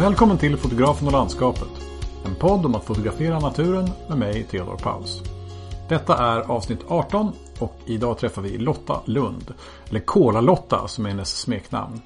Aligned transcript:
Välkommen 0.00 0.38
till 0.38 0.56
Fotografen 0.56 1.06
och 1.06 1.12
landskapet. 1.12 1.68
En 2.24 2.34
podd 2.34 2.66
om 2.66 2.74
att 2.74 2.84
fotografera 2.84 3.38
naturen 3.38 3.90
med 4.08 4.18
mig, 4.18 4.44
Theodor 4.44 4.76
Paus. 4.76 5.22
Detta 5.88 6.16
är 6.16 6.40
avsnitt 6.40 6.80
18 6.88 7.32
och 7.58 7.74
idag 7.86 8.18
träffar 8.18 8.42
vi 8.42 8.58
Lotta 8.58 9.00
Lund. 9.04 9.54
Eller 9.88 10.00
Kola-Lotta 10.00 10.88
som 10.88 11.06
är 11.06 11.10
hennes 11.10 11.38
smeknamn. 11.38 12.00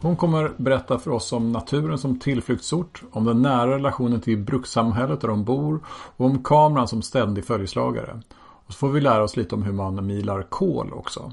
Hon 0.00 0.16
kommer 0.16 0.52
berätta 0.56 0.98
för 0.98 1.10
oss 1.10 1.32
om 1.32 1.52
naturen 1.52 1.98
som 1.98 2.18
tillflyktsort, 2.18 3.02
om 3.12 3.24
den 3.24 3.42
nära 3.42 3.74
relationen 3.74 4.20
till 4.20 4.38
brukssamhället 4.38 5.20
där 5.20 5.28
de 5.28 5.44
bor 5.44 5.80
och 6.16 6.26
om 6.26 6.42
kameran 6.42 6.88
som 6.88 7.02
ständig 7.02 7.44
följeslagare. 7.44 8.20
Och 8.66 8.72
så 8.72 8.78
får 8.78 8.88
vi 8.88 9.00
lära 9.00 9.22
oss 9.22 9.36
lite 9.36 9.54
om 9.54 9.62
hur 9.62 9.72
man 9.72 10.06
milar 10.06 10.42
kol 10.42 10.92
också. 10.92 11.32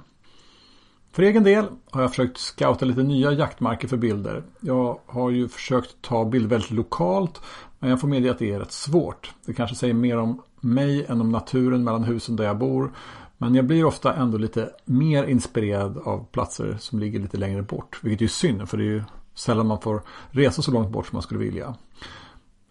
För 1.16 1.24
egen 1.24 1.44
del 1.44 1.66
har 1.92 2.02
jag 2.02 2.10
försökt 2.10 2.38
scouta 2.38 2.86
lite 2.86 3.04
nya 3.04 3.32
jaktmarker 3.32 3.88
för 3.88 3.98
bilder. 3.98 4.44
Jag 4.60 5.00
har 5.06 5.30
ju 5.30 5.48
försökt 5.48 5.96
ta 6.02 6.26
bilder 6.26 6.50
väldigt 6.50 6.72
lokalt 6.72 7.42
men 7.80 7.90
jag 7.90 8.02
får 8.02 8.08
medge 8.08 8.32
att 8.32 8.40
det 8.40 8.54
är 8.54 8.60
rätt 8.60 8.72
svårt. 8.72 9.34
Det 9.46 9.54
kanske 9.54 9.76
säger 9.76 9.94
mer 9.94 10.18
om 10.18 10.42
mig 10.60 11.06
än 11.06 11.22
om 11.22 11.32
naturen 11.32 11.84
mellan 11.84 12.04
husen 12.04 12.36
där 12.36 12.44
jag 12.44 12.58
bor. 12.58 12.92
Men 13.38 13.56
jag 13.56 13.66
blir 13.66 13.86
ofta 13.86 14.14
ändå 14.14 14.38
lite 14.38 14.70
mer 14.86 15.24
inspirerad 15.24 15.98
av 15.98 16.26
platser 16.32 16.78
som 16.80 17.00
ligger 17.00 17.20
lite 17.20 17.38
längre 17.38 17.62
bort. 17.62 18.00
Vilket 18.04 18.26
är 18.26 18.30
synd 18.30 18.70
för 18.70 18.78
det 18.78 18.84
är 18.84 18.86
ju 18.86 19.04
sällan 19.36 19.68
man 19.68 19.82
får 19.82 20.02
resa 20.30 20.62
så 20.62 20.72
långt 20.72 20.92
bort 20.92 21.08
som 21.08 21.16
man 21.16 21.24
skulle 21.24 21.40
vilja. 21.40 21.76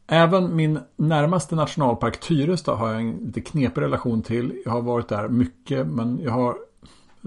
Även 0.06 0.56
min 0.56 0.78
närmaste 0.96 1.54
nationalpark 1.54 2.20
Tyresta 2.20 2.74
har 2.74 2.92
jag 2.92 3.00
en 3.00 3.12
lite 3.12 3.40
knepig 3.40 3.82
relation 3.82 4.22
till. 4.22 4.62
Jag 4.64 4.72
har 4.72 4.82
varit 4.82 5.08
där 5.08 5.28
mycket 5.28 5.86
men 5.86 6.20
jag 6.22 6.32
har 6.32 6.56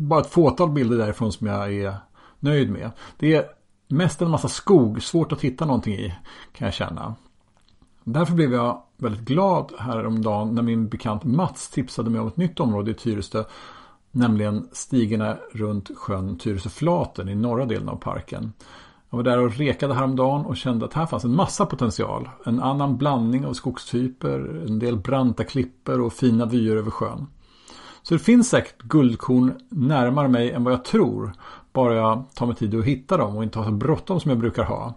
bara 0.02 0.22
ett 0.22 0.30
fåtal 0.30 0.72
bilder 0.72 0.98
därifrån 0.98 1.32
som 1.32 1.48
jag 1.48 1.74
är 1.74 1.96
nöjd 2.40 2.72
med. 2.72 2.92
Det 3.18 3.36
är 3.36 3.46
mest 3.88 4.22
en 4.22 4.30
massa 4.30 4.48
skog, 4.48 5.04
svårt 5.04 5.32
att 5.32 5.42
hitta 5.42 5.66
någonting 5.66 5.94
i 5.94 6.14
kan 6.54 6.66
jag 6.66 6.74
känna. 6.74 7.16
Därför 8.04 8.34
blev 8.34 8.54
jag 8.54 8.82
väldigt 8.98 9.22
glad 9.22 9.72
häromdagen 9.80 10.56
när 10.56 10.62
min 10.62 10.90
bekant 10.90 11.24
Mats 11.24 11.70
tipsade 11.70 12.10
mig 12.10 12.22
om 12.22 12.28
ett 12.28 12.38
nytt 12.38 12.60
område 12.60 12.92
i 12.92 12.94
Tyresö. 12.94 13.44
Nämligen 14.12 14.68
stigarna 14.72 15.38
runt 15.52 15.92
sjön 15.98 16.38
Tyresöflaten 16.38 17.30
i 17.30 17.36
norra 17.36 17.66
delen 17.66 17.90
av 17.90 17.96
parken. 17.96 18.54
Jag 19.10 19.18
var 19.18 19.24
där 19.24 19.40
och 19.40 19.58
rekade 19.58 19.94
häromdagen 19.94 20.46
och 20.46 20.58
kände 20.58 20.86
att 20.86 20.94
här 20.94 21.06
fanns 21.06 21.24
en 21.24 21.36
massa 21.36 21.66
potential. 21.66 22.30
En 22.46 22.62
annan 22.62 22.98
blandning 22.98 23.46
av 23.46 23.54
skogstyper, 23.54 24.64
en 24.68 24.80
del 24.80 24.98
branta 24.98 25.44
klipper 25.44 26.02
och 26.02 26.14
fina 26.14 26.46
vyer 26.46 26.76
över 26.76 26.92
sjön. 26.92 27.28
Så 28.08 28.14
det 28.14 28.20
finns 28.20 28.50
säkert 28.50 28.82
guldkorn 28.82 29.54
närmare 29.70 30.28
mig 30.28 30.52
än 30.52 30.64
vad 30.64 30.74
jag 30.74 30.86
tror. 30.86 31.34
Bara 31.74 31.96
jag 31.96 32.24
tar 32.34 32.46
mig 32.46 32.56
tid 32.56 32.76
att 32.76 32.86
hitta 32.86 33.18
dem 33.18 33.38
och 33.38 33.44
inte 33.44 33.60
har 33.60 33.66
så 33.66 33.72
bråttom 33.72 34.20
som 34.20 34.30
jag 34.30 34.40
brukar 34.40 34.64
ha. 34.64 34.94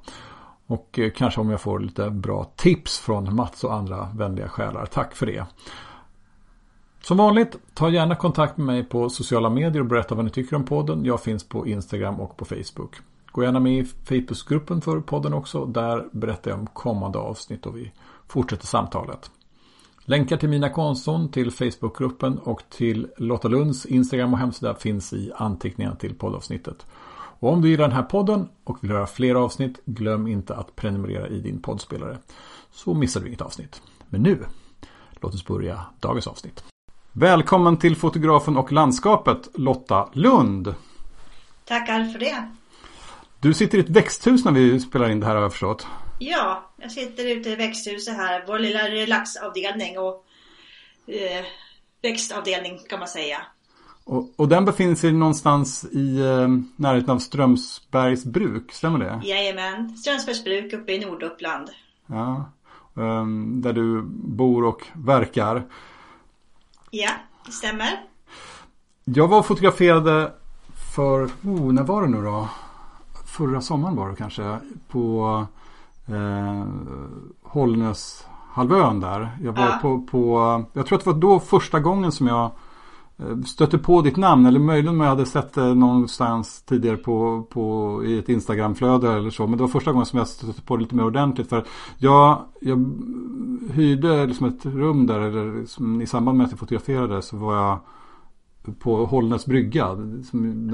Och 0.66 0.98
eh, 0.98 1.10
kanske 1.10 1.40
om 1.40 1.50
jag 1.50 1.60
får 1.60 1.80
lite 1.80 2.10
bra 2.10 2.44
tips 2.56 2.98
från 2.98 3.34
Mats 3.34 3.64
och 3.64 3.74
andra 3.74 4.08
vänliga 4.14 4.48
själar. 4.48 4.86
Tack 4.86 5.14
för 5.16 5.26
det. 5.26 5.46
Som 7.02 7.16
vanligt, 7.16 7.56
ta 7.74 7.90
gärna 7.90 8.14
kontakt 8.14 8.56
med 8.56 8.66
mig 8.66 8.84
på 8.84 9.08
sociala 9.08 9.50
medier 9.50 9.80
och 9.80 9.88
berätta 9.88 10.14
vad 10.14 10.24
ni 10.24 10.30
tycker 10.30 10.56
om 10.56 10.64
podden. 10.64 11.04
Jag 11.04 11.22
finns 11.22 11.44
på 11.44 11.66
Instagram 11.66 12.20
och 12.20 12.36
på 12.36 12.44
Facebook. 12.44 12.96
Gå 13.32 13.42
gärna 13.42 13.60
med 13.60 13.72
i 13.72 13.84
Facebookgruppen 13.84 14.80
för 14.80 15.00
podden 15.00 15.34
också. 15.34 15.66
Där 15.66 16.08
berättar 16.12 16.50
jag 16.50 16.60
om 16.60 16.66
kommande 16.66 17.18
avsnitt 17.18 17.66
och 17.66 17.76
vi 17.76 17.92
fortsätter 18.28 18.66
samtalet. 18.66 19.30
Länkar 20.10 20.36
till 20.36 20.48
mina 20.48 20.68
konton, 20.68 21.30
till 21.30 21.50
Facebookgruppen 21.50 22.38
och 22.38 22.62
till 22.70 23.08
Lotta 23.16 23.48
Lunds 23.48 23.86
Instagram 23.86 24.32
och 24.32 24.38
hemsida 24.38 24.74
finns 24.74 25.12
i 25.12 25.32
anteckningarna 25.36 25.96
till 25.96 26.14
poddavsnittet. 26.14 26.86
Och 27.12 27.52
om 27.52 27.62
du 27.62 27.68
gillar 27.68 27.88
den 27.88 27.96
här 27.96 28.02
podden 28.02 28.48
och 28.64 28.84
vill 28.84 28.90
höra 28.90 29.06
fler 29.06 29.34
avsnitt, 29.34 29.80
glöm 29.84 30.26
inte 30.26 30.54
att 30.54 30.76
prenumerera 30.76 31.28
i 31.28 31.40
din 31.40 31.62
poddspelare. 31.62 32.18
Så 32.70 32.94
missar 32.94 33.20
du 33.20 33.26
inget 33.26 33.40
avsnitt. 33.40 33.82
Men 34.08 34.22
nu, 34.22 34.44
låt 35.20 35.34
oss 35.34 35.46
börja 35.46 35.80
dagens 36.00 36.26
avsnitt. 36.26 36.64
Välkommen 37.12 37.76
till 37.76 37.96
fotografen 37.96 38.56
och 38.56 38.72
landskapet 38.72 39.48
Lotta 39.54 40.08
Lund. 40.12 40.74
Tackar 41.64 42.04
för 42.04 42.18
det. 42.18 42.50
Du 43.40 43.54
sitter 43.54 43.78
i 43.78 43.80
ett 43.80 43.90
växthus 43.90 44.44
när 44.44 44.52
vi 44.52 44.80
spelar 44.80 45.10
in 45.10 45.20
det 45.20 45.26
här 45.26 45.34
har 45.34 45.42
jag 45.42 45.52
förstått. 45.52 45.86
Ja, 46.22 46.70
jag 46.76 46.92
sitter 46.92 47.26
ute 47.26 47.50
i 47.50 47.56
växthuset 47.56 48.16
här, 48.16 48.44
vår 48.46 48.58
lilla 48.58 48.88
relaxavdelning 48.88 49.98
och 49.98 50.24
eh, 51.06 51.44
växtavdelning 52.02 52.78
kan 52.88 52.98
man 52.98 53.08
säga. 53.08 53.42
Och, 54.04 54.30
och, 54.36 54.48
den 54.48 54.64
befinner 54.64 54.94
sig 54.94 55.12
någonstans 55.12 55.84
i 55.84 56.18
eh, 56.20 56.48
närheten 56.76 57.10
av 57.10 57.18
Strömsbergs 57.18 58.24
bruk, 58.24 58.72
stämmer 58.72 58.98
det? 58.98 59.20
Jajamän, 59.24 59.96
Strömsbergs 59.96 60.44
bruk 60.44 60.72
uppe 60.72 60.92
i 60.92 60.98
Norduppland. 60.98 61.70
Ja, 62.06 62.50
um, 62.94 63.62
där 63.62 63.72
du 63.72 64.02
bor 64.12 64.64
och 64.64 64.86
verkar. 64.94 65.66
Ja, 66.90 67.10
det 67.46 67.52
stämmer. 67.52 68.00
Jag 69.04 69.28
var 69.28 69.38
och 69.38 69.46
fotograferade 69.46 70.32
för, 70.94 71.24
oh, 71.24 71.72
när 71.72 71.82
var 71.82 72.02
det 72.02 72.08
nu 72.08 72.22
då? 72.22 72.48
Förra 73.26 73.60
sommaren 73.60 73.96
var 73.96 74.10
det 74.10 74.16
kanske. 74.16 74.58
På 74.88 75.46
eh, 76.12 76.66
Hållnäshalvön 77.42 79.00
där. 79.00 79.28
Jag 79.42 79.52
var 79.52 79.64
ja. 79.64 79.78
på, 79.82 80.02
på, 80.02 80.64
jag 80.72 80.86
tror 80.86 80.98
att 80.98 81.04
det 81.04 81.10
var 81.10 81.20
då 81.20 81.40
första 81.40 81.80
gången 81.80 82.12
som 82.12 82.26
jag 82.26 82.50
eh, 83.18 83.42
stötte 83.46 83.78
på 83.78 84.02
ditt 84.02 84.16
namn 84.16 84.46
eller 84.46 84.60
möjligen 84.60 84.94
om 84.94 85.00
jag 85.00 85.08
hade 85.08 85.26
sett 85.26 85.52
det 85.52 85.74
någonstans 85.74 86.62
tidigare 86.62 86.96
på, 86.96 87.46
på, 87.50 88.00
i 88.04 88.18
ett 88.18 88.28
Instagramflöde 88.28 89.12
eller 89.12 89.30
så. 89.30 89.46
Men 89.46 89.58
det 89.58 89.64
var 89.64 89.68
första 89.68 89.92
gången 89.92 90.06
som 90.06 90.18
jag 90.18 90.28
stötte 90.28 90.62
på 90.62 90.76
det 90.76 90.82
lite 90.82 90.94
mer 90.94 91.04
ordentligt. 91.04 91.48
För 91.48 91.64
jag, 91.98 92.44
jag 92.60 92.76
hyrde 93.72 94.26
liksom 94.26 94.46
ett 94.46 94.66
rum 94.66 95.06
där 95.06 95.20
eller 95.20 95.60
liksom, 95.60 96.02
i 96.02 96.06
samband 96.06 96.38
med 96.38 96.44
att 96.44 96.50
jag 96.50 96.60
fotograferade 96.60 97.22
så 97.22 97.36
var 97.36 97.56
jag 97.56 97.78
på 98.78 99.06
Hållnäs 99.06 99.46
brygga. 99.46 99.80
Ja, 99.80 99.92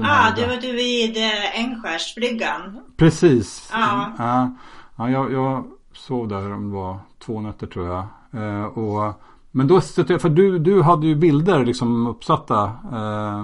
ah, 0.03 0.35
du 0.35 0.47
var 0.47 0.61
du 0.61 0.71
vid 0.71 1.17
Ängskärsbryggan. 1.53 2.79
Precis. 2.97 3.69
Ja. 3.73 4.13
ja. 4.17 4.55
Ja, 4.97 5.09
jag, 5.09 5.33
jag 5.33 5.65
sov 5.93 6.27
där 6.27 6.53
om 6.53 6.69
det 6.69 6.75
var 6.75 6.99
två 7.19 7.41
nätter 7.41 7.67
tror 7.67 7.87
jag. 7.87 8.07
Eh, 8.43 8.65
och, 8.65 9.13
men 9.51 9.67
då, 9.67 9.81
för 9.81 10.29
du, 10.29 10.59
du 10.59 10.81
hade 10.81 11.07
ju 11.07 11.15
bilder 11.15 11.65
liksom 11.65 12.07
uppsatta 12.07 12.63
eh, 12.93 13.43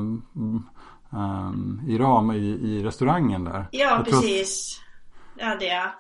eh, 1.14 1.52
i 1.88 1.98
ram 1.98 2.32
i, 2.32 2.46
i 2.46 2.84
restaurangen 2.84 3.44
där. 3.44 3.66
Ja, 3.72 3.90
jag 3.90 4.06
precis. 4.06 4.80
Att... 4.80 5.40
Det 5.40 5.46
hade 5.46 5.66
jag. 5.66 5.92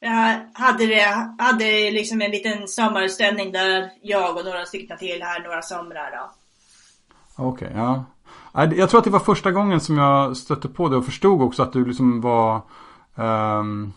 Jag 0.00 0.40
hade, 0.54 0.86
det, 0.86 1.34
hade 1.38 1.90
liksom 1.90 2.22
en 2.22 2.30
liten 2.30 2.68
sommarställning 2.68 3.52
där 3.52 3.90
jag 4.02 4.36
och 4.36 4.44
några 4.44 4.66
stycken 4.66 4.98
till 4.98 5.22
här 5.22 5.42
några 5.42 5.62
somrar 5.62 6.10
då. 6.10 6.30
Okej, 7.36 7.68
okay, 7.68 7.80
ja. 7.80 8.04
Jag 8.76 8.90
tror 8.90 8.98
att 8.98 9.04
det 9.04 9.10
var 9.10 9.20
första 9.20 9.52
gången 9.52 9.80
som 9.80 9.98
jag 9.98 10.36
stötte 10.36 10.68
på 10.68 10.88
det 10.88 10.96
och 10.96 11.04
förstod 11.04 11.42
också 11.42 11.62
att 11.62 11.72
du 11.72 11.84
liksom 11.84 12.20
var 12.20 12.60
um, 13.14 13.92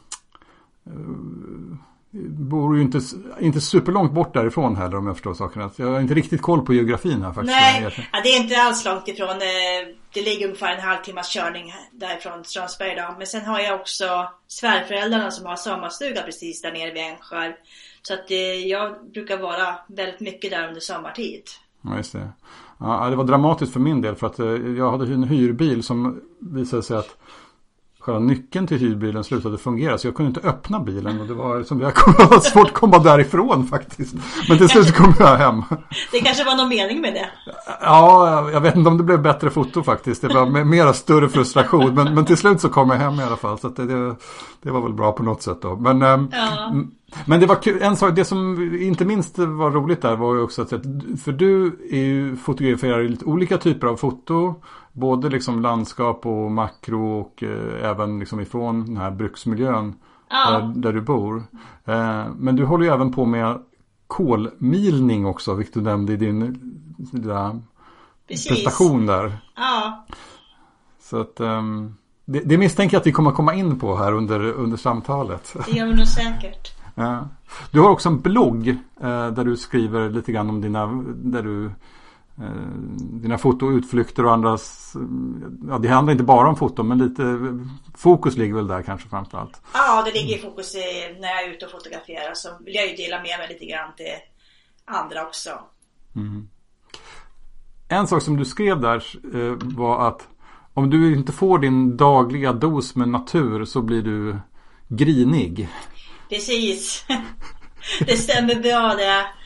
bor 2.11 2.75
ju 2.75 2.81
inte, 2.81 2.99
inte 3.39 3.61
superlångt 3.61 4.11
bort 4.11 4.33
därifrån 4.33 4.75
heller 4.75 4.97
om 4.97 5.07
jag 5.07 5.15
förstår 5.15 5.33
saken 5.33 5.69
Jag 5.75 5.87
har 5.87 5.99
inte 5.99 6.13
riktigt 6.13 6.41
koll 6.41 6.65
på 6.65 6.73
geografin 6.73 7.21
här 7.21 7.33
faktiskt. 7.33 7.57
Nej, 7.61 8.07
ja, 8.11 8.21
det 8.23 8.29
är 8.29 8.43
inte 8.43 8.61
alls 8.61 8.85
långt 8.85 9.07
ifrån. 9.07 9.29
Eh, 9.29 9.95
det 10.13 10.21
ligger 10.21 10.45
ungefär 10.45 10.75
en 10.75 10.83
halvtimmas 10.83 11.33
körning 11.33 11.73
därifrån 11.91 12.43
Strömsberg 12.43 12.95
då. 12.95 13.15
Men 13.17 13.27
sen 13.27 13.45
har 13.45 13.59
jag 13.59 13.79
också 13.79 14.29
svärföräldrarna 14.47 15.31
som 15.31 15.45
har 15.45 15.55
sommarstuga 15.55 16.21
precis 16.21 16.61
där 16.61 16.71
nere 16.71 16.91
vid 16.91 17.03
Ängsjör. 17.03 17.55
Så 18.01 18.13
att 18.13 18.31
eh, 18.31 18.37
jag 18.67 19.11
brukar 19.13 19.37
vara 19.37 19.75
väldigt 19.87 20.19
mycket 20.19 20.51
där 20.51 20.67
under 20.67 20.81
sommartid. 20.81 21.43
Ja, 21.81 21.97
just 21.97 22.13
det. 22.13 22.29
Ja, 22.79 23.09
det 23.09 23.15
var 23.15 23.23
dramatiskt 23.23 23.73
för 23.73 23.79
min 23.79 24.01
del 24.01 24.15
för 24.15 24.27
att 24.27 24.39
eh, 24.39 24.47
jag 24.77 24.91
hade 24.91 25.13
en 25.13 25.23
hyrbil 25.23 25.83
som 25.83 26.21
visade 26.39 26.83
sig 26.83 26.97
att 26.97 27.17
själva 27.99 28.19
nyckeln 28.19 28.67
till 28.67 28.77
hyrbilen 28.77 29.23
slutade 29.23 29.57
fungera 29.57 29.97
så 29.97 30.07
jag 30.07 30.15
kunde 30.15 30.29
inte 30.29 30.49
öppna 30.49 30.79
bilen 30.79 31.21
och 31.21 31.27
det 31.27 31.33
var, 31.33 31.63
som 31.63 31.79
det 31.79 31.85
var 31.85 32.39
svårt 32.51 32.67
att 32.67 32.73
komma 32.73 32.99
därifrån 32.99 33.67
faktiskt. 33.67 34.15
Men 34.49 34.57
till 34.57 34.69
slut 34.69 34.95
kom 34.95 35.13
jag 35.19 35.37
hem. 35.37 35.63
Det 36.11 36.19
kanske 36.19 36.43
var 36.43 36.55
någon 36.55 36.69
mening 36.69 37.01
med 37.01 37.13
det? 37.13 37.29
Ja, 37.81 38.51
jag 38.51 38.61
vet 38.61 38.75
inte 38.75 38.89
om 38.89 38.97
det 38.97 39.03
blev 39.03 39.21
bättre 39.21 39.49
foto 39.49 39.83
faktiskt. 39.83 40.21
Det 40.21 40.27
var 40.27 40.63
mera 40.65 40.93
större 40.93 41.29
frustration. 41.29 41.95
Men, 41.95 42.13
men 42.13 42.25
till 42.25 42.37
slut 42.37 42.61
så 42.61 42.69
kom 42.69 42.89
jag 42.89 42.97
hem 42.97 43.19
i 43.19 43.23
alla 43.23 43.37
fall. 43.37 43.59
Så 43.59 43.69
det, 43.69 43.85
det, 43.85 44.15
det, 44.61 44.71
var 44.71 44.81
väl 44.81 44.93
bra 44.93 45.11
på 45.11 45.23
något 45.23 45.41
sätt 45.41 45.61
då. 45.61 45.75
Men, 45.75 46.01
ehm, 46.01 46.29
ja. 46.31 46.73
men 47.25 47.39
det 47.39 47.45
var 47.45 47.55
kul. 47.55 47.81
En 47.81 47.95
sak, 47.95 48.15
det 48.15 48.25
som 48.25 48.71
inte 48.81 49.05
minst 49.05 49.37
var 49.37 49.71
roligt 49.71 50.01
där 50.01 50.15
var 50.15 50.35
ju 50.35 50.41
också 50.41 50.61
att 50.61 50.69
för 51.23 51.31
du 51.31 51.79
är 51.91 52.03
ju 52.03 52.35
fotograferar 52.35 53.03
lite 53.03 53.25
olika 53.25 53.57
typer 53.57 53.87
av 53.87 53.95
foto. 53.95 54.55
Både 54.91 55.29
liksom 55.29 55.61
landskap 55.61 56.25
och 56.25 56.51
makro 56.51 57.19
och 57.19 57.43
eh, 57.43 57.89
även 57.89 58.19
liksom 58.19 58.39
ifrån 58.39 58.85
den 58.85 58.97
här 58.97 59.11
bruksmiljön 59.11 59.95
ja. 60.29 60.51
där, 60.51 60.73
där, 60.75 60.93
du 60.93 61.01
bor. 61.01 61.43
Eh, 61.85 62.25
men 62.37 62.55
du 62.55 62.65
håller 62.65 62.85
ju 62.85 62.91
även 62.91 63.13
på 63.13 63.25
med 63.25 63.59
kolmilning 64.07 65.25
också, 65.25 65.53
vilket 65.53 65.73
du 65.73 65.81
nämnde 65.81 66.13
i 66.13 66.17
din 66.17 66.59
lilla 67.13 67.59
prestation 68.27 69.05
där. 69.05 69.37
Ja. 69.55 70.05
Så 71.01 71.21
att, 71.21 71.39
um, 71.39 71.95
Det, 72.25 72.39
det 72.39 72.57
misstänker 72.57 72.95
jag 72.95 73.01
att 73.01 73.07
vi 73.07 73.11
kommer 73.11 73.31
komma 73.31 73.53
in 73.53 73.79
på 73.79 73.95
här 73.95 74.13
under, 74.13 74.51
under 74.51 74.77
samtalet. 74.77 75.55
Det 75.65 75.71
gör 75.71 75.85
vi 75.85 75.95
nog 75.95 76.07
säkert. 76.07 76.79
Du 77.71 77.79
har 77.79 77.89
också 77.89 78.09
en 78.09 78.19
blogg 78.19 78.67
eh, 79.01 79.27
där 79.27 79.45
du 79.45 79.57
skriver 79.57 80.09
lite 80.09 80.31
grann 80.31 80.49
om 80.49 80.61
dina, 80.61 80.87
där 81.15 81.43
du, 81.43 81.65
eh, 81.65 81.71
dina 82.97 83.37
fotoutflykter 83.37 84.25
och 84.25 84.33
andras, 84.33 84.93
ja 85.67 85.77
det 85.77 85.87
handlar 85.87 86.11
inte 86.11 86.23
bara 86.23 86.49
om 86.49 86.55
foto 86.55 86.83
men 86.83 86.97
lite 86.97 87.39
fokus 87.95 88.37
ligger 88.37 88.55
väl 88.55 88.67
där 88.67 88.81
kanske 88.81 89.09
framförallt. 89.09 89.61
Ja, 89.73 90.03
det 90.05 90.11
ligger 90.11 90.35
i 90.35 90.41
fokus 90.41 90.75
i, 90.75 91.17
när 91.19 91.27
jag 91.27 91.43
är 91.43 91.49
ute 91.49 91.65
och 91.65 91.71
fotograferar 91.71 92.33
så 92.33 92.49
vill 92.65 92.75
jag 92.75 92.87
ju 92.87 92.95
dela 92.95 93.17
med 93.17 93.39
mig 93.39 93.47
lite 93.49 93.65
grann 93.65 93.95
till 93.97 94.15
andra 94.85 95.27
också. 95.27 95.49
Mm. 96.15 96.49
En 97.89 98.07
sak 98.07 98.23
som 98.23 98.37
du 98.37 98.45
skrev 98.45 98.81
där 98.81 99.03
eh, 99.33 99.57
var 99.61 100.07
att 100.07 100.27
om 100.73 100.89
du 100.89 101.15
inte 101.15 101.31
får 101.31 101.59
din 101.59 101.97
dagliga 101.97 102.53
dos 102.53 102.95
med 102.95 103.09
natur 103.09 103.65
så 103.65 103.81
blir 103.81 104.01
du 104.01 104.39
grinig. 104.87 105.69
Precis. 106.29 107.05
Det 107.99 108.17
stämmer 108.17 108.55
bra 108.55 108.95
det. 108.95 109.38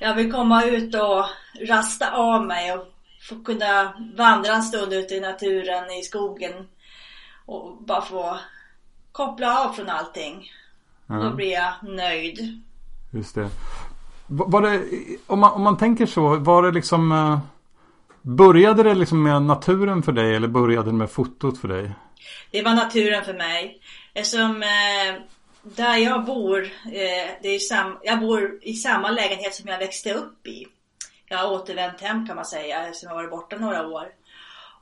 Jag 0.00 0.14
vill 0.14 0.32
komma 0.32 0.64
ut 0.64 0.94
och 0.94 1.24
rasta 1.68 2.16
av 2.16 2.46
mig 2.46 2.72
och 2.72 2.86
få 3.28 3.44
kunna 3.44 3.92
vandra 4.16 4.52
en 4.52 4.62
stund 4.62 4.92
ute 4.92 5.14
i 5.14 5.20
naturen, 5.20 5.90
i 5.90 6.02
skogen. 6.02 6.52
Och 7.46 7.82
bara 7.82 8.02
få 8.02 8.38
koppla 9.12 9.64
av 9.64 9.72
från 9.72 9.88
allting. 9.88 10.52
Ja. 11.06 11.14
Då 11.14 11.34
blir 11.34 11.52
jag 11.52 11.72
nöjd. 11.82 12.62
Just 13.10 13.34
det. 13.34 13.48
Var 14.26 14.62
det 14.62 14.82
om, 15.26 15.38
man, 15.38 15.52
om 15.52 15.62
man 15.62 15.76
tänker 15.76 16.06
så, 16.06 16.36
var 16.36 16.62
det 16.62 16.70
liksom 16.70 17.12
eh, 17.12 17.38
Började 18.22 18.82
det 18.82 18.94
liksom 18.94 19.22
med 19.22 19.42
naturen 19.42 20.02
för 20.02 20.12
dig 20.12 20.34
eller 20.34 20.48
började 20.48 20.90
det 20.90 20.96
med 20.96 21.10
fotot 21.10 21.58
för 21.58 21.68
dig? 21.68 21.90
Det 22.50 22.62
var 22.62 22.74
naturen 22.74 23.24
för 23.24 23.34
mig. 23.34 23.80
Eftersom 24.14 24.62
eh, 24.62 25.22
där 25.62 25.96
jag 25.96 26.24
bor, 26.24 26.64
eh, 26.84 27.30
det 27.42 27.48
är 27.48 27.58
sam, 27.58 27.98
jag 28.02 28.20
bor 28.20 28.58
i 28.62 28.74
samma 28.74 29.10
lägenhet 29.10 29.54
som 29.54 29.68
jag 29.68 29.78
växte 29.78 30.14
upp 30.14 30.46
i. 30.46 30.66
Jag 31.26 31.38
har 31.38 31.52
återvänt 31.52 32.00
hem 32.00 32.26
kan 32.26 32.36
man 32.36 32.44
säga, 32.44 32.86
eftersom 32.86 33.08
jag 33.08 33.16
varit 33.16 33.30
borta 33.30 33.56
några 33.56 33.86
år. 33.86 34.12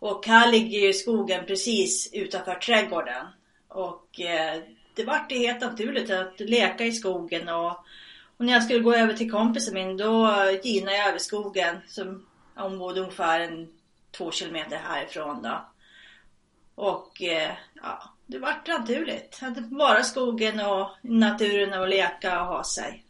Och 0.00 0.26
här 0.26 0.52
ligger 0.52 0.78
ju 0.78 0.92
skogen 0.92 1.46
precis 1.46 2.10
utanför 2.12 2.54
trädgården. 2.54 3.26
Och 3.68 4.20
eh, 4.20 4.62
det 4.94 5.04
vart 5.04 5.32
ju 5.32 5.38
helt 5.38 5.60
naturligt 5.60 6.10
att 6.10 6.40
leka 6.40 6.84
i 6.84 6.92
skogen 6.92 7.48
och, 7.48 7.70
och 8.36 8.44
när 8.44 8.52
jag 8.52 8.62
skulle 8.62 8.78
gå 8.78 8.94
över 8.94 9.14
till 9.14 9.30
kompisen 9.30 9.74
min 9.74 9.96
då 9.96 10.32
ginade 10.62 10.96
jag 10.96 11.08
över 11.08 11.18
skogen 11.18 11.76
som 11.86 12.26
hon 12.54 12.78
bodde 12.78 13.00
ungefär 13.00 13.40
en, 13.40 13.68
två 14.10 14.30
kilometer 14.30 14.76
härifrån 14.76 15.42
då. 15.42 15.68
Och 16.74 17.22
eh, 17.22 17.52
ja, 17.74 18.02
det 18.28 18.38
vart 18.38 18.66
naturligt. 18.66 19.40
Att 19.42 19.58
vara 19.70 20.02
skogen 20.02 20.60
och 20.60 20.90
naturen 21.02 21.80
och 21.80 21.88
leka 21.88 22.40
och 22.40 22.46
ha 22.46 22.64
sig. 22.64 23.04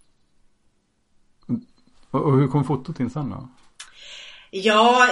Och 2.10 2.38
hur 2.38 2.48
kom 2.48 2.64
fotot 2.64 3.00
in 3.00 3.10
sen 3.10 3.30
då? 3.30 3.48
Ja, 4.50 5.08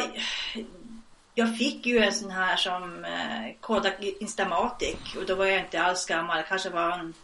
jag 1.35 1.59
fick 1.59 1.87
ju 1.87 1.99
en 1.99 2.13
sån 2.13 2.31
här 2.31 2.57
som 2.57 3.05
eh, 3.05 3.55
Kodak 3.61 3.95
Instamatic 4.21 5.17
och 5.17 5.27
då 5.27 5.35
var 5.35 5.45
jag 5.45 5.61
inte 5.61 5.83
alls 5.83 6.07
gammal. 6.07 6.43
kanske 6.49 6.71
var 6.71 6.93
en 6.93 7.15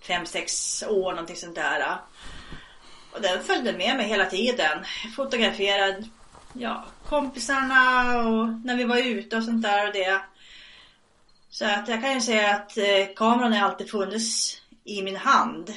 fem, 0.00 0.26
sex 0.26 0.82
år 0.88 1.10
någonting 1.10 1.36
sånt 1.36 1.54
där. 1.54 1.98
Och 3.12 3.20
den 3.20 3.42
följde 3.42 3.72
med 3.72 3.96
mig 3.96 4.08
hela 4.08 4.26
tiden. 4.26 4.78
Fotograferad 5.16 6.08
ja, 6.52 6.84
kompisarna 7.08 8.18
och 8.18 8.48
när 8.48 8.76
vi 8.76 8.84
var 8.84 8.98
ute 8.98 9.36
och 9.36 9.44
sånt 9.44 9.62
där 9.62 9.86
och 9.86 9.92
det. 9.92 10.20
Så 11.52 11.64
att 11.64 11.88
jag 11.88 12.00
kan 12.00 12.14
ju 12.14 12.20
säga 12.20 12.54
att 12.54 12.78
eh, 12.78 13.14
kameran 13.16 13.52
har 13.52 13.68
alltid 13.68 13.90
funnits 13.90 14.56
i 14.84 15.02
min 15.02 15.16
hand. 15.16 15.70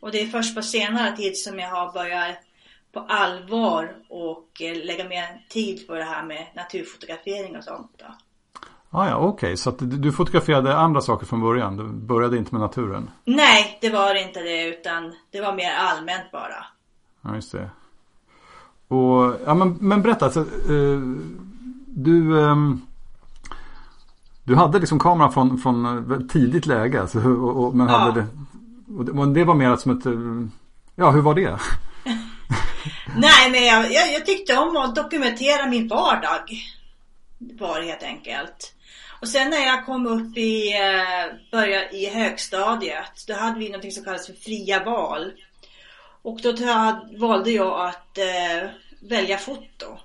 Och 0.00 0.10
det 0.10 0.20
är 0.20 0.26
först 0.26 0.54
på 0.54 0.62
senare 0.62 1.16
tid 1.16 1.38
som 1.38 1.58
jag 1.58 1.68
har 1.68 1.92
börjat 1.92 2.36
på 2.92 3.00
allvar 3.00 3.96
och 4.08 4.48
eh, 4.60 4.84
lägga 4.84 5.08
mer 5.08 5.44
tid 5.48 5.86
på 5.86 5.94
det 5.94 6.04
här 6.04 6.24
med 6.24 6.46
naturfotografering 6.54 7.56
och 7.56 7.64
sånt. 7.64 7.90
Då. 7.98 8.04
Ah, 8.90 9.08
ja, 9.08 9.16
okej. 9.16 9.28
Okay. 9.28 9.56
Så 9.56 9.70
att 9.70 9.76
du 9.78 10.12
fotograferade 10.12 10.76
andra 10.76 11.00
saker 11.00 11.26
från 11.26 11.40
början? 11.40 11.76
Du 11.76 11.84
började 11.84 12.38
inte 12.38 12.54
med 12.54 12.60
naturen? 12.60 13.10
Nej, 13.24 13.78
det 13.80 13.90
var 13.90 14.14
inte 14.14 14.40
det 14.40 14.64
utan 14.64 15.12
det 15.30 15.40
var 15.40 15.54
mer 15.54 15.72
allmänt 15.72 16.30
bara. 16.32 16.66
Ja, 17.22 17.34
just 17.34 17.52
det. 17.52 17.70
Och, 18.88 19.34
ja, 19.46 19.54
men, 19.54 19.76
men 19.80 20.02
berätta. 20.02 20.24
Alltså, 20.24 20.40
eh, 20.40 21.00
du, 21.86 22.40
eh, 22.40 22.56
du 24.44 24.54
hade 24.54 24.78
liksom 24.78 24.98
kameran 24.98 25.32
från, 25.32 25.58
från 25.58 26.28
tidigt 26.28 26.66
läge. 26.66 27.00
Alltså, 27.00 27.18
och, 27.18 27.64
och, 27.64 27.74
men 27.74 27.88
ja. 27.88 27.96
hade 27.96 28.20
det, 28.20 28.26
och 29.12 29.28
det 29.28 29.44
var 29.44 29.54
mer 29.54 29.76
som 29.76 29.98
ett... 29.98 30.06
Eh, 30.06 30.12
ja, 30.96 31.10
hur 31.10 31.20
var 31.20 31.34
det? 31.34 31.50
Nej, 33.16 33.50
men 33.50 33.64
jag, 33.64 33.92
jag, 33.92 34.12
jag, 34.12 34.26
tyckte 34.26 34.56
om 34.56 34.76
att 34.76 34.94
dokumentera 34.94 35.66
min 35.66 35.88
vardag. 35.88 36.50
Var 37.38 37.82
helt 37.82 38.02
enkelt. 38.02 38.74
Och 39.20 39.28
sen 39.28 39.50
när 39.50 39.66
jag 39.66 39.86
kom 39.86 40.06
upp 40.06 40.36
i, 40.36 40.72
eh, 40.72 41.50
började 41.50 41.96
i 41.96 42.10
högstadiet. 42.14 43.24
Då 43.26 43.34
hade 43.34 43.58
vi 43.58 43.68
något 43.68 43.92
som 43.92 44.04
kallas 44.04 44.26
för 44.26 44.32
fria 44.32 44.84
val. 44.84 45.32
Och 46.22 46.40
då 46.42 46.52
valde 47.18 47.50
jag 47.50 47.88
att 47.88 48.18
eh, 48.18 48.70
välja 49.00 49.38
foto. 49.38 49.98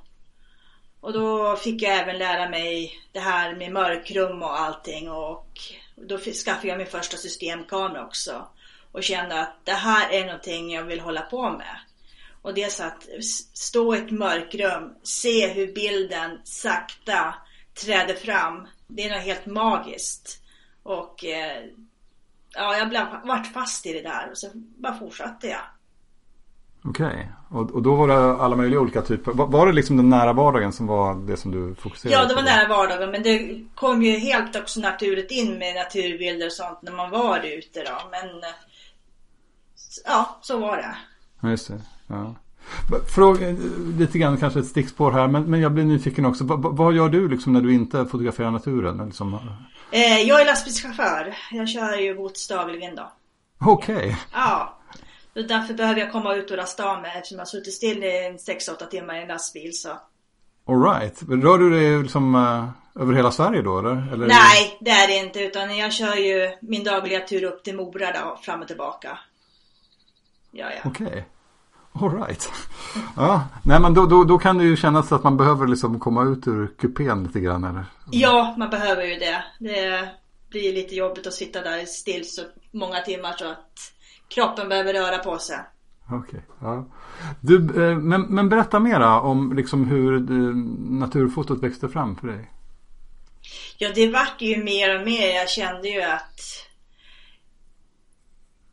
Och 1.02 1.14
då 1.14 1.56
fick 1.56 1.82
jag 1.82 1.98
även 1.98 2.18
lära 2.18 2.50
mig 2.50 2.94
det 3.12 3.20
här 3.20 3.56
med 3.56 3.72
mörkrum 3.72 4.44
och 4.44 4.60
allting 4.60 5.10
och 5.10 5.74
då 5.96 6.18
skaffade 6.18 6.68
jag 6.68 6.78
min 6.78 6.88
första 6.88 7.18
systemkamera 7.18 8.06
också. 8.06 8.48
Och 8.92 9.04
kände 9.04 9.42
att 9.42 9.66
det 9.66 9.72
här 9.72 10.10
är 10.10 10.26
någonting 10.26 10.72
jag 10.72 10.84
vill 10.84 11.00
hålla 11.00 11.22
på 11.22 11.50
med. 11.50 11.80
Och 12.42 12.54
det 12.54 12.64
är 12.64 12.70
så 12.70 12.84
att 12.84 13.08
stå 13.54 13.96
i 13.96 13.98
ett 13.98 14.12
mörkrum, 14.12 14.96
se 15.04 15.48
hur 15.48 15.74
bilden 15.74 16.40
sakta 16.44 17.36
träder 17.74 18.16
fram. 18.16 18.68
Det 18.88 19.04
är 19.04 19.16
något 19.16 19.26
helt 19.26 19.46
magiskt. 19.46 20.42
Och 20.84 21.26
eh, 21.26 21.64
ja, 22.50 22.78
jag 22.78 22.90
blev, 22.90 23.06
vart 23.24 23.54
fast 23.54 23.86
i 23.86 23.94
det 23.94 24.02
där 24.02 24.30
och 24.32 24.38
så 24.38 24.48
bara 24.54 25.00
fortsatte 25.00 25.48
jag. 25.48 25.62
Okej 26.84 27.30
och, 27.50 27.72
och 27.72 27.82
då 27.82 27.96
var 27.96 28.08
det 28.08 28.36
alla 28.42 28.56
möjliga 28.56 28.80
olika 28.80 29.02
typer. 29.02 29.32
Var, 29.32 29.48
var, 29.48 29.68
det 29.68 29.74
liksom 29.74 29.98
den 29.98 30.10
nära 30.10 30.34
vardagen 30.34 30.72
som 30.72 30.88
var 30.88 31.16
det 31.16 31.38
som 31.38 31.52
du 31.52 31.76
fokuserade 31.76 32.18
på? 32.18 32.24
Ja, 32.24 32.28
det 32.28 32.36
var 32.36 32.42
nära 32.42 32.68
vardagen. 32.68 33.12
Men 33.12 33.24
det 33.24 33.62
kom 33.76 34.04
ju 34.04 34.12
helt 34.12 34.56
också 34.56 34.80
naturligt 34.80 35.32
in 35.32 35.58
med 35.58 35.76
naturbilder 35.76 36.46
och 36.46 36.52
sånt 36.52 36.82
när 36.82 36.92
man 36.92 37.10
var 37.10 37.40
ute 37.40 37.84
då. 37.84 38.10
Men 38.12 38.30
ja, 40.06 40.40
så 40.42 40.58
var 40.58 40.78
det. 40.78 40.96
Ja, 41.42 41.50
just 41.50 41.68
det. 41.68 41.82
Ja. 42.08 42.36
Fråga, 43.16 43.56
lite 43.98 44.18
grann 44.18 44.38
kanske 44.38 44.60
ett 44.60 44.66
stickspår 44.66 45.12
här, 45.12 45.28
men, 45.28 45.44
men 45.44 45.62
jag 45.62 45.72
blir 45.72 45.84
nyfiken 45.84 46.26
också. 46.26 46.44
V 46.44 46.54
vad 46.58 46.94
gör 46.94 47.10
du 47.10 47.30
liksom 47.30 47.54
när 47.54 47.62
du 47.62 47.74
inte 47.74 48.06
fotograferar 48.06 48.52
naturen? 48.52 49.06
Liksom? 49.06 49.40
Eh, 49.92 50.22
jag 50.22 50.42
är 50.42 50.46
lastbilschaufför. 50.46 51.36
Jag 51.52 51.70
kör 51.70 51.98
ju 51.98 52.14
gods 52.14 52.48
dagligen 52.48 52.96
då. 52.96 53.12
Okej. 53.60 53.96
Okay. 53.96 54.16
Ja. 54.34 54.79
Så 55.40 55.46
därför 55.46 55.74
behöver 55.74 56.00
jag 56.00 56.12
komma 56.12 56.36
ut 56.36 56.52
och 56.52 56.58
rasta 56.58 56.92
av 56.92 57.02
mig 57.02 57.12
eftersom 57.16 57.36
jag 57.36 57.42
har 57.42 57.50
suttit 57.50 57.74
still 57.74 58.04
i 58.04 58.38
6-8 58.48 58.88
timmar 58.90 59.16
i 59.16 59.22
en 59.22 59.28
lastbil 59.28 59.78
så. 59.78 59.90
Alright. 60.68 61.22
Rör 61.30 61.58
du 61.58 61.70
dig 61.70 62.04
liksom 62.04 62.36
uh, 62.36 62.70
över 63.02 63.14
hela 63.14 63.32
Sverige 63.32 63.62
då 63.62 63.80
eller? 63.80 64.14
eller? 64.14 64.28
Nej, 64.28 64.78
det 64.82 64.92
är 64.92 65.08
det 65.08 65.16
inte 65.16 65.40
utan 65.40 65.78
jag 65.78 65.94
kör 65.94 66.16
ju 66.16 66.52
min 66.62 66.84
dagliga 66.84 67.20
tur 67.20 67.44
upp 67.44 67.64
till 67.64 67.76
Mora 67.76 68.12
då, 68.12 68.40
fram 68.42 68.62
och 68.62 68.68
tillbaka. 68.68 69.20
Ja, 70.52 70.66
ja. 70.72 70.90
Okej. 70.90 71.08
Okay. 71.08 71.24
Alright. 71.94 72.52
Ja, 73.16 73.48
nej 73.64 73.80
men 73.80 73.94
då, 73.94 74.06
då, 74.06 74.24
då 74.24 74.38
kan 74.38 74.58
det 74.58 74.64
ju 74.64 74.76
kännas 74.78 75.12
att 75.12 75.24
man 75.24 75.38
behöver 75.38 75.68
liksom 75.68 76.00
komma 76.00 76.24
ut 76.24 76.48
ur 76.48 76.68
kupén 76.78 77.24
lite 77.24 77.40
grann 77.40 77.64
eller? 77.64 77.86
Ja, 78.12 78.56
man 78.58 78.70
behöver 78.70 79.04
ju 79.04 79.16
det. 79.16 79.44
Det 79.60 80.10
blir 80.50 80.74
lite 80.74 80.96
jobbigt 80.96 81.28
att 81.28 81.34
sitta 81.34 81.62
där 81.62 81.86
still 81.86 82.30
så 82.30 82.42
många 82.72 83.00
timmar 83.00 83.36
så 83.38 83.46
att 83.46 83.94
kroppen 84.30 84.70
behöver 84.70 84.94
röra 84.94 85.18
på 85.18 85.38
sig. 85.38 85.60
Okej, 86.06 86.18
okay, 86.20 86.40
ja. 86.62 86.86
Du, 87.42 87.56
eh, 87.56 87.98
men, 87.98 88.22
men 88.22 88.50
berätta 88.50 88.80
mera 88.80 89.22
om 89.22 89.54
liksom 89.56 89.86
hur 89.86 90.16
eh, 90.16 90.56
naturfotot 91.00 91.64
växte 91.64 91.90
fram 91.90 92.16
för 92.16 92.28
dig. 92.28 92.52
Ja, 93.78 93.90
det 93.96 94.12
vart 94.12 94.42
ju 94.42 94.64
mer 94.64 95.00
och 95.00 95.06
mer. 95.06 95.36
Jag 95.36 95.50
kände 95.50 95.90
ju 95.90 96.02
att 96.02 96.40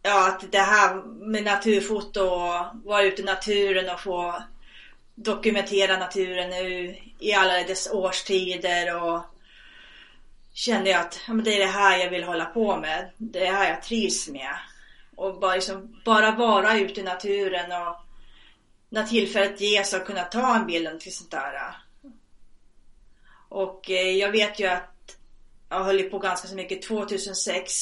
Ja, 0.03 0.29
att 0.29 0.53
det 0.53 0.59
här 0.59 0.95
med 1.31 1.45
naturfoto 1.45 2.21
och 2.21 2.67
vara 2.85 3.03
ute 3.03 3.23
i 3.23 3.25
naturen 3.25 3.95
och 3.95 4.01
få 4.01 4.43
dokumentera 5.15 5.97
naturen 5.99 6.51
nu 6.51 6.97
i 7.19 7.33
alla 7.33 7.63
dess 7.63 7.89
årstider 7.93 9.03
och 9.03 9.23
kände 10.53 10.91
jag 10.91 11.01
att 11.01 11.21
ja, 11.29 11.35
det 11.35 11.55
är 11.55 11.59
det 11.59 11.73
här 11.73 11.99
jag 11.99 12.11
vill 12.11 12.25
hålla 12.25 12.45
på 12.45 12.77
med. 12.77 13.11
Det 13.17 13.39
är 13.39 13.53
det 13.53 13.59
här 13.59 13.71
jag 13.71 13.83
trivs 13.83 14.29
med. 14.29 14.57
Och 15.17 15.41
bara, 15.41 15.55
liksom, 15.55 16.01
bara 16.05 16.31
vara 16.31 16.79
ute 16.79 17.01
i 17.01 17.05
naturen 17.05 17.73
och 17.73 17.97
när 18.89 19.05
tillfället 19.05 19.61
ges 19.61 19.95
att 19.95 20.07
kunna 20.07 20.25
ta 20.25 20.57
en 20.57 20.67
bild 20.67 21.01
till 21.01 21.17
sånt 21.17 21.31
där. 21.31 21.77
Och 23.49 23.91
eh, 23.91 24.11
jag 24.11 24.33
vet 24.33 24.61
ju 24.61 24.67
att 24.67 25.17
jag 25.69 25.85
höll 25.85 26.03
på 26.03 26.19
ganska 26.19 26.49
så 26.49 26.55
mycket. 26.55 26.83
2006 26.83 27.73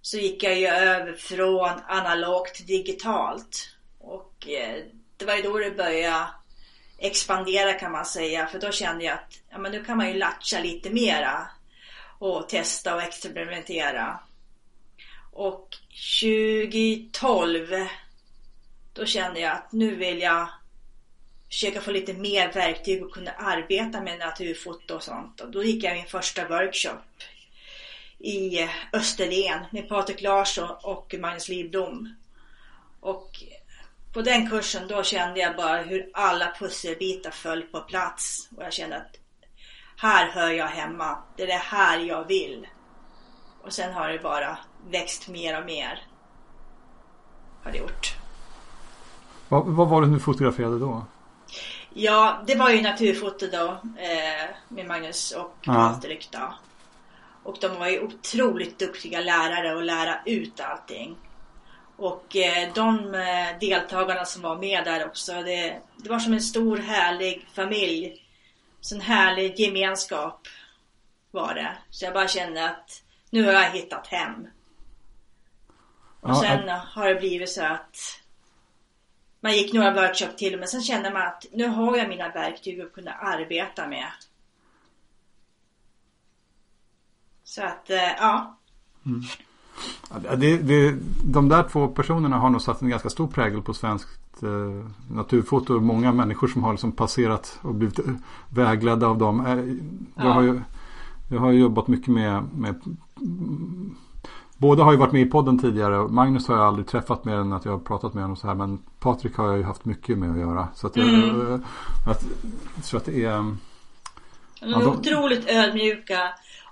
så 0.00 0.16
gick 0.16 0.42
jag 0.42 0.58
ju 0.58 0.66
över 0.66 1.12
från 1.12 1.80
analogt 1.88 2.54
till 2.54 2.66
digitalt. 2.66 3.68
Och 3.98 4.48
eh, 4.48 4.84
det 5.16 5.24
var 5.24 5.36
ju 5.36 5.42
då 5.42 5.58
det 5.58 5.70
började 5.70 6.26
expandera 6.98 7.72
kan 7.72 7.92
man 7.92 8.06
säga. 8.06 8.46
För 8.46 8.58
då 8.58 8.72
kände 8.72 9.04
jag 9.04 9.14
att 9.14 9.40
ja, 9.50 9.58
men 9.58 9.72
nu 9.72 9.84
kan 9.84 9.96
man 9.96 10.08
ju 10.08 10.14
latcha 10.14 10.60
lite 10.60 10.90
mera. 10.90 11.46
Och 12.18 12.48
testa 12.48 12.94
och 12.94 13.02
experimentera. 13.02 14.20
Och 15.38 15.76
2012 16.20 17.86
då 18.92 19.06
kände 19.06 19.40
jag 19.40 19.52
att 19.52 19.72
nu 19.72 19.94
vill 19.94 20.20
jag 20.20 20.48
försöka 21.48 21.80
få 21.80 21.90
lite 21.90 22.12
mer 22.12 22.52
verktyg 22.52 23.04
och 23.04 23.12
kunna 23.12 23.30
arbeta 23.30 24.00
med 24.00 24.18
naturfoto 24.18 24.94
och 24.94 25.02
sånt. 25.02 25.40
Och 25.40 25.50
då 25.50 25.64
gick 25.64 25.84
jag 25.84 25.96
min 25.96 26.06
första 26.06 26.48
workshop 26.48 27.02
i 28.18 28.68
Österlen 28.92 29.64
med 29.70 29.88
Patrik 29.88 30.20
Larsson 30.20 30.70
och 30.82 31.14
Magnus 31.18 31.48
Livdom. 31.48 32.14
Och 33.00 33.42
på 34.14 34.22
den 34.22 34.50
kursen 34.50 34.88
då 34.88 35.02
kände 35.02 35.40
jag 35.40 35.56
bara 35.56 35.82
hur 35.82 36.10
alla 36.12 36.54
pusselbitar 36.58 37.30
föll 37.30 37.62
på 37.62 37.80
plats. 37.80 38.48
Och 38.56 38.62
jag 38.62 38.72
kände 38.72 38.96
att 38.96 39.16
här 39.96 40.30
hör 40.30 40.50
jag 40.50 40.68
hemma. 40.68 41.22
Det 41.36 41.42
är 41.42 41.46
det 41.46 41.52
här 41.52 41.98
jag 41.98 42.28
vill. 42.28 42.66
Och 43.62 43.72
sen 43.72 43.92
har 43.92 44.08
det 44.08 44.18
bara 44.18 44.58
växt 44.90 45.28
mer 45.28 45.60
och 45.60 45.66
mer. 45.66 46.02
Har 47.62 47.72
det 47.72 47.78
gjort. 47.78 48.16
Vad, 49.48 49.66
vad 49.66 49.88
var 49.88 50.02
det 50.02 50.08
du 50.08 50.20
fotograferade 50.20 50.78
då? 50.78 51.06
Ja, 51.94 52.42
det 52.46 52.54
var 52.54 52.70
ju 52.70 52.82
naturfoto 52.82 53.46
då 53.46 53.66
eh, 53.96 54.48
med 54.68 54.86
Magnus 54.86 55.32
och 55.32 55.54
Ja. 55.62 55.72
Patrik 55.72 56.28
då. 56.30 56.54
Och 57.42 57.56
de 57.60 57.78
var 57.78 57.88
ju 57.88 58.00
otroligt 58.00 58.78
duktiga 58.78 59.20
lärare 59.20 59.74
och 59.74 59.82
lära 59.82 60.18
ut 60.26 60.60
allting. 60.60 61.16
Och 61.96 62.36
eh, 62.36 62.72
de 62.74 63.14
eh, 63.14 63.58
deltagarna 63.60 64.24
som 64.24 64.42
var 64.42 64.56
med 64.56 64.84
där 64.84 65.06
också, 65.06 65.32
det, 65.32 65.80
det 65.96 66.10
var 66.10 66.18
som 66.18 66.32
en 66.32 66.40
stor 66.40 66.76
härlig 66.76 67.48
familj. 67.54 68.24
Sån 68.80 69.00
härlig 69.00 69.60
gemenskap 69.60 70.48
var 71.30 71.54
det. 71.54 71.76
Så 71.90 72.04
jag 72.04 72.14
bara 72.14 72.28
kände 72.28 72.70
att 72.70 73.02
nu 73.30 73.44
har 73.44 73.52
jag 73.52 73.70
hittat 73.70 74.06
hem. 74.06 74.46
Och 76.20 76.30
Ja, 76.30 76.34
sen 76.34 76.68
har 76.68 77.08
det 77.08 77.14
blivit 77.14 77.50
så 77.50 77.64
att 77.64 77.96
man 79.40 79.52
gick 79.52 79.72
några 79.72 79.94
workshop 79.94 80.36
till 80.38 80.58
men 80.58 80.68
sen 80.68 80.82
kände 80.82 81.12
man 81.12 81.26
att 81.26 81.44
nu 81.52 81.66
har 81.68 81.96
jag 81.96 82.08
mina 82.08 82.28
verktyg 82.28 82.80
att 82.80 82.92
kunna 82.92 83.10
arbeta 83.12 83.88
med. 83.88 84.06
Så 87.44 87.62
att, 87.62 87.90
eh, 87.90 87.96
ja. 88.18 88.56
Ja, 90.10 90.36
Det, 90.36 90.58
det, 90.58 90.96
de 91.24 91.48
där 91.48 91.62
två 91.62 91.88
personerna 91.88 92.38
har 92.38 92.50
nog 92.50 92.62
satt 92.62 92.82
en 92.82 92.88
ganska 92.88 93.08
stor 93.10 93.26
prägel 93.26 93.62
på 93.62 93.74
svenskt 93.74 94.42
eh, 94.42 94.88
naturfoto. 95.10 95.80
Många 95.80 96.12
människor 96.12 96.48
som 96.48 96.62
har 96.64 96.72
liksom 96.72 96.92
passerat 96.92 97.58
och 97.62 97.74
blivit 97.74 97.98
eh, 97.98 98.04
vägledda 98.48 99.06
av 99.06 99.18
dem. 99.18 99.46
Eh, 99.46 99.56
jag, 99.56 99.78
Ja. 100.26 100.32
har 100.32 100.42
ju, 100.42 100.60
jag 101.30 101.40
har 101.40 101.52
jobbat 101.52 101.88
mycket 101.88 102.08
med, 102.08 102.42
med 102.54 102.80
Båda 104.60 104.84
har 104.84 104.92
ju 104.92 104.98
varit 104.98 105.12
med 105.12 105.22
i 105.22 105.26
podden 105.26 105.58
tidigare. 105.58 106.08
Magnus 106.08 106.48
har 106.48 106.56
jag 106.56 106.64
aldrig 106.66 106.86
träffat 106.86 107.24
mer 107.24 107.34
än 107.36 107.52
att 107.52 107.64
jag 107.64 107.72
har 107.72 107.78
pratat 107.78 108.14
med 108.14 108.24
honom 108.24 108.36
så 108.36 108.46
här. 108.46 108.54
Men 108.54 108.78
Patrik 109.00 109.36
har 109.36 109.48
jag 109.48 109.56
ju 109.56 109.62
haft 109.64 109.84
mycket 109.84 110.18
med 110.18 110.30
att 110.30 110.38
göra. 110.38 110.68
Så 110.74 110.86
att 110.86 110.96
jag, 110.96 111.08
Mm. 111.08 111.52
eh, 111.52 111.60
att, 112.10 112.24
jag 112.76 112.84
tror 112.84 113.00
att 113.00 113.06
det 113.06 113.24
är... 113.24 113.36
De 113.36 113.58
är 114.60 114.70
Ja, 114.70 114.78
de- 114.78 114.86
otroligt 114.86 115.48
ödmjuka. 115.48 116.20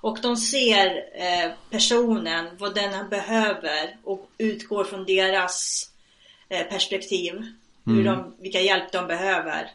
Och 0.01 0.19
de 0.23 0.37
ser 0.37 0.87
eh, 0.97 1.53
personen, 1.71 2.47
vad 2.59 2.75
den 2.75 3.09
behöver 3.11 3.97
och 4.05 4.31
utgår 4.39 4.85
från 4.85 5.05
deras 5.05 5.85
eh, 6.49 6.63
perspektiv. 6.71 7.33
Hur 7.85 8.05
de, 8.05 8.35
vilka 8.41 8.61
hjälp 8.61 8.93
de 8.93 9.07
behöver. 9.07 9.71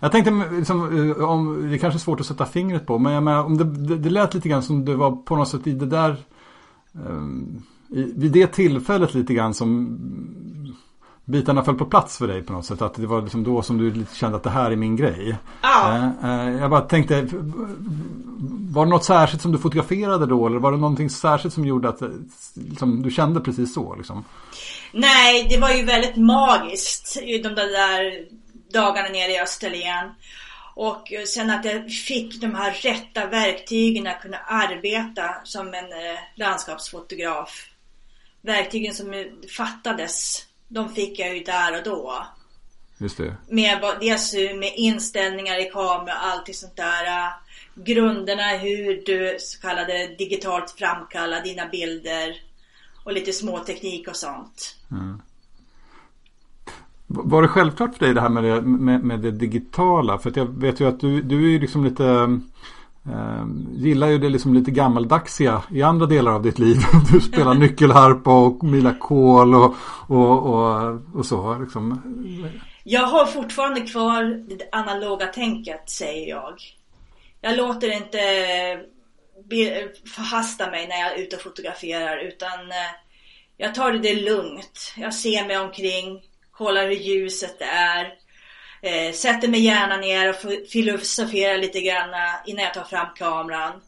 Jag 0.00 0.12
tänkte 0.12 0.30
liksom, 0.52 1.10
eh, 1.18 1.24
om, 1.30 1.68
det 1.70 1.76
är 1.76 1.78
kanske 1.78 1.96
är 1.98 2.00
svårt 2.00 2.20
att 2.20 2.26
sätta 2.26 2.46
fingret 2.46 2.86
på. 2.86 2.98
Men 2.98 3.12
jag 3.12 3.22
menar, 3.22 3.44
om 3.44 3.56
det, 3.58 3.64
det, 3.64 3.96
det 3.98 4.10
lät 4.10 4.34
lite 4.34 4.48
grann 4.48 4.62
som 4.62 4.84
det 4.84 4.94
var 4.94 5.10
på 5.16 5.36
något 5.36 5.48
sätt 5.48 5.66
i 5.66 5.72
det 5.72 5.86
där. 5.86 6.16
I, 7.90 8.12
vid 8.16 8.32
det 8.32 8.46
tillfället 8.46 9.14
lite 9.14 9.34
grann 9.34 9.54
som 9.54 9.98
bitarna 11.30 11.64
föll 11.64 11.74
på 11.74 11.84
plats 11.84 12.18
för 12.18 12.28
dig 12.28 12.42
på 12.42 12.52
något 12.52 12.64
sätt. 12.64 12.82
Att 12.82 12.94
det 12.94 13.06
var 13.06 13.22
liksom 13.22 13.44
då 13.44 13.62
som 13.62 13.78
du 13.78 14.04
kände 14.14 14.36
att 14.36 14.42
det 14.42 14.50
här 14.50 14.70
är 14.70 14.76
min 14.76 14.96
grej. 14.96 15.36
Ja. 15.62 15.96
Eh, 15.96 16.30
eh, 16.30 16.60
jag 16.60 16.70
bara 16.70 16.80
tänkte. 16.80 17.28
Var 18.70 18.84
det 18.84 18.90
något 18.90 19.04
särskilt 19.04 19.42
som 19.42 19.52
du 19.52 19.58
fotograferade 19.58 20.26
då? 20.26 20.46
Eller 20.46 20.58
var 20.58 20.72
det 20.72 20.78
någonting 20.78 21.10
särskilt 21.10 21.54
som 21.54 21.64
gjorde 21.64 21.88
att 21.88 22.02
eh, 22.02 22.08
liksom, 22.54 23.02
du 23.02 23.10
kände 23.10 23.40
precis 23.40 23.74
så? 23.74 23.94
Liksom? 23.94 24.24
Nej, 24.92 25.46
det 25.50 25.58
var 25.58 25.70
ju 25.70 25.84
väldigt 25.84 26.16
magiskt 26.16 27.16
de 27.42 27.48
där, 27.48 27.54
där 27.54 28.24
dagarna 28.72 29.08
nere 29.08 29.32
i 29.32 29.40
Österlen. 29.40 30.10
Och 30.80 31.12
sen 31.26 31.50
att 31.50 31.64
jag 31.64 31.90
fick 31.90 32.40
de 32.40 32.54
här 32.54 32.72
rätta 32.72 33.26
verktygen 33.26 34.06
att 34.06 34.20
kunna 34.20 34.36
arbeta 34.38 35.34
som 35.44 35.74
en 35.74 35.92
eh, 35.92 36.18
landskapsfotograf. 36.34 37.70
Verktygen 38.40 38.94
som 38.94 39.12
eh, 39.12 39.26
fattades, 39.56 40.46
de 40.68 40.94
fick 40.94 41.18
jag 41.18 41.36
ju 41.36 41.44
där 41.44 41.78
och 41.78 41.84
då. 41.84 42.26
Just 42.98 43.16
det. 43.16 43.36
Med 43.48 43.80
dels 44.00 44.34
med 44.34 44.72
inställningar 44.76 45.66
i 45.66 45.70
kamera 45.70 46.14
och 46.14 46.26
allting 46.26 46.54
sånt 46.54 46.76
där. 46.76 47.06
eh, 47.06 47.32
Grunderna 47.74 48.48
hur 48.48 49.02
du 49.06 49.36
så 49.40 49.60
kallade 49.60 50.06
digitalt 50.18 50.70
framkallar 50.70 51.42
dina 51.42 51.66
bilder. 51.66 52.42
Och 53.04 53.12
lite 53.12 53.32
småteknik 53.32 54.08
och 54.08 54.16
sånt. 54.16 54.76
Var 57.12 57.42
det 57.42 57.48
självklart 57.48 57.94
för 57.94 58.04
dig 58.04 58.14
det 58.14 58.20
här 58.20 58.28
med 58.28 58.44
det, 58.44 58.60
med, 58.60 59.04
med 59.04 59.20
det 59.20 59.30
digitala? 59.30 60.18
För 60.18 60.32
jag 60.34 60.46
vet 60.60 60.80
ju 60.80 60.88
att 60.88 61.00
du, 61.00 61.22
du 61.22 61.44
är 61.44 61.48
ju 61.48 61.58
liksom 61.58 61.84
lite 61.84 62.04
eh, 63.06 63.44
Gillar 63.72 64.08
ju 64.08 64.18
det 64.18 64.28
liksom 64.28 64.54
lite 64.54 64.70
gammaldaxiga 64.70 65.62
i 65.70 65.82
andra 65.82 66.06
delar 66.06 66.32
av 66.32 66.42
ditt 66.42 66.58
liv. 66.58 66.76
Du 67.12 67.20
spelar 67.20 67.54
nyckelharpa 67.54 68.44
och 68.44 68.64
Mila 68.64 68.94
Kol 68.94 69.54
och, 69.54 69.74
och, 70.06 70.46
och, 70.46 71.00
och 71.14 71.26
så. 71.26 71.58
Liksom. 71.58 72.02
Jag 72.84 73.06
har 73.06 73.26
fortfarande 73.26 73.80
kvar 73.80 74.44
det 74.48 74.68
analoga 74.72 75.26
tänket, 75.26 75.90
säger 75.90 76.28
jag. 76.28 76.54
Jag 77.40 77.56
låter 77.56 77.96
inte 77.96 78.18
förhasta 80.14 80.70
mig 80.70 80.88
när 80.88 80.96
jag 80.96 81.12
är 81.12 81.22
ute 81.22 81.36
och 81.36 81.42
fotograferar, 81.42 82.16
utan 82.16 82.70
eh, 82.70 82.92
jag 83.56 83.74
tar 83.74 83.92
det 83.92 84.14
lugnt. 84.14 84.94
Jag 84.96 85.14
ser 85.14 85.46
mig 85.46 85.58
omkring, 85.58 86.20
kollar 86.60 86.86
hur 86.86 86.94
ljuset 86.94 87.56
är, 87.60 88.14
eh, 88.82 89.12
sätter 89.12 89.48
mig 89.48 89.60
gärna 89.60 89.96
ner 89.96 90.28
och 90.28 90.68
filosoferar 90.72 91.58
lite 91.58 91.80
grann 91.80 92.10
innan 92.46 92.64
jag 92.64 92.74
tar 92.74 92.84
fram 92.84 93.14
kameran. 93.16 93.80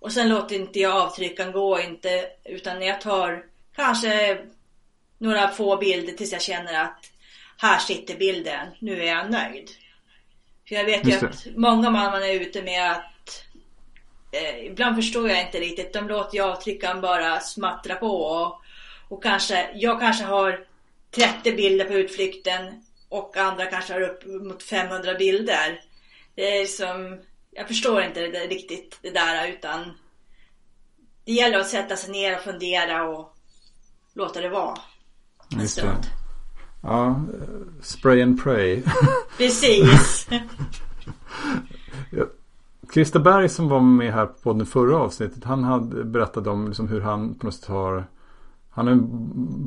Och 0.00 0.12
sen 0.12 0.28
låter 0.28 0.56
inte 0.56 0.78
jag 0.78 0.96
avtrycken 0.96 1.52
gå 1.52 1.80
inte, 1.80 2.26
utan 2.44 2.82
jag 2.82 3.00
tar 3.00 3.42
kanske 3.76 4.38
några 5.18 5.48
få 5.48 5.76
bilder 5.76 6.12
tills 6.12 6.32
jag 6.32 6.42
känner 6.42 6.84
att 6.84 7.04
här 7.58 7.78
sitter 7.78 8.16
bilden, 8.16 8.68
nu 8.78 9.02
är 9.02 9.06
jag 9.06 9.30
nöjd. 9.30 9.70
För 10.68 10.74
jag 10.74 10.84
vet 10.84 11.08
ju 11.08 11.12
att 11.12 11.46
många 11.56 11.90
man 11.90 12.22
är 12.22 12.40
ute 12.40 12.62
med 12.62 12.92
att 12.92 13.44
eh, 14.32 14.66
ibland 14.66 14.96
förstår 14.96 15.28
jag 15.28 15.40
inte 15.46 15.60
riktigt. 15.60 15.92
De 15.92 16.08
låter 16.08 16.36
ju 16.36 16.44
avtryckaren 16.44 17.00
bara 17.00 17.40
smattra 17.40 17.94
på 17.94 18.22
och, 18.22 18.60
och 19.08 19.22
kanske, 19.22 19.70
jag 19.74 20.00
kanske 20.00 20.24
har 20.24 20.69
30 21.10 21.56
bilder 21.56 21.84
på 21.84 21.92
utflykten 21.92 22.82
och 23.08 23.36
andra 23.36 23.66
kanske 23.66 23.92
har 23.92 24.00
upp 24.00 24.26
mot 24.26 24.62
500 24.62 25.14
bilder. 25.14 25.80
Det 26.34 26.60
är 26.60 26.66
som, 26.66 27.18
jag 27.50 27.68
förstår 27.68 28.02
inte 28.02 28.20
det 28.20 28.46
riktigt 28.46 28.98
det 29.02 29.10
där 29.10 29.48
utan 29.48 29.92
det 31.24 31.32
gäller 31.32 31.58
att 31.58 31.68
sätta 31.68 31.96
sig 31.96 32.10
ner 32.10 32.36
och 32.36 32.42
fundera 32.42 33.08
och 33.08 33.36
låta 34.14 34.40
det 34.40 34.48
vara. 34.48 34.78
en 35.52 35.60
Just 35.60 35.76
det. 35.76 35.80
stund. 35.80 36.06
Ja, 36.82 37.06
eh, 37.08 37.82
spray 37.82 38.22
and 38.22 38.42
pray. 38.42 38.82
Precis. 39.36 40.28
Christer 42.94 43.20
Berg 43.20 43.48
som 43.48 43.68
var 43.68 43.80
med 43.80 44.14
här 44.14 44.26
på 44.26 44.52
det 44.52 44.66
förra 44.66 44.96
avsnittet. 44.96 45.44
Han 45.44 45.64
hade 45.64 46.04
berättat 46.04 46.46
om 46.46 46.66
liksom 46.68 46.88
hur 46.88 47.00
han 47.00 47.34
på 47.34 47.46
något 47.46 47.54
sätt 47.54 47.68
har 47.68 48.06
Han 48.70 48.86
har 48.86 48.92
en 48.92 49.08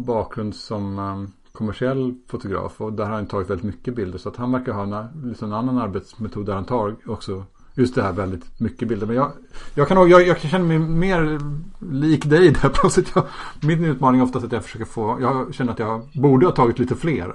bakgrund 0.06 0.56
som 0.56 1.00
um, 1.00 1.32
kommersiell 1.52 2.16
fotograf 2.28 2.82
och 2.82 2.94
där 2.94 3.06
har 3.06 3.12
han 3.12 3.26
tagit 3.26 3.50
väldigt 3.50 3.66
mycket 3.66 3.96
bilder. 3.96 4.18
Så 4.18 4.30
att 4.30 4.36
han 4.36 4.52
verkar 4.52 4.74
ha 4.74 4.84
en, 4.84 5.30
liksom 5.30 5.48
en 5.48 5.58
annan 5.58 5.78
arbetsmetod 5.78 6.46
där 6.46 6.54
han 6.54 6.66
tar 6.66 6.96
också 7.06 7.46
just 7.76 7.96
det 7.96 8.04
här 8.04 8.14
väldigt 8.14 8.60
mycket 8.60 8.88
bilder. 8.88 9.08
Men 9.08 9.16
jag, 9.16 9.32
jag 9.76 9.88
kan 9.88 10.10
jag, 10.10 10.28
jag 10.28 10.42
känner 10.42 10.66
mig 10.66 10.80
mer 10.80 11.40
lik 11.80 12.26
dig 12.26 12.52
där 12.62 12.70
på 12.70 12.90
sätt. 12.90 13.12
Jag, 13.16 13.26
min 13.62 13.86
utmaning 13.86 14.22
är 14.22 14.26
oftast 14.26 14.46
att 14.46 14.52
jag 14.52 14.64
försöker 14.64 14.86
få, 14.86 15.18
jag 15.22 15.54
känner 15.54 15.72
att 15.72 15.80
jag 15.80 16.10
borde 16.14 16.46
ha 16.46 16.54
tagit 16.54 16.80
lite 16.80 16.96
fler. 16.96 17.34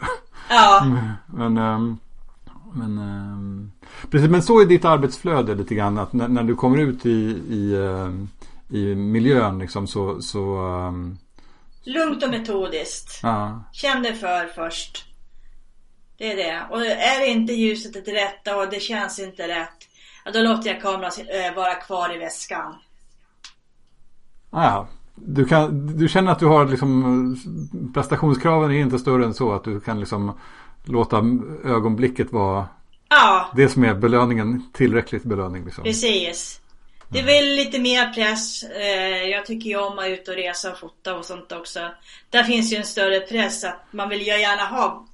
ja. 0.51 0.87
Men, 1.27 1.57
ehm, 1.57 1.99
men, 2.73 2.99
ehm, 2.99 3.71
Precis, 4.11 4.31
men 4.31 4.43
så 4.43 4.61
är 4.61 4.67
ditt 4.67 4.85
arbetsflöde 4.85 5.55
lite 5.55 5.75
grann. 5.75 5.99
Att 5.99 6.13
när, 6.13 6.29
när 6.29 6.43
du 6.43 6.55
kommer 6.55 6.79
ut 6.79 7.07
i, 7.07 7.11
i, 7.49 7.77
i 8.69 8.95
miljön 8.95 9.59
liksom 9.59 9.87
så... 9.87 10.23
så 10.23 10.59
um... 10.89 11.19
Lugnt 11.89 12.23
och 12.23 12.31
metodiskt. 12.31 13.21
Ja. 13.23 13.65
Känn 13.73 14.03
dig 14.03 14.15
för 14.15 14.47
först. 14.47 15.05
Det 16.19 16.33
är 16.33 16.37
det. 16.37 16.67
Och 16.71 16.87
är 16.87 17.27
inte 17.27 17.53
ljuset 17.53 18.05
det 18.05 18.13
rätta 18.13 18.57
och 18.57 18.71
det 18.71 18.81
känns 18.81 19.19
inte 19.19 19.49
rätt. 19.49 19.89
Ja, 20.25 20.31
då 20.31 20.41
låter 20.41 20.71
jag 20.71 20.83
kameran 20.83 21.11
eh, 21.29 21.55
vara 21.55 21.75
kvar 21.75 22.15
i 22.17 22.19
väskan. 22.19 22.75
Ja, 24.51 24.89
du, 25.15 25.45
kan, 25.45 25.97
du 25.97 26.09
känner 26.09 26.33
att 26.33 26.39
du 26.39 26.47
har 26.47 26.67
liksom 26.67 27.91
prestationskraven 27.95 28.71
är 28.71 28.81
inte 28.81 28.99
större 28.99 29.25
än 29.25 29.35
så 29.35 29.53
att 29.53 29.65
du 29.65 29.81
kan 29.81 30.01
liksom 30.01 30.41
låta 30.85 31.17
ögonblicket 31.65 32.33
vara 32.33 32.67
Ja, 33.09 33.51
det 33.57 33.69
som 33.69 33.85
är 33.85 33.95
belöningen, 33.95 34.63
tillräckligt 34.73 35.25
belöning 35.25 35.65
liksom. 35.65 35.85
precis. 35.85 36.61
Det 37.11 37.19
är 37.19 37.25
väl 37.25 37.57
lite 37.57 37.79
mer 37.79 38.13
press. 38.13 38.63
Eh, 38.63 39.29
Jag 39.31 39.47
tycker 39.47 39.71
ju 39.71 39.77
om 39.77 39.99
att 39.99 40.09
ut 40.09 40.29
och 40.29 40.35
resa 40.35 40.73
och 40.73 40.79
fota 40.79 41.17
och 41.17 41.25
sånt 41.25 41.53
också. 41.53 41.81
Där 42.31 42.45
finns 42.45 42.73
ju 42.73 42.77
en 42.77 42.85
större 42.85 43.21
press 43.21 43.65
att 43.65 43.81
man 43.91 44.09
vill 44.09 44.21
ju 44.21 44.27
gärna 44.27 44.65
ha 44.65 45.07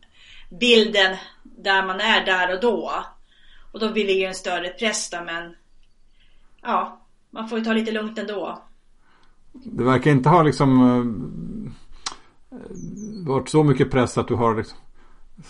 bilden 0.61 1.17
där 1.43 1.87
man 1.87 2.01
är 2.01 2.27
där 2.27 2.55
och 2.55 2.61
då. 2.61 2.93
Och 3.73 3.81
då 3.81 3.93
blir 3.93 4.07
det 4.07 4.13
ju 4.13 4.25
en 4.25 4.35
större 4.35 4.69
press 4.69 5.11
då 5.11 5.19
men 5.25 5.55
ja, 6.63 7.01
man 7.31 7.49
får 7.49 7.59
ju 7.59 7.65
ta 7.65 7.73
lite 7.73 7.93
lugnt 7.93 8.19
ändå. 8.19 8.63
Det 9.53 9.85
verkar 9.85 10.11
inte 10.11 10.29
ha 10.29 10.43
liksom 10.43 10.83
eh, 12.51 12.59
varit 13.27 13.49
så 13.49 13.63
mycket 13.63 13.91
press 13.91 14.19
att 14.19 14.29
du 14.29 14.35
har 14.35 14.57
liksom, 14.57 14.79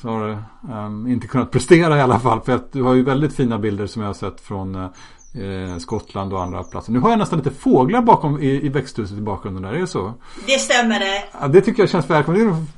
snarare 0.01 0.45
um, 0.73 1.07
inte 1.07 1.27
kunnat 1.27 1.51
prestera 1.51 1.99
i 1.99 2.01
alla 2.01 2.21
fall. 2.21 2.41
För 2.41 2.53
att 2.53 2.73
du 2.73 2.83
har 2.83 2.95
ju 2.95 3.03
väldigt 3.03 3.35
fina 3.35 3.59
bilder 3.59 3.87
som 3.87 4.03
jag 4.03 4.09
har 4.09 4.15
sett 4.15 4.41
från 4.41 4.75
eh, 5.35 5.79
Skottland 5.79 6.33
och 6.33 6.43
andra 6.43 6.63
platser. 6.63 6.93
Nu 6.93 6.99
har 7.01 7.11
jag 7.11 7.19
nästan 7.19 7.39
lite 7.39 7.51
fåglar 7.51 8.03
bakom 8.03 8.41
i, 8.43 8.67
i 8.67 8.69
växthuset 8.69 9.19
i 9.19 9.21
bakgrunden 9.21 9.63
där, 9.63 9.73
är 9.73 9.81
det 9.81 9.87
så? 9.87 10.15
Det 10.47 10.59
stämmer 10.59 11.01
det. 11.01 11.25
Ja, 11.41 11.49
det 11.49 11.61
tycker 11.61 11.83
jag 11.83 11.91
känns 11.91 12.11
välkommet. 12.11 12.69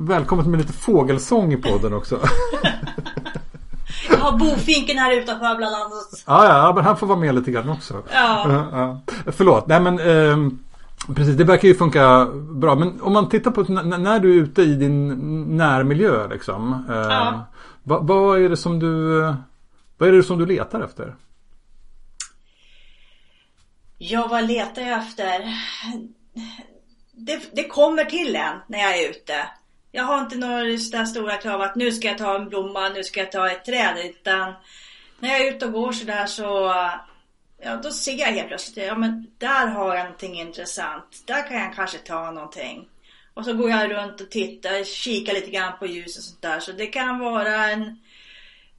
Välkommet 0.00 0.46
med 0.46 0.58
lite 0.60 0.72
fågelsång 0.72 1.52
i 1.52 1.56
podden 1.56 1.94
också. 1.94 2.18
Jag 4.10 4.16
har 4.18 4.38
bofinken 4.38 4.98
här 4.98 5.16
utanför 5.18 5.56
bland 5.56 5.74
annat. 5.74 6.24
Ja, 6.26 6.44
ja, 6.48 6.72
men 6.74 6.84
han 6.84 6.96
får 6.96 7.06
vara 7.06 7.18
med 7.18 7.34
lite 7.34 7.50
grann 7.50 7.68
också. 7.68 7.94
Ja. 8.12 8.46
Ja, 8.48 8.66
ja. 8.72 9.00
Förlåt, 9.32 9.66
nej 9.66 9.80
men 9.80 9.98
ehm, 10.00 10.58
precis, 11.14 11.36
det 11.36 11.44
verkar 11.44 11.68
ju 11.68 11.74
funka 11.74 12.28
bra. 12.50 12.74
Men 12.74 13.00
om 13.00 13.12
man 13.12 13.28
tittar 13.28 13.50
på 13.50 13.62
när 13.62 14.18
du 14.18 14.30
är 14.30 14.42
ute 14.42 14.62
i 14.62 14.74
din 14.74 15.08
närmiljö 15.56 16.28
liksom. 16.28 16.72
Eh, 16.90 16.96
Ja. 16.96 17.46
vad, 17.82 18.06
vad 18.06 18.38
är 18.42 18.48
det 18.48 18.56
som 18.56 18.78
du 18.78 19.18
vad 19.98 20.08
är 20.08 20.12
det 20.12 20.22
som 20.22 20.38
du 20.38 20.46
letar 20.46 20.80
efter? 20.80 21.14
Ja, 23.98 24.26
vad 24.26 24.46
letar 24.46 24.82
jag 24.82 24.98
efter? 24.98 25.54
Det, 27.12 27.42
det 27.52 27.68
kommer 27.68 28.04
till 28.04 28.36
en 28.36 28.58
när 28.66 28.78
jag 28.78 28.98
är 28.98 29.10
ute. 29.10 29.48
Jag 29.92 30.04
har 30.04 30.20
inte 30.20 30.36
några 30.36 30.78
sådana 30.78 31.06
stora 31.06 31.36
krav 31.36 31.60
att 31.60 31.76
nu 31.76 31.92
ska 31.92 32.08
jag 32.08 32.18
ta 32.18 32.36
en 32.36 32.48
blomma, 32.48 32.88
nu 32.88 33.04
ska 33.04 33.20
jag 33.20 33.32
ta 33.32 33.50
ett 33.50 33.64
träd. 33.64 33.98
Utan 34.04 34.54
när 35.18 35.28
jag 35.28 35.40
är 35.40 35.54
ute 35.54 35.66
och 35.66 35.72
går 35.72 35.92
sådär 35.92 36.26
så 36.26 36.74
Ja, 37.60 37.76
då 37.76 37.90
ser 37.90 38.18
jag 38.18 38.26
helt 38.26 38.48
plötsligt, 38.48 38.86
ja 38.86 38.98
men 38.98 39.26
där 39.38 39.66
har 39.66 39.94
jag 39.94 40.04
någonting 40.04 40.40
intressant. 40.40 41.22
Där 41.26 41.48
kan 41.48 41.56
jag 41.56 41.74
kanske 41.74 41.98
ta 41.98 42.30
någonting. 42.30 42.88
Och 43.34 43.44
så 43.44 43.52
går 43.52 43.70
jag 43.70 43.90
runt 43.90 44.20
och 44.20 44.30
tittar, 44.30 44.84
kikar 44.84 45.34
lite 45.34 45.50
grann 45.50 45.78
på 45.78 45.86
ljus 45.86 46.18
och 46.18 46.24
sånt 46.24 46.42
där. 46.42 46.60
Så 46.60 46.72
det 46.72 46.86
kan 46.86 47.18
vara 47.18 47.70
en, 47.70 47.98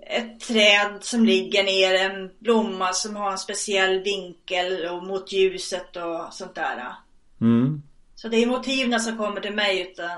ett 0.08 0.40
träd 0.40 0.98
som 1.02 1.26
ligger 1.26 1.64
ner, 1.64 1.94
en 1.94 2.30
blomma 2.40 2.94
som 2.94 3.16
har 3.16 3.32
en 3.32 3.38
speciell 3.38 4.00
vinkel 4.00 4.86
och 4.86 5.04
mot 5.04 5.32
ljuset 5.32 5.96
och 5.96 6.34
sånt 6.34 6.56
där. 6.56 6.94
Mm. 7.42 7.82
Så 8.16 8.28
det 8.28 8.38
är 8.38 8.48
motiven 8.48 9.00
som 9.00 9.18
kommer 9.18 9.42
till 9.42 9.56
mig 9.56 9.82
utan... 9.92 10.10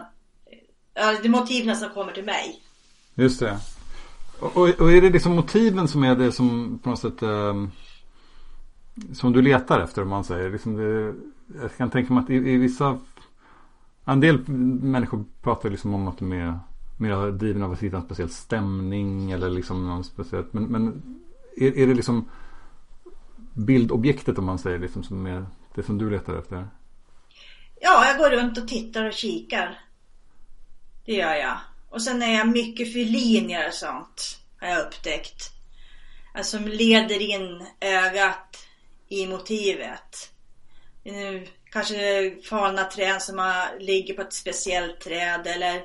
Ja, 0.93 1.15
det 1.21 1.27
är 1.27 1.29
motiven 1.29 1.75
som 1.75 1.89
kommer 1.89 2.11
till 2.11 2.25
mig. 2.25 2.61
Just 3.15 3.39
det. 3.39 3.57
Och, 4.39 4.57
och, 4.57 4.91
är 4.91 5.01
det 5.01 5.09
liksom 5.09 5.35
motiven 5.35 5.87
som 5.87 6.03
är 6.03 6.15
det 6.15 6.31
som 6.31 6.79
på 6.83 6.89
något 6.89 6.99
sätt 6.99 7.21
ehm, 7.21 7.71
som 9.13 9.33
du 9.33 9.41
letar 9.41 9.79
efter 9.79 10.01
om 10.01 10.09
man 10.09 10.23
säger? 10.23 10.49
Liksom 10.49 10.75
det, 10.75 11.13
jag 11.61 11.77
kan 11.77 11.89
tänka 11.89 12.13
mig 12.13 12.23
att 12.23 12.29
i, 12.29 12.35
i 12.35 12.57
vissa 12.57 12.99
en 14.05 14.19
del 14.19 14.47
människor 14.81 15.25
pratar 15.41 15.69
liksom 15.69 15.93
om 15.93 16.07
att 16.07 16.17
de 16.17 16.31
är 16.31 16.59
mer 17.01 17.31
driven 17.31 17.63
av 17.63 17.71
att 17.71 17.83
hitta 17.83 17.97
en 17.97 18.03
speciell 18.03 18.29
stämning 18.29 19.31
eller 19.31 19.49
liksom 19.49 19.87
någon 19.87 20.03
speciellt. 20.03 20.53
Men, 20.53 20.63
men 20.63 21.03
är, 21.57 21.77
är 21.77 21.87
det 21.87 21.93
liksom 21.93 22.29
bildobjektet 23.53 24.37
om 24.37 24.45
man 24.45 24.59
säger 24.59 24.79
liksom 24.79 25.03
som 25.03 25.25
är 25.25 25.45
det 25.75 25.83
som 25.83 25.97
du 25.97 26.09
letar 26.09 26.37
efter? 26.37 26.67
Ja, 27.81 28.05
jag 28.07 28.17
går 28.17 28.29
runt 28.29 28.57
och 28.57 28.67
tittar 28.67 29.05
och 29.05 29.13
kikar. 29.13 29.79
Det 31.05 31.13
gör 31.13 31.35
jag. 31.35 31.57
Och 31.89 32.01
sen 32.01 32.21
är 32.21 32.37
jag 32.37 32.47
mycket 32.47 32.93
för 32.93 32.99
linjer 32.99 33.67
och 33.67 33.73
sånt. 33.73 34.39
Har 34.59 34.67
jag 34.67 34.85
upptäckt. 34.87 35.51
Alltså 36.33 36.57
som 36.57 36.67
leder 36.67 37.21
in 37.21 37.65
ögat 37.79 38.67
i 39.09 39.27
motivet. 39.27 40.31
Nu, 41.03 41.47
kanske 41.71 42.35
falna 42.49 42.83
träd 42.83 43.21
som 43.21 43.37
har, 43.37 43.79
ligger 43.79 44.13
på 44.13 44.21
ett 44.21 44.33
speciellt 44.33 44.99
träd 44.99 45.47
eller 45.47 45.83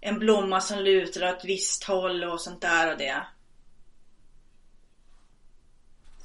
en 0.00 0.18
blomma 0.18 0.60
som 0.60 0.78
lutar 0.78 1.28
åt 1.28 1.38
ett 1.38 1.44
visst 1.44 1.84
håll 1.84 2.24
och 2.24 2.40
sånt 2.40 2.60
där 2.60 2.92
och 2.92 2.98
det. 2.98 3.22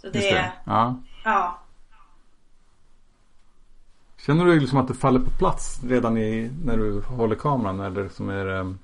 Så 0.01 0.09
det, 0.09 0.19
Just 0.19 0.31
det. 0.31 0.51
Ja. 0.65 1.01
ja. 1.23 1.59
Känner 4.25 4.45
du 4.45 4.59
liksom 4.59 4.77
att 4.77 4.88
det 4.88 4.93
faller 4.93 5.19
på 5.19 5.31
plats 5.31 5.79
redan 5.83 6.17
i, 6.17 6.51
när 6.65 6.77
du 6.77 7.01
håller 7.01 7.36
kameran 7.36 7.79
eller 7.79 8.09
som 8.09 8.29
är 8.29 8.45
det... 8.45 8.75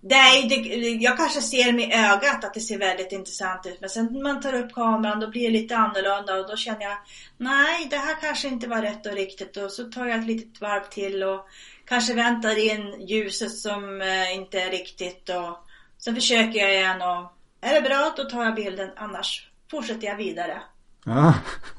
Nej, 0.00 0.48
det, 0.48 0.54
jag 0.90 1.16
kanske 1.16 1.40
ser 1.40 1.72
med 1.72 1.92
ögat 1.92 2.44
att 2.44 2.54
det 2.54 2.60
ser 2.60 2.78
väldigt 2.78 3.12
intressant 3.12 3.66
ut. 3.66 3.80
Men 3.80 3.90
sen 3.90 4.08
när 4.12 4.22
man 4.22 4.40
tar 4.42 4.54
upp 4.54 4.74
kameran 4.74 5.20
då 5.20 5.28
blir 5.28 5.42
det 5.42 5.58
lite 5.58 5.76
annorlunda 5.76 6.34
och 6.34 6.48
då 6.48 6.56
känner 6.56 6.82
jag 6.82 6.96
Nej, 7.36 7.86
det 7.90 7.96
här 7.96 8.20
kanske 8.20 8.48
inte 8.48 8.68
var 8.68 8.82
rätt 8.82 9.06
och 9.06 9.12
riktigt. 9.12 9.56
Och 9.56 9.70
så 9.70 9.84
tar 9.84 10.06
jag 10.06 10.18
ett 10.18 10.26
litet 10.26 10.60
varv 10.60 10.82
till 10.90 11.22
och 11.22 11.46
kanske 11.88 12.14
väntar 12.14 12.58
in 12.58 13.06
ljuset 13.08 13.52
som 13.52 14.00
eh, 14.00 14.36
inte 14.36 14.60
är 14.60 14.70
riktigt. 14.70 15.28
Och 15.28 15.56
sen 15.98 16.14
försöker 16.14 16.58
jag 16.58 16.74
igen 16.74 17.02
och 17.02 17.32
är 17.60 17.74
det 17.74 17.88
bra 17.88 18.14
då 18.16 18.24
tar 18.24 18.44
jag 18.44 18.54
bilden. 18.54 18.90
Annars 18.96 19.50
fortsätter 19.70 20.06
jag 20.06 20.16
vidare. 20.16 20.62
Ja, 21.04 21.34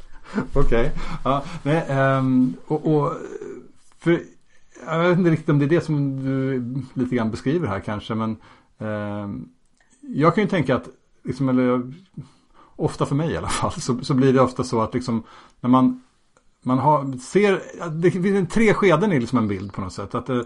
okej. 0.53 0.91
Ja, 1.23 1.43
nej, 1.63 1.89
um, 2.17 2.57
och, 2.67 2.95
och 2.95 3.13
för 3.99 4.21
jag 4.85 5.09
vet 5.09 5.17
inte 5.17 5.31
riktigt 5.31 5.49
om 5.49 5.59
det 5.59 5.65
är 5.65 5.69
det 5.69 5.81
som 5.81 6.23
du 6.23 6.61
lite 7.01 7.15
grann 7.15 7.31
beskriver 7.31 7.67
här 7.67 7.79
kanske. 7.79 8.15
Men 8.15 8.37
um, 8.77 9.49
jag 10.01 10.35
kan 10.35 10.43
ju 10.43 10.49
tänka 10.49 10.75
att, 10.75 10.87
liksom, 11.23 11.49
eller 11.49 11.93
ofta 12.75 13.05
för 13.05 13.15
mig 13.15 13.31
i 13.31 13.37
alla 13.37 13.49
fall, 13.49 13.71
så, 13.71 14.03
så 14.03 14.13
blir 14.13 14.33
det 14.33 14.41
ofta 14.41 14.63
så 14.63 14.81
att 14.81 14.93
liksom 14.93 15.23
när 15.61 15.69
man 15.69 16.03
man 16.61 16.79
har, 16.79 17.17
ser, 17.17 17.61
det 17.89 18.11
finns 18.11 18.49
tre 18.53 18.73
skeden 18.73 19.13
i 19.13 19.19
liksom 19.19 19.37
en 19.37 19.47
bild 19.47 19.73
på 19.73 19.81
något 19.81 19.93
sätt. 19.93 20.15
Att 20.15 20.25
det, 20.25 20.45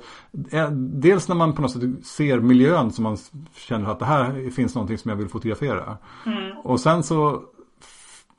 är- 0.51 0.69
dels 1.01 1.27
när 1.27 1.35
man 1.35 1.53
på 1.53 1.61
något 1.61 1.71
sätt 1.71 1.81
ser 2.05 2.39
miljön 2.39 2.91
som 2.91 3.03
man 3.03 3.17
känner 3.55 3.89
att 3.89 3.99
det 3.99 4.05
här 4.05 4.49
finns 4.49 4.75
någonting 4.75 4.97
som 4.97 5.09
jag 5.09 5.15
vill 5.15 5.29
fotografera. 5.29 5.97
Och 6.63 6.79
sen 6.79 7.03
så 7.03 7.41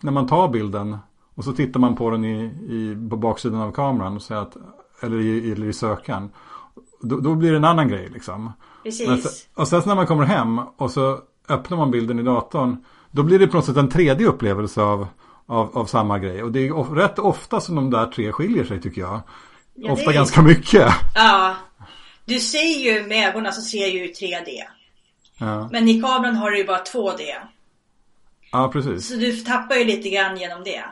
när 0.00 0.12
man 0.12 0.26
tar 0.26 0.48
bilden 0.48 0.98
och 1.34 1.44
så 1.44 1.52
tittar 1.52 1.80
man 1.80 1.96
på 1.96 2.10
den 2.10 2.24
i, 2.24 2.44
i, 2.68 3.08
på 3.10 3.16
baksidan 3.16 3.60
av 3.60 3.72
kameran 3.72 4.16
och 4.16 4.22
säger 4.22 4.40
att, 4.40 4.56
eller 5.00 5.20
i, 5.20 5.52
eller 5.52 5.66
i 5.66 5.72
sökaren. 5.72 6.30
Då, 7.00 7.20
då 7.20 7.34
blir 7.34 7.50
det 7.50 7.56
en 7.56 7.64
annan 7.64 7.88
grej 7.88 8.08
liksom. 8.12 8.42
Men 8.44 8.52
Precis. 8.82 9.06
sen, 9.22 9.62
och 9.62 9.68
sen 9.68 9.82
när 9.86 9.94
man 9.94 10.06
kommer 10.06 10.24
hem 10.24 10.58
och 10.76 10.90
så 10.90 11.18
öppnar 11.48 11.76
man 11.78 11.90
bilden 11.90 12.18
i 12.18 12.22
datorn. 12.22 12.76
Då 13.10 13.22
blir 13.22 13.38
det 13.38 13.46
på 13.46 13.56
något 13.56 13.64
sätt 13.64 13.76
en 13.76 13.88
tredje 13.88 14.26
upplevelse 14.28 14.82
av, 14.82 15.06
av, 15.46 15.78
av 15.78 15.86
samma 15.86 16.18
grej. 16.18 16.42
Och 16.42 16.52
det 16.52 16.60
är 16.60 16.72
of, 16.72 16.88
rätt 16.90 17.18
ofta 17.18 17.60
som 17.60 17.74
de 17.74 17.90
där 17.90 18.06
tre 18.06 18.32
skiljer 18.32 18.64
sig 18.64 18.80
tycker 18.80 19.00
jag. 19.00 19.20
Ja, 19.74 19.92
ofta 19.92 20.10
är- 20.10 20.14
ganska 20.14 20.42
mycket. 20.42 20.92
Ja. 21.14 21.54
Du 22.24 22.40
ser 22.40 22.78
ju 22.84 23.06
med 23.06 23.28
ögonen 23.28 23.52
så 23.52 23.60
ser 23.60 23.86
ju 23.86 24.04
i 24.10 24.12
3D. 24.12 24.62
Ja, 25.38 25.68
Men 25.72 25.88
i 25.88 26.00
kameran 26.02 26.36
har 26.36 26.50
du 26.50 26.58
ju 26.58 26.64
bara 26.64 26.82
2D. 26.84 27.20
ja 28.52 28.70
precis. 28.72 29.08
Så 29.08 29.14
du 29.14 29.36
tappar 29.36 29.74
ju 29.74 29.84
lite 29.84 30.08
grann 30.10 30.36
genom 30.36 30.64
det. 30.64 30.84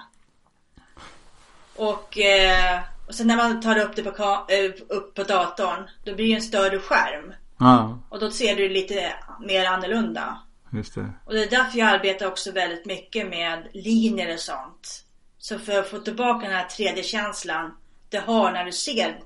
Och, 1.77 2.19
eh, 2.19 2.81
och 3.09 3.15
sen 3.15 3.27
när 3.27 3.37
man 3.37 3.61
tar 3.61 3.79
upp 3.79 3.97
det 3.97 4.03
på, 4.03 4.23
eh, 4.49 4.71
upp 4.97 5.15
på 5.15 5.23
datorn, 5.23 5.89
då 6.05 6.15
blir 6.15 6.27
det 6.29 6.35
en 6.35 6.43
större 6.43 6.79
skärm. 6.79 7.33
Ja, 7.59 7.99
Och 8.09 8.21
då 8.21 8.31
ser 8.31 8.57
du 8.57 8.69
lite 8.69 9.13
mer 9.47 9.67
annorlunda. 9.67 10.39
Just 10.73 10.95
det. 10.95 11.13
Och 11.25 11.33
det 11.33 11.45
är 11.45 11.51
därför 11.51 11.79
jag 11.79 11.89
arbetar 11.89 12.27
också 12.27 12.53
väldigt 12.53 12.87
mycket 12.87 13.29
med 13.29 13.69
linjer 13.73 14.35
och 14.35 14.41
sånt. 14.41 15.05
Så 15.39 15.59
för 15.59 15.79
att 15.79 15.89
få 15.89 15.99
tillbaka 15.99 16.47
den 16.47 16.57
här 16.57 16.69
3D-känslan 16.69 17.77
det 18.09 18.19
har 18.19 18.53
när 18.53 18.65
du 18.65 18.73
ser 18.73 19.21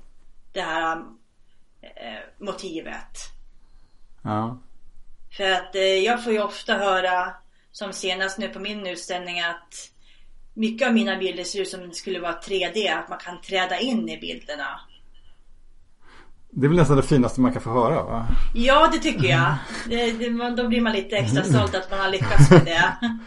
det 0.51 0.61
här 0.61 0.97
eh, 1.81 2.45
motivet. 2.45 3.17
Ja, 4.23 4.59
För 5.37 5.51
att 5.51 5.75
eh, 5.75 5.81
jag 5.81 6.23
får 6.23 6.33
ju 6.33 6.43
ofta 6.43 6.73
höra 6.73 7.33
som 7.71 7.93
senast 7.93 8.37
nu 8.37 8.49
på 8.49 8.59
min 8.59 8.87
utställning 8.87 9.39
att 9.39 9.91
mycket 10.53 10.87
av 10.87 10.93
mina 10.93 11.17
bilder 11.17 11.43
ser 11.43 11.61
ut 11.61 11.69
som 11.69 11.87
det 11.87 11.95
skulle 11.95 12.19
vara 12.19 12.39
3D. 12.39 12.99
Att 12.99 13.09
man 13.09 13.19
kan 13.19 13.41
träda 13.41 13.79
in 13.79 14.09
i 14.09 14.17
bilderna. 14.17 14.79
Det 16.51 16.65
är 16.65 16.67
väl 16.67 16.77
nästan 16.77 16.97
det 16.97 17.03
finaste 17.03 17.41
man 17.41 17.53
kan 17.53 17.61
få 17.61 17.69
höra 17.69 18.03
va? 18.03 18.25
Ja, 18.53 18.89
det 18.93 18.97
tycker 18.99 19.27
jag. 19.27 19.53
Det, 19.89 20.11
det, 20.11 20.55
då 20.61 20.67
blir 20.67 20.81
man 20.81 20.93
lite 20.93 21.15
extra 21.15 21.43
stolt 21.43 21.75
att 21.75 21.91
man 21.91 21.99
har 21.99 22.11
lyckats 22.11 22.51
med 22.51 22.65
det. 22.65 22.93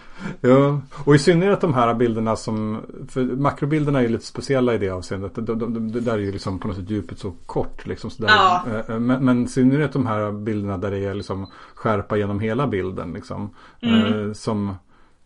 Ja, 0.41 0.81
och 1.05 1.15
i 1.15 1.19
synnerhet 1.19 1.61
de 1.61 1.75
här 1.75 1.95
bilderna 1.95 2.37
som, 2.37 2.79
för 3.09 3.23
makrobilderna 3.25 3.99
är 3.99 4.03
ju 4.03 4.09
lite 4.09 4.27
speciella 4.27 4.75
i 4.75 4.79
det 4.79 4.91
avseendet. 4.91 5.35
De, 5.35 5.45
de, 5.59 5.59
de, 5.59 6.01
där 6.01 6.13
är 6.13 6.19
ju 6.19 6.33
liksom 6.33 6.59
på 6.59 6.69
något 6.69 6.77
sätt 6.77 6.91
djupet 6.91 7.19
så 7.19 7.33
kort. 7.47 7.87
Liksom, 7.87 8.11
så 8.11 8.25
Ja. 8.25 8.65
Eh, 8.89 8.99
Men, 8.99 9.25
men 9.25 9.45
i 9.45 9.49
synnerhet 9.49 9.93
de 9.93 10.07
här 10.07 10.33
bilderna 10.33 10.79
där 10.79 10.91
det 10.91 10.99
är 10.99 11.15
liksom 11.15 11.47
skärpa 11.75 12.17
genom 12.17 12.41
hela 12.41 12.67
bilden. 12.67 13.13
Liksom, 13.13 13.51
eh, 13.81 14.33
som, 14.33 14.75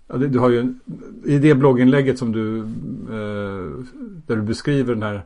ja, 0.09 0.17
det- 0.17 0.29
du 0.29 0.39
har 0.39 0.51
ju, 0.51 0.75
I 1.25 1.39
det 1.39 1.55
blogginlägget 1.55 2.19
som 2.19 2.33
du, 2.33 2.59
eh, 2.59 3.87
där 4.27 4.37
du 4.37 4.43
beskriver 4.43 4.95
den 4.95 5.03
här 5.03 5.25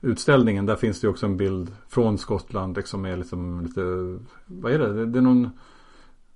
utställningen. 0.00 0.66
Där 0.66 0.76
finns 0.76 1.00
det 1.00 1.08
också 1.08 1.26
en 1.26 1.36
bild 1.36 1.72
från 1.88 2.18
Skottland. 2.18 2.76
Liksom, 2.76 3.02
med 3.02 3.18
liksom 3.18 3.60
lite, 3.60 3.82
vad 4.46 4.72
är 4.72 4.78
det? 4.78 4.92
Det, 4.92 5.06
det 5.06 5.18
är 5.18 5.22
någon 5.22 5.50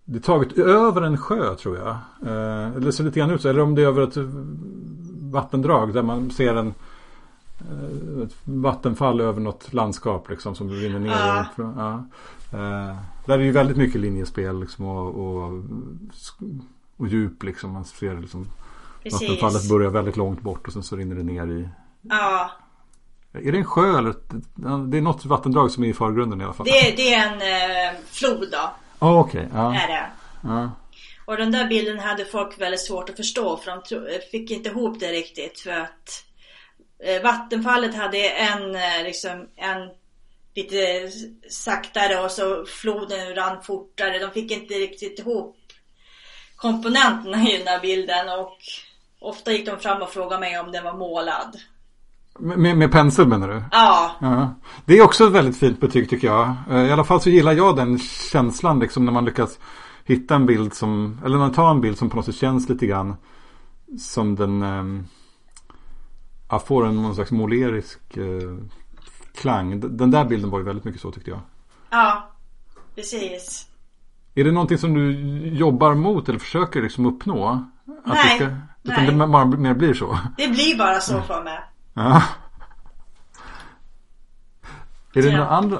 det 0.05 0.18
är 0.18 0.22
taget 0.22 0.59
över 0.59 1.03
en 1.03 1.18
sjö 1.18 1.55
tror 1.55 1.77
jag. 1.77 1.96
Eh, 2.22 2.77
eller 2.77 2.90
ser 2.90 3.05
lite 3.05 3.18
grann 3.18 3.31
ut 3.31 3.42
så. 3.42 3.48
Eller 3.48 3.62
om 3.62 3.74
det 3.74 3.83
är 3.83 3.87
över 3.87 4.03
ett 4.03 4.16
vattendrag 5.33 5.94
där 5.94 6.03
man 6.03 6.31
ser 6.31 6.55
en 6.55 6.74
eh, 7.61 8.22
ett 8.22 8.37
vattenfall 8.44 9.20
över 9.20 9.40
något 9.40 9.72
landskap 9.72 10.31
liksom 10.31 10.55
som 10.55 10.70
rinner 10.70 10.98
ner. 10.98 11.11
Ja. 11.11 11.46
Ja. 11.57 12.05
Eh, 12.59 12.96
där 13.27 13.38
är 13.38 13.42
ju 13.42 13.53
väldigt 13.53 13.77
mycket 13.77 14.00
linjespel 14.00 14.61
liksom 14.61 14.85
och, 14.85 15.14
och, 15.14 15.62
och 16.96 17.09
djup 17.09 17.42
liksom. 17.42 17.70
Man 17.70 17.85
ser 17.85 18.20
liksom 18.20 18.46
vattenfallet 19.12 19.40
Precis. 19.40 19.70
börjar 19.70 19.90
väldigt 19.90 20.16
långt 20.16 20.40
bort 20.40 20.66
och 20.66 20.72
sen 20.72 20.83
så 20.83 20.96
rinner 20.96 21.16
det 21.16 21.22
ner 21.22 21.46
i 21.46 21.68
Ja, 22.03 22.50
Är 23.35 23.53
det 23.53 23.59
en 23.59 23.64
sjö 23.64 23.99
eller 23.99 24.14
det 24.90 24.97
är 24.97 25.03
något 25.03 25.25
vattendrag 25.25 25.70
som 25.70 25.85
är 25.85 25.88
i 25.88 25.94
förgrunden 25.94 26.40
i 26.40 26.44
alla 26.44 26.53
fall? 26.53 26.66
det, 26.66 26.97
det 26.97 27.14
är 27.14 27.29
en 27.29 27.42
eh, 27.42 28.01
flod 28.11 28.49
då. 28.53 28.70
Ja 28.99 29.20
okej. 29.20 29.49
Ja. 29.53 29.75
Är 29.75 29.88
det. 29.88 30.07
Ja. 30.42 30.70
Och 31.27 31.37
den 31.37 31.53
där 31.53 31.66
bilden 31.66 31.99
hade 31.99 32.25
folk 32.25 32.61
väldigt 32.61 32.87
svårt 32.87 33.11
att 33.11 33.16
förstå 33.16 33.57
för 33.57 33.70
de 33.70 33.83
tro, 33.83 34.07
fick 34.31 34.51
inte 34.51 34.68
ihop 34.68 35.01
det 35.01 35.12
riktigt 35.12 35.61
för 35.61 35.70
att 35.70 36.25
eh, 37.05 37.23
vattenfallet 37.23 37.94
hade 37.94 38.29
en 38.29 38.75
eh, 38.75 39.05
liksom 39.05 39.49
en 39.57 39.90
lite 40.55 41.11
saktare 41.51 42.25
och 42.25 42.31
så 42.31 42.64
floden 42.66 43.35
rann 43.35 43.62
fortare. 43.62 44.18
De 44.18 44.31
fick 44.31 44.51
inte 44.51 44.75
riktigt 44.75 45.18
ihop 45.18 45.57
komponenterna 46.57 47.49
i 47.51 47.59
den 47.59 47.66
här 47.66 47.81
bilden 47.81 48.29
och 48.29 48.59
ofta 49.20 49.53
gick 49.53 49.66
de 49.66 49.79
fram 49.79 50.03
och 50.03 50.11
frågade 50.11 50.40
mig 50.40 50.59
om 50.59 50.73
den 50.73 50.85
var 50.85 50.97
målad. 50.97 51.57
Med, 52.38 52.77
med 52.77 52.92
pensel 52.92 53.29
menar 53.29 53.49
du? 53.49 53.62
Ja, 53.70 54.11
Ja. 54.20 54.55
Det 54.85 54.99
är 54.99 55.03
också 55.03 55.25
ett 55.27 55.33
väldigt 55.33 55.57
fint 55.57 55.81
betyg 55.81 56.11
tycker 56.11 56.27
jag. 56.27 56.55
Eh, 56.70 56.83
I 56.83 56.92
alla 56.92 57.05
fall 57.05 57.20
så 57.20 57.31
gillar 57.31 57.53
jag 57.53 57.77
den 57.77 57.99
känslan 57.99 58.79
liksom 58.79 59.05
när 59.05 59.12
man 59.12 59.25
lyckas 59.25 59.59
hitta 60.05 60.35
en 60.35 60.47
bild 60.47 60.75
som, 60.75 61.20
eller 61.25 61.37
när 61.38 61.44
man 61.44 61.53
tar 61.53 61.70
en 61.70 61.81
bild 61.81 61.99
som 61.99 62.11
på 62.11 62.16
något 62.16 62.25
sätt 62.27 62.35
känns 62.35 62.68
lite 62.68 62.87
grann 62.87 63.16
som 63.99 64.37
den 64.37 64.62
ja, 66.51 66.59
får 66.59 66.87
en 66.87 67.03
någon 67.03 67.14
slags 67.14 67.31
målerisk 67.31 68.16
eh, 68.16 68.57
klang. 69.35 69.81
Den 69.97 70.11
där 70.11 70.25
bilden 70.25 70.51
var 70.51 70.59
ju 70.59 70.64
väldigt 70.64 70.85
mycket 70.85 71.01
så 71.01 71.11
tyckte 71.11 71.31
jag. 71.31 71.40
ja, 71.90 72.31
precis. 72.94 73.66
Är 74.35 74.44
det 74.44 74.53
någonting 74.53 74.79
som 74.79 74.94
du 74.94 75.12
jobbar 75.49 75.94
mot 75.94 76.29
eller 76.29 76.38
försöker 76.38 76.83
liksom 76.83 77.07
uppnå? 77.07 77.47
Att 78.05 78.14
Nej, 78.14 78.38
det 78.38 78.61
utan 78.83 79.05
nej. 79.05 79.14
det 79.14 79.27
bara 79.27 79.44
mer 79.44 79.75
blir 79.75 79.94
så? 79.94 80.18
Det 80.37 80.49
blir 80.49 80.79
bara 80.79 81.01
så 81.01 81.23
för 81.23 81.44
mig. 81.44 81.59
Ja. 81.94 82.22
Är 85.14 85.22
det 85.22 85.28
Ja. 85.28 85.37
några 85.37 85.48
andra? 85.50 85.78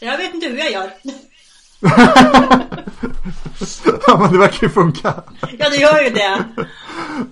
Jag 0.00 0.18
vet 0.18 0.34
inte 0.34 0.46
hur 0.46 0.58
jag 0.58 0.72
gör. 0.72 0.90
Ja 4.06 4.18
men 4.20 4.32
det 4.32 4.38
verkar 4.38 4.66
ju 4.66 4.68
funka. 4.72 5.14
Ja, 5.58 5.70
det 5.70 5.76
gör 5.76 6.02
ju 6.04 6.10
det. 6.10 6.44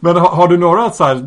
Men 0.01 0.16
har, 0.16 0.29
har 0.29 0.48
du 0.48 0.57
några 0.59 0.90
så 0.90 1.05
här, 1.05 1.27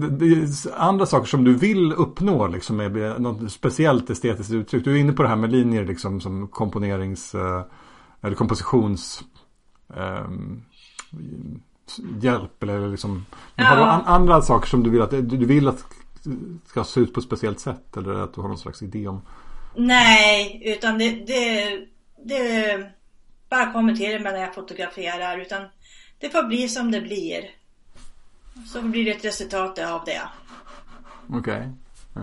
andra 0.77 1.05
saker 1.05 1.27
som 1.27 1.43
du 1.43 1.53
vill 1.55 1.93
uppnå 1.93 2.47
liksom 2.47 2.77
med 2.77 3.21
något 3.21 3.51
speciellt 3.51 4.09
estetiskt 4.09 4.51
uttryck? 4.53 4.83
Du 4.83 4.91
är 4.95 4.99
inne 4.99 5.13
på 5.13 5.23
det 5.23 5.29
här 5.29 5.35
med 5.35 5.51
linjer 5.51 5.85
liksom 5.85 6.21
som 6.21 6.47
komponerings 6.47 7.35
eh, 7.35 7.61
eller 8.21 8.35
kompositions 8.35 9.23
ehm, 9.97 10.61
hjälp 12.19 12.63
eller 12.63 12.87
liksom. 12.89 13.25
Men 13.55 13.65
Har 13.65 13.75
du 13.75 13.81
Ja. 13.81 13.87
an, 13.91 14.01
andra 14.05 14.41
saker 14.41 14.67
som 14.67 14.83
du 14.83 14.89
vill 14.89 15.01
att 15.01 15.11
du 15.11 15.45
vill 15.45 15.67
att 15.67 15.85
ska 16.65 16.83
se 16.83 16.99
ut 16.99 17.13
på 17.13 17.19
ett 17.19 17.25
speciellt 17.25 17.59
sätt 17.59 17.97
eller 17.97 18.13
att 18.13 18.33
du 18.33 18.41
har 18.41 18.47
någon 18.47 18.57
slags 18.57 18.81
idé 18.81 19.07
om? 19.07 19.21
Nej, 19.75 20.61
utan 20.65 20.97
det, 20.97 21.09
det, 21.09 21.79
det 22.25 22.91
bara 23.49 23.73
kommer 23.73 23.95
till 23.95 24.21
mig 24.21 24.33
när 24.33 24.41
jag 24.41 24.55
fotograferar. 24.55 25.37
Utan 25.37 25.63
det 26.19 26.29
får 26.29 26.43
bli 26.43 26.69
som 26.69 26.91
det 26.91 27.01
blir. 27.01 27.49
Så 28.73 28.81
blir 28.81 29.05
det 29.05 29.11
ett 29.11 29.25
resultat 29.25 29.79
av 29.79 30.01
det. 30.05 30.21
Okej. 31.29 31.69
Ja. 32.13 32.21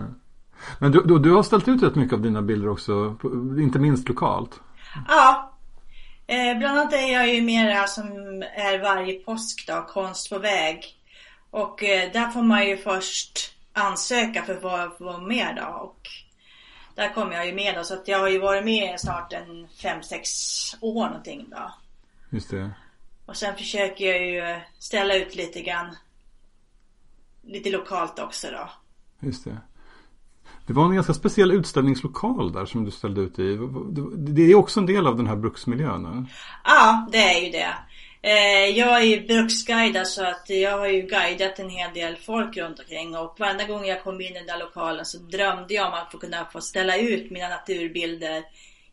Men 0.79 0.91
du, 0.91 1.01
du, 1.01 1.19
du 1.19 1.31
har 1.31 1.43
ställt 1.43 1.67
ut 1.67 1.83
rätt 1.83 1.95
mycket 1.95 2.13
av 2.13 2.21
dina 2.21 2.41
bilder 2.41 2.69
också, 2.69 3.15
inte 3.59 3.79
minst 3.79 4.09
lokalt. 4.09 4.59
Ja. 5.07 5.53
Eh, 6.27 6.57
bland 6.57 6.79
annat 6.79 6.93
är 6.93 7.13
jag 7.13 7.33
ju 7.33 7.41
mera 7.41 7.87
som 7.87 8.07
är 8.55 8.81
varje 8.81 9.13
påsk 9.13 9.67
då, 9.67 9.85
konst 9.89 10.29
på 10.29 10.39
väg. 10.39 10.85
Och 11.49 11.83
eh, 11.83 12.11
där 12.11 12.29
får 12.29 12.41
man 12.41 12.67
ju 12.67 12.77
först 12.77 13.52
ansöka 13.73 14.43
för 14.43 14.53
att 14.53 14.97
få 14.97 15.03
vara 15.03 15.17
med 15.17 15.55
då. 15.55 15.65
Och 15.65 16.09
där 16.95 17.13
kommer 17.13 17.33
jag 17.33 17.47
ju 17.47 17.53
med 17.53 17.75
då. 17.75 17.83
Så 17.83 17.93
att 17.93 18.07
jag 18.07 18.19
har 18.19 18.29
ju 18.29 18.39
varit 18.39 18.65
med 18.65 18.99
snart 18.99 19.33
en 19.33 19.67
5-6 19.67 20.75
år 20.81 21.05
någonting 21.05 21.45
då. 21.51 21.73
Just 22.29 22.49
det. 22.49 22.71
Och 23.25 23.37
sen 23.37 23.55
försöker 23.55 24.05
jag 24.05 24.27
ju 24.27 24.61
ställa 24.79 25.15
ut 25.15 25.35
lite 25.35 25.61
grann. 25.61 25.95
Lite 27.41 27.69
lokalt 27.69 28.19
också 28.19 28.47
då. 28.51 28.69
Just 29.27 29.43
det. 29.43 29.57
Det 30.67 30.73
var 30.73 30.85
en 30.85 30.95
ganska 30.95 31.13
speciell 31.13 31.51
utställningslokal 31.51 32.51
där 32.51 32.65
som 32.65 32.85
du 32.85 32.91
ställde 32.91 33.21
ut 33.21 33.39
i. 33.39 33.57
Det 34.17 34.41
är 34.41 34.55
också 34.55 34.79
en 34.79 34.85
del 34.85 35.07
av 35.07 35.17
den 35.17 35.27
här 35.27 35.35
bruksmiljön. 35.35 36.27
Ja, 36.63 37.07
det 37.11 37.17
är 37.17 37.45
ju 37.45 37.51
det. 37.51 37.73
Eh, 38.25 38.69
Jag 38.77 39.01
är 39.01 39.05
ju 39.05 39.27
bruksguidad 39.27 40.07
så 40.07 40.23
att 40.25 40.49
jag 40.49 40.77
har 40.77 40.87
ju 40.87 41.01
guidat 41.01 41.59
en 41.59 41.69
hel 41.69 41.93
del 41.93 42.15
folk 42.15 42.57
runt 42.57 42.79
omkring 42.79 43.17
och 43.17 43.35
varenda 43.39 43.63
gång 43.67 43.85
jag 43.85 44.03
kom 44.03 44.21
in 44.21 44.31
i 44.31 44.33
den 44.33 44.45
där 44.47 44.59
lokalen 44.59 45.05
så 45.05 45.17
drömde 45.17 45.73
jag 45.73 45.87
om 45.87 45.93
att 45.93 46.11
få 46.11 46.17
kunna 46.17 46.45
få 46.45 46.61
ställa 46.61 46.97
ut 46.97 47.31
mina 47.31 47.49
naturbilder 47.49 48.43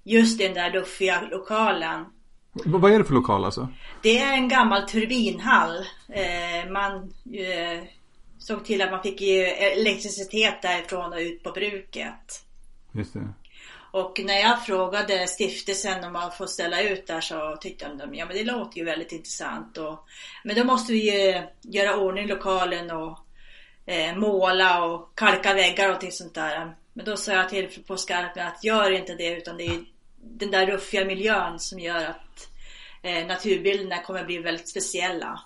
just 0.05 0.41
i 0.41 0.45
den 0.45 0.55
där 0.55 0.71
ruffiga 0.71 1.21
lokalen. 1.31 2.05
Vad 2.53 2.93
är 2.93 2.99
det 2.99 3.05
för 3.05 3.15
lokal 3.15 3.45
alltså? 3.45 3.69
Det 4.03 4.19
är 4.19 4.33
en 4.33 4.49
gammal 4.49 4.83
turbinhall. 4.89 5.77
Eh, 6.09 6.71
Man 6.71 6.95
eh, 7.35 7.85
såg 8.39 8.65
till 8.65 8.83
att 8.83 8.91
man 8.91 9.03
fick 9.03 9.23
elektricitet 9.23 10.63
därifrån 10.63 11.13
och 11.13 11.19
ut 11.19 11.43
på 11.43 11.51
bruket. 11.51 12.45
Just 12.93 13.15
det. 13.15 13.29
Och 13.93 14.21
när 14.25 14.41
jag 14.41 14.65
frågade 14.65 15.27
stiftelsen 15.27 16.05
om 16.05 16.13
man 16.13 16.33
får 16.33 16.47
ställa 16.47 16.83
ut 16.83 17.07
där 17.07 17.21
så 17.21 17.57
tyckte 17.61 17.89
de 17.89 18.15
ja 18.15 18.27
men 18.27 18.37
det 18.37 18.45
låter 18.45 18.79
ju 18.79 18.85
väldigt 18.85 19.13
intressant. 19.13 19.79
Och, 19.79 20.09
men 20.45 20.57
då 20.57 20.65
måste 20.65 20.93
vi 20.93 20.99
ju 20.99 21.43
göra 21.63 21.97
ordning 21.97 22.27
lokalen 22.27 22.91
och 22.91 23.19
eh, 23.87 24.17
måla 24.17 24.85
och 24.85 25.15
kalka 25.15 25.55
väggar 25.55 25.93
och 25.93 26.01
till 26.01 26.17
sånt 26.17 26.35
där. 26.35 26.75
Men 26.93 27.05
då 27.05 27.17
sa 27.17 27.33
jag 27.33 27.49
till 27.49 27.83
på 27.87 27.97
skarpen 27.97 28.47
att 28.47 28.65
gör 28.65 28.91
inte 28.91 29.15
det 29.15 29.37
utan 29.37 29.57
det 29.57 29.67
är 29.67 29.85
den 30.23 30.51
där 30.51 30.67
ruffiga 30.67 31.05
miljön 31.05 31.59
som 31.59 31.79
gör 31.79 32.05
att 32.05 32.49
eh, 33.03 33.27
naturbilderna 33.27 34.03
kommer 34.03 34.25
bli 34.25 34.39
väldigt 34.39 34.69
speciella. 34.69 35.41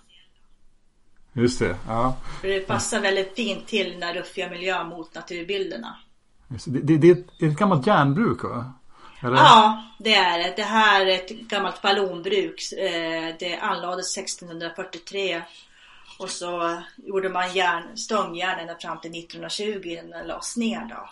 Just 1.32 1.58
det. 1.58 1.76
Ja. 1.86 2.16
För 2.40 2.48
det 2.48 2.60
passar 2.60 3.00
väldigt 3.00 3.36
fint 3.36 3.66
till 3.66 3.90
den 3.90 4.00
där 4.00 4.14
ruffiga 4.14 4.50
miljön 4.50 4.88
mot 4.88 5.14
naturbilderna. 5.14 5.98
Det. 6.48 6.80
Det, 6.80 6.96
det 6.98 7.10
är 7.10 7.48
ett, 7.50 7.58
gammalt 7.58 7.86
järnbruk 7.86 8.44
va? 8.44 8.72
Eller? 9.22 9.36
Ja, 9.36 9.82
det 9.98 10.14
är 10.14 10.38
det. 10.38 10.52
Det 10.56 10.62
här 10.62 11.06
är 11.06 11.14
ett 11.14 11.30
gammalt 11.30 11.84
vallonbruk. 11.84 12.72
Eh, 12.72 13.34
Det 13.38 13.58
anlades 13.62 14.18
1643. 14.18 15.42
Och 16.18 16.30
så 16.30 16.82
gjorde 16.96 17.28
man 17.28 17.52
järn, 17.52 17.96
stångjärn 17.96 18.58
ända 18.58 18.76
fram 18.76 19.00
till 19.00 19.10
1920 19.10 19.98
när 20.08 20.18
den 20.18 20.26
lades 20.26 20.56
ner 20.56 20.80
då. 20.80 21.08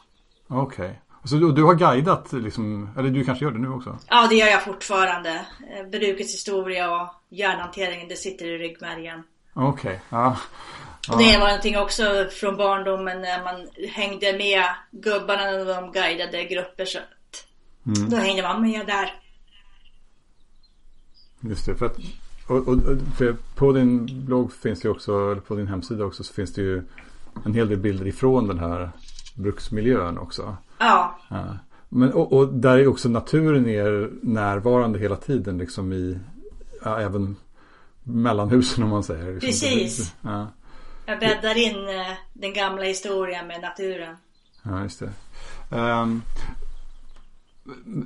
Okej. 0.57 1.01
Så 1.25 1.35
du, 1.35 1.53
du 1.53 1.63
har 1.63 1.75
guidat 1.75 2.33
liksom, 2.33 2.89
eller 2.99 3.11
du 3.11 3.25
kanske 3.25 3.45
gör 3.45 3.53
det 3.53 3.59
nu 3.59 3.69
också? 3.69 3.99
Ja, 4.09 4.27
det 4.31 4.35
gör 4.35 4.47
jag 4.47 4.65
fortfarande. 4.65 5.31
Eh, 5.71 5.87
Brukets 5.91 6.35
historia 6.35 7.03
och 7.03 7.09
järnhanteringen, 7.29 8.09
det 8.09 8.17
sitter 8.17 8.47
i 8.47 8.59
ryggmärgen. 8.59 9.23
Okej. 9.55 10.01
Ja. 10.09 10.37
Och 11.11 11.19
det 11.19 11.39
var 11.39 11.47
någonting 11.47 11.79
också 11.79 12.27
från 12.31 12.57
barndomen 12.57 13.21
när 13.21 13.45
man 13.45 13.69
hängde 13.91 14.33
med 14.39 14.65
gubbarna 14.91 15.43
när 15.43 15.65
de 15.65 15.93
guidade 15.93 16.45
grupper. 16.45 16.85
Så 16.85 16.99
att 16.99 17.47
Då 18.11 18.17
hängde 18.17 18.43
man 18.43 18.63
med 18.63 18.87
där. 18.87 19.15
Just 21.41 21.67
det. 21.67 21.75
För 21.75 21.87
att, 21.87 21.97
och, 22.47 22.69
och, 22.69 22.79
för 23.17 23.37
på 23.55 23.73
din 23.73 24.25
blogg 24.27 24.53
finns 24.53 24.81
det 24.81 24.89
också, 24.89 25.13
eller 25.13 25.41
på 25.41 25.55
din 25.55 25.67
hemsida 25.67 26.05
också, 26.05 26.25
så 26.25 26.35
finns 26.35 26.53
det 26.55 26.63
ju 26.63 26.83
en 27.45 27.55
hel 27.55 27.69
del 27.69 27.79
bilder 27.79 28.07
ifrån 28.07 28.49
den 28.49 28.59
här 28.59 28.91
bruksmiljön 29.35 30.19
också. 30.19 30.57
Ja. 30.79 31.19
ja. 31.31 31.59
Men, 31.89 32.13
och, 32.13 32.33
och, 32.33 32.49
där 32.49 32.79
är 32.79 32.87
också 32.87 33.09
naturen 33.09 33.69
är 33.69 34.11
närvarande 34.23 34.99
hela 34.99 35.17
tiden 35.17 35.59
liksom 35.59 35.93
i, 35.93 36.19
ja, 36.85 37.01
även 37.01 37.37
mellan 38.03 38.51
husen 38.51 38.85
om 38.85 38.91
man 38.91 39.03
säger. 39.03 39.33
Liksom. 39.33 39.49
Precis. 39.49 40.15
Ja. 40.21 40.47
Jag 41.07 41.21
bäddar 41.21 41.59
in 41.59 41.89
eh, 41.89 42.17
den 42.33 42.53
gamla 42.53 42.83
historien 42.83 43.47
med 43.47 43.61
naturen. 43.61 44.17
Ja, 44.63 44.83
just 44.83 45.01
det. 45.01 45.11
Um, 45.77 46.23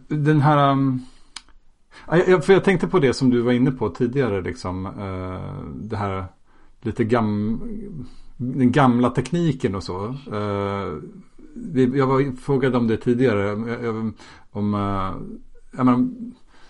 den 0.09 0.41
här... 0.41 0.71
Um, 0.71 1.07
för 2.43 2.53
jag 2.53 2.65
tänkte 2.65 2.89
på 2.89 2.99
det 2.99 3.15
som 3.15 3.31
du 3.31 3.41
var 3.41 3.53
inne 3.53 3.71
på 3.71 3.89
tidigare. 3.89 4.43
Liksom, 4.43 4.87
uh, 4.87 5.65
det 5.75 5.97
här 5.97 6.25
lite 6.81 7.05
gam, 7.05 7.63
den 8.37 8.73
gamla 8.73 9.11
tekniken 9.11 9.75
och 9.75 9.83
så. 9.83 10.07
Uh, 10.33 10.99
jag 11.95 12.07
var 12.07 12.37
frågade 12.37 12.77
om 12.79 12.87
det 12.87 12.97
tidigare. 12.97 13.53
Om, 14.51 14.75
uh, 14.75 15.15
jag 15.77 15.87
menar, 15.87 16.09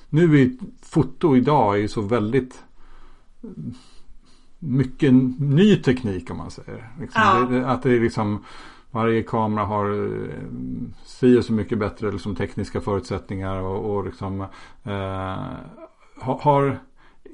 nu 0.08 0.42
är 0.42 0.50
foto 0.82 1.36
idag 1.36 1.74
är 1.74 1.78
ju 1.78 1.88
så 1.88 2.00
väldigt 2.00 2.62
mycket 4.58 5.12
ny 5.38 5.76
teknik 5.76 6.30
om 6.30 6.36
man 6.36 6.50
säger. 6.50 6.90
Liksom, 7.00 7.22
ja. 7.24 7.46
det, 7.50 7.66
att 7.66 7.82
det 7.82 7.90
är 7.96 8.00
liksom 8.00 8.44
varje 8.90 9.22
kamera 9.22 9.64
har 9.64 9.90
eh, 9.90 10.40
si 11.04 11.38
och 11.38 11.44
så 11.44 11.52
mycket 11.52 11.78
bättre 11.78 12.12
liksom, 12.12 12.36
tekniska 12.36 12.80
förutsättningar 12.80 13.56
och, 13.56 13.96
och 13.96 14.04
liksom 14.04 14.40
eh, 14.84 15.44
har, 16.20 16.78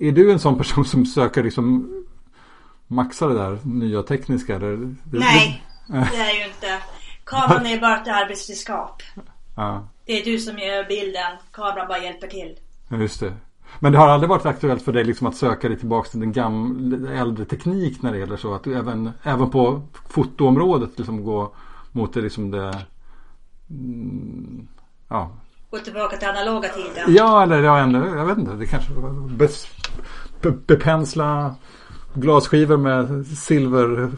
är 0.01 0.13
du 0.13 0.33
en 0.33 0.39
sån 0.39 0.59
person 0.59 0.85
som 0.85 1.07
söker 1.07 1.43
liksom 1.43 1.89
maxa 2.87 3.27
det 3.27 3.35
där 3.35 3.59
nya 3.63 4.03
tekniska? 4.03 4.57
Eller? 4.57 4.95
Nej, 5.13 5.65
det 5.87 5.97
är 5.97 6.27
jag 6.27 6.35
ju 6.35 6.45
inte. 6.47 6.79
Kameran 7.25 7.67
är 7.67 7.81
bara 7.81 8.01
ett 8.01 8.09
arbetsredskap. 8.09 9.03
Ja. 9.57 9.89
Det 10.05 10.21
är 10.21 10.25
du 10.25 10.39
som 10.39 10.59
gör 10.59 10.85
bilden. 10.85 11.37
Kameran 11.53 11.89
bara 11.89 11.99
hjälper 11.99 12.27
till. 12.27 12.59
Just 12.89 13.21
det. 13.21 13.35
Men 13.79 13.93
det 13.93 13.99
har 13.99 14.09
aldrig 14.09 14.31
varit 14.31 14.47
aktuellt 14.47 14.83
för 14.83 14.93
dig 14.93 15.05
liksom 15.05 15.27
att 15.27 15.37
söka 15.37 15.69
dig 15.69 15.79
tillbaka 15.79 16.09
till 16.09 16.21
den 16.21 16.33
gamla, 16.33 17.13
äldre 17.13 17.45
teknik 17.45 18.03
när 18.03 18.13
det 18.13 18.19
gäller 18.19 18.37
så 18.37 18.55
att 18.55 18.65
du 18.65 18.79
även, 18.79 19.11
även 19.23 19.51
på 19.51 19.83
fotoområdet 20.09 20.99
liksom 20.99 21.25
gå 21.25 21.55
mot 21.93 22.15
det 22.15 22.21
liksom 22.21 22.51
det 22.51 22.85
mm, 23.71 24.69
ja. 25.09 25.31
Gå 25.71 25.79
tillbaka 25.79 26.17
till 26.17 26.29
analoga 26.29 26.69
tiden. 26.69 27.15
Ja 27.15 27.43
eller 27.43 27.63
ja, 27.63 27.79
ännu, 27.79 28.17
jag 28.17 28.27
vet 28.27 28.39
inte. 28.39 28.53
Det 28.53 28.67
kanske 28.67 28.93
be, 29.29 29.49
be, 30.41 30.51
bepensla 30.51 31.55
glasskivor 32.15 32.77
med 32.77 33.27
silver. 33.27 34.13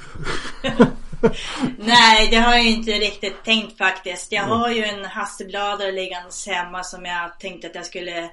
Nej, 1.78 2.28
det 2.30 2.36
har 2.36 2.54
jag 2.54 2.66
inte 2.66 2.90
riktigt 2.90 3.44
tänkt 3.44 3.78
faktiskt. 3.78 4.32
Jag 4.32 4.42
har 4.42 4.70
ju 4.70 4.84
en 4.84 5.04
hasselbladare 5.04 5.92
liggandes 5.92 6.46
hemma 6.46 6.82
som 6.82 7.04
jag 7.04 7.38
tänkte 7.38 7.66
att 7.66 7.74
jag 7.74 7.86
skulle 7.86 8.30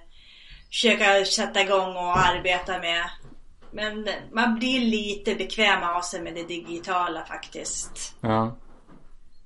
försöka 0.71 1.25
sätta 1.25 1.62
igång 1.62 1.95
och 1.95 2.17
arbeta 2.17 2.79
med. 2.79 3.03
Men 3.71 4.07
man 4.34 4.55
blir 4.55 4.79
lite 4.79 5.36
bekväm 5.36 5.84
av 5.84 6.01
sig 6.01 6.21
med 6.21 6.36
det 6.36 6.43
digitala 6.43 7.25
faktiskt. 7.25 8.15
Ja. 8.21 8.55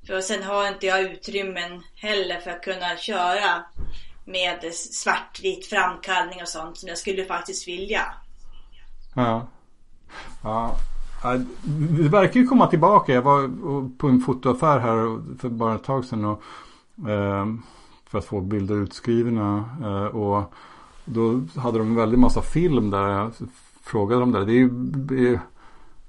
För 0.08 0.22
sen 0.22 0.44
har 0.44 0.68
inte 0.68 0.86
jag 0.86 1.02
utrymmen 1.02 1.84
heller 1.96 2.40
för 2.40 2.52
att 2.52 2.64
kunna 2.64 2.98
köra 2.98 3.64
med 4.26 4.74
svartvit 4.74 5.68
framkallning 5.68 6.42
och 6.42 6.48
sånt 6.48 6.78
som 6.78 6.90
jag 6.90 6.98
skulle 6.98 7.26
faktiskt 7.26 7.68
vilja. 7.68 8.02
Ja. 9.16 9.48
Ja. 10.44 10.76
Det 12.00 12.10
verkar 12.10 12.40
ju 12.40 12.48
komma 12.48 12.68
tillbaka. 12.68 13.14
Jag 13.14 13.22
var 13.22 13.50
på 13.98 14.08
en 14.08 14.22
fotoaffär 14.22 14.80
här 14.80 15.38
för 15.40 15.50
bara 15.50 15.76
ett 15.76 15.84
tag 15.84 16.06
sedan. 16.06 16.26
Och, 16.26 16.42
eh, 17.10 17.46
för 18.10 18.18
att 18.18 18.26
få 18.26 18.42
bilder 18.42 18.76
utskrivna. 18.76 19.70
Eh, 19.84 20.06
och 20.06 20.54
då 21.06 21.42
hade 21.56 21.78
de 21.78 21.88
en 21.88 21.96
väldig 21.96 22.20
massa 22.20 22.42
film 22.42 22.90
där. 22.90 23.08
Jag 23.08 23.32
frågade 23.84 24.22
dem 24.22 24.32
där. 24.32 24.46
Det 24.46 24.54
är 24.54 25.20
ju 25.20 25.40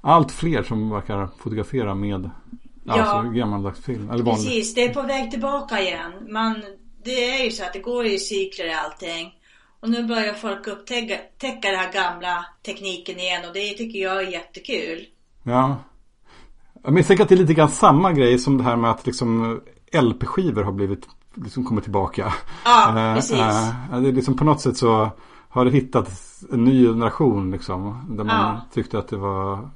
allt 0.01 0.33
fler 0.33 0.63
som 0.63 0.91
verkar 0.91 1.29
fotografera 1.39 1.95
med 1.95 2.31
ja. 2.85 2.93
alltså, 2.93 3.31
gammaldags 3.31 3.81
film. 3.81 4.11
Eller 4.11 4.25
Precis, 4.25 4.75
det 4.75 4.85
är 4.85 4.95
på 4.95 5.03
väg 5.03 5.31
tillbaka 5.31 5.81
igen. 5.81 6.13
Man, 6.29 6.63
det 7.05 7.31
är 7.31 7.45
ju 7.45 7.51
så 7.51 7.65
att 7.65 7.73
det 7.73 7.79
går 7.79 8.07
i 8.07 8.19
cykler 8.19 8.67
i 8.67 8.75
allting. 8.75 9.33
Och 9.81 9.91
nu 9.91 10.05
börjar 10.05 10.35
folk 10.35 10.67
upptäcka 10.67 11.71
den 11.71 11.79
här 11.79 11.93
gamla 11.93 12.47
tekniken 12.63 13.19
igen 13.19 13.45
och 13.49 13.55
det 13.55 13.75
tycker 13.75 13.99
jag 13.99 14.23
är 14.23 14.31
jättekul. 14.31 15.07
Ja. 15.43 15.77
Jag 16.83 16.93
misstänker 16.93 17.23
att 17.23 17.29
det 17.29 17.35
är 17.35 17.39
lite 17.39 17.55
grann 17.55 17.69
samma 17.69 18.13
grej 18.13 18.39
som 18.39 18.59
det 18.59 18.65
här 18.65 18.77
med 18.77 18.91
att 18.91 19.07
liksom 19.07 19.61
LP-skivor 19.93 20.63
har 20.63 20.73
blivit 20.73 21.07
liksom 21.37 21.65
kommit 21.65 21.85
tillbaka. 21.85 22.35
Ja, 22.65 22.89
eh, 22.89 23.15
precis. 23.15 23.39
Äh, 23.39 24.01
det 24.01 24.09
är 24.09 24.13
liksom 24.13 24.37
på 24.37 24.45
något 24.45 24.61
sätt 24.61 24.77
så 24.77 25.11
har 25.49 25.65
det 25.65 25.71
hittat 25.71 26.11
en 26.53 26.65
ny 26.65 26.87
generation 26.87 27.51
liksom. 27.51 28.05
Där 28.09 28.25
man 28.25 28.55
ja. 28.55 28.61
tyckte 28.73 28.99
att 28.99 29.09
det 29.09 29.17
var 29.17 29.71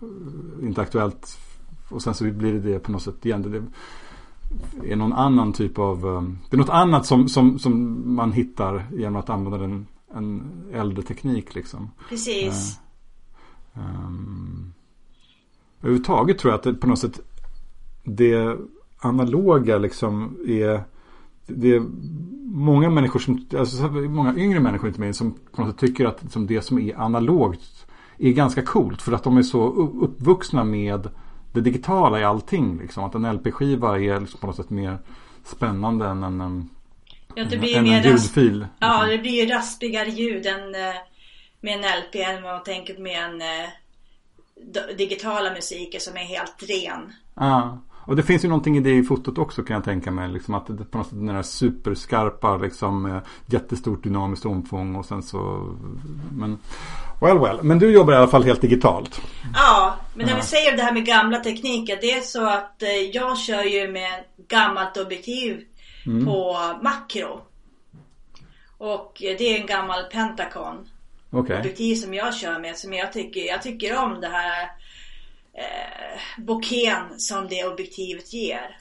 inte 0.62 0.80
aktuellt. 0.80 1.38
Och 1.88 2.02
sen 2.02 2.14
så 2.14 2.24
blir 2.24 2.52
det 2.52 2.60
det 2.60 2.78
på 2.78 2.92
något 2.92 3.02
sätt 3.02 3.26
igen. 3.26 3.42
Det 3.42 4.92
är 4.92 4.96
någon 4.96 5.12
annan 5.12 5.52
typ 5.52 5.78
av 5.78 6.00
Det 6.50 6.56
är 6.56 6.58
något 6.58 6.68
annat 6.68 7.06
som, 7.06 7.28
som, 7.28 7.58
som 7.58 8.02
man 8.14 8.32
hittar 8.32 8.86
genom 8.92 9.16
att 9.16 9.30
använda 9.30 9.64
en, 9.64 9.86
en 10.14 10.52
äldre 10.72 11.02
teknik 11.02 11.54
liksom. 11.54 11.90
Precis. 12.08 12.78
Uh, 13.76 14.06
um, 14.06 14.72
överhuvudtaget 15.80 16.38
tror 16.38 16.52
jag 16.52 16.58
att 16.58 16.64
det 16.64 16.74
på 16.74 16.86
något 16.86 16.98
sätt 16.98 17.20
det 18.04 18.56
analoga 18.98 19.78
liksom 19.78 20.36
är 20.48 20.84
det 21.56 21.74
är 21.74 21.82
många 22.44 22.90
människor 22.90 23.20
som, 23.20 23.46
alltså 23.58 23.82
många 23.88 24.34
yngre 24.36 24.60
människor 24.60 24.88
inte 24.88 25.00
minst 25.00 25.18
som 25.18 25.38
på 25.52 25.62
något 25.62 25.70
sätt 25.70 25.80
tycker 25.80 26.04
att 26.04 26.22
liksom 26.22 26.46
det 26.46 26.62
som 26.62 26.78
är 26.78 26.94
analogt 26.94 27.86
är 28.18 28.30
ganska 28.30 28.62
coolt 28.62 29.02
för 29.02 29.12
att 29.12 29.24
de 29.24 29.36
är 29.36 29.42
så 29.42 29.66
uppvuxna 30.00 30.64
med 30.64 31.08
det 31.52 31.60
digitala 31.60 32.20
i 32.20 32.24
allting. 32.24 32.78
Liksom. 32.78 33.04
Att 33.04 33.14
en 33.14 33.32
LP-skiva 33.32 34.00
är 34.00 34.20
liksom 34.20 34.40
på 34.40 34.46
något 34.46 34.56
sätt 34.56 34.70
mer 34.70 34.98
spännande 35.44 36.06
än 36.06 36.22
en, 36.22 36.40
en, 36.40 36.68
ja, 37.34 37.44
det 37.44 37.58
blir 37.58 37.76
en, 37.76 37.84
mer 37.84 38.06
en 38.06 38.12
ljudfil. 38.12 38.66
Ja, 38.78 39.06
det 39.06 39.18
blir 39.18 39.44
ju 39.44 39.54
raspigare 39.54 40.08
ljud 40.08 40.46
än 40.46 40.74
eh, 40.74 40.94
med 41.60 41.74
en 41.74 42.00
LP 42.00 42.14
än 42.14 42.42
vad 42.42 42.52
man 42.52 42.62
tänker 42.62 42.98
med 42.98 43.24
en 43.24 43.40
eh, 43.40 44.96
digitala 44.96 45.52
musiken 45.52 46.00
som 46.00 46.16
är 46.16 46.24
helt 46.24 46.62
ren. 46.62 47.12
Ja. 47.34 47.78
Och 48.04 48.16
det 48.16 48.22
finns 48.22 48.44
ju 48.44 48.48
någonting 48.48 48.76
i 48.76 48.80
det 48.80 48.90
i 48.90 49.02
fotot 49.02 49.38
också 49.38 49.62
kan 49.62 49.74
jag 49.74 49.84
tänka 49.84 50.10
mig. 50.10 50.28
Liksom 50.28 50.54
att 50.54 50.66
det 50.66 50.84
på 50.84 50.98
något 50.98 51.06
sätt 51.06 51.16
den 51.16 51.26
där 51.26 51.42
superskarpa 51.42 52.56
liksom 52.56 53.20
jättestort 53.46 54.02
dynamiskt 54.02 54.46
omfång 54.46 54.96
och 54.96 55.06
sen 55.06 55.22
så 55.22 55.72
Men 56.32 56.58
Well 57.20 57.38
well, 57.38 57.62
men 57.62 57.78
du 57.78 57.92
jobbar 57.92 58.12
i 58.12 58.16
alla 58.16 58.28
fall 58.28 58.44
helt 58.44 58.60
digitalt. 58.60 59.20
Ja, 59.54 59.96
men 60.14 60.26
när 60.26 60.36
vi 60.36 60.42
säger 60.42 60.76
det 60.76 60.82
här 60.82 60.92
med 60.92 61.06
gamla 61.06 61.38
tekniker. 61.38 61.98
Det 62.00 62.12
är 62.12 62.20
så 62.20 62.46
att 62.46 62.82
eh, 62.82 62.88
jag 62.88 63.38
kör 63.38 63.62
ju 63.62 63.92
med 63.92 64.24
gammalt 64.48 64.96
objektiv 64.96 65.60
mm. 66.06 66.26
på 66.26 66.56
makro. 66.82 67.40
Och 68.78 69.16
det 69.20 69.56
är 69.56 69.60
en 69.60 69.66
gammal 69.66 70.04
Pentacon. 70.04 70.88
Okay. 71.30 71.58
Objektiv 71.58 71.94
som 71.94 72.14
jag 72.14 72.34
kör 72.34 72.58
med 72.58 72.76
som 72.76 72.92
jag 72.92 73.12
tycker, 73.12 73.40
jag 73.40 73.62
tycker 73.62 73.98
om 73.98 74.20
det 74.20 74.28
här 74.28 74.70
eh, 75.54 76.42
bokén 76.42 77.20
som 77.20 77.48
det 77.48 77.64
objektivet 77.64 78.32
ger. 78.32 78.78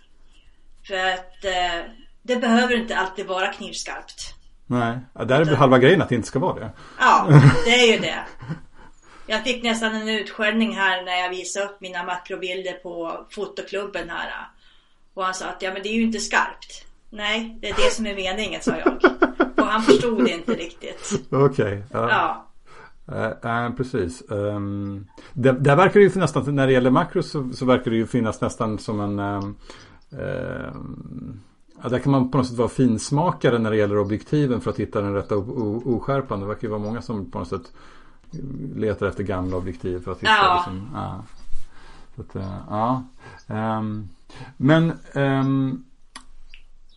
För 0.88 1.14
att 1.14 1.46
eh, 1.46 1.92
det 2.22 2.36
behöver 2.36 2.76
inte 2.76 2.98
alltid 2.98 3.26
vara 3.26 3.48
knivskarpt. 3.48 4.34
Nej, 4.66 5.00
där 5.14 5.42
är 5.42 5.46
väl 5.46 5.56
halva 5.56 5.80
grejen 5.80 6.02
att 6.02 6.10
det 6.10 6.16
inte 6.16 6.28
ska 6.28 6.40
vara 6.40 6.60
det. 6.60 6.72
Ja, 7.00 7.28
det 7.66 7.72
är 7.72 7.94
ju 7.94 8.00
det. 8.00 8.26
Jag 9.28 9.44
fick 9.44 9.64
nästan 9.64 9.96
en 9.96 10.10
utskällning 10.10 10.76
här 10.76 11.04
när 11.04 11.18
jag 11.18 11.30
visade 11.30 11.66
upp 11.66 11.82
mina 11.82 12.04
makrobilder 12.04 12.74
på 12.74 13.26
fotoklubben 13.30 14.10
här. 14.10 14.48
Och 15.14 15.26
han 15.26 15.34
sa 15.34 15.46
att 15.46 15.62
ja 15.62 15.74
men 15.74 15.84
det 15.84 15.90
är 15.90 15.94
ju 15.94 16.04
inte 16.04 16.20
skarpt. 16.20 16.86
Nej, 17.10 17.58
det 17.62 17.70
är 17.70 17.76
det 17.76 17.94
som 17.94 18.06
är 18.06 18.16
meningen 18.16 18.62
sa 18.62 18.76
jag. 18.78 19.16
Och 19.58 19.66
han 19.66 19.84
förstod 19.84 20.26
det 20.26 20.32
inte 20.32 20.54
riktigt. 20.54 21.12
Okej. 21.32 21.66
Okay, 21.66 21.82
ja. 21.92 22.10
ja. 22.10 22.49
Nej, 23.12 23.68
uh, 23.68 23.76
precis. 23.76 24.24
Um, 24.28 25.08
det, 25.34 25.52
där 25.52 25.76
verkar 25.76 26.00
det 26.00 26.06
ju 26.06 26.20
nästan, 26.20 26.56
när 26.56 26.68
det 26.68 26.74
gäller 26.74 26.92
makros 26.92 27.32
så, 27.32 27.50
så, 27.54 27.66
verkar 27.66 27.92
det 27.92 27.98
ju 27.98 28.08
finnas 28.08 28.42
nästan 28.42 28.78
som 28.78 29.00
en 29.00 29.20
um, 29.20 29.56
um, 30.10 31.42
ja, 31.84 31.90
Där 31.90 32.00
kan 32.00 32.12
man 32.12 32.32
på 32.32 32.38
något 32.38 32.48
sätt 32.48 32.58
vara 32.58 32.70
finsmakare 32.70 33.60
när 33.60 33.72
det 33.72 33.78
gäller 33.78 33.98
objektiven 33.98 34.62
för 34.62 34.72
att 34.72 34.80
hitta 34.80 35.02
den 35.02 35.14
rätta 35.14 35.38
oskärpan. 35.38 36.40
Det 36.40 36.46
verkar 36.46 36.64
ju 36.64 36.70
vara 36.70 36.82
många 36.82 37.02
som 37.02 37.32
på 37.32 37.40
något 37.40 37.48
sätt 37.48 37.72
letar 38.76 39.08
efter 39.08 39.24
gamla 39.24 39.58
objektiv 39.58 40.00
för 40.00 40.12
att 40.12 40.20
hitta 40.20 40.32
ja. 40.32 40.56
Liksom. 40.56 40.90
Så 42.16 42.22
att, 42.22 42.36
uh, 42.36 42.56
ja. 42.70 43.04
men 44.58 44.94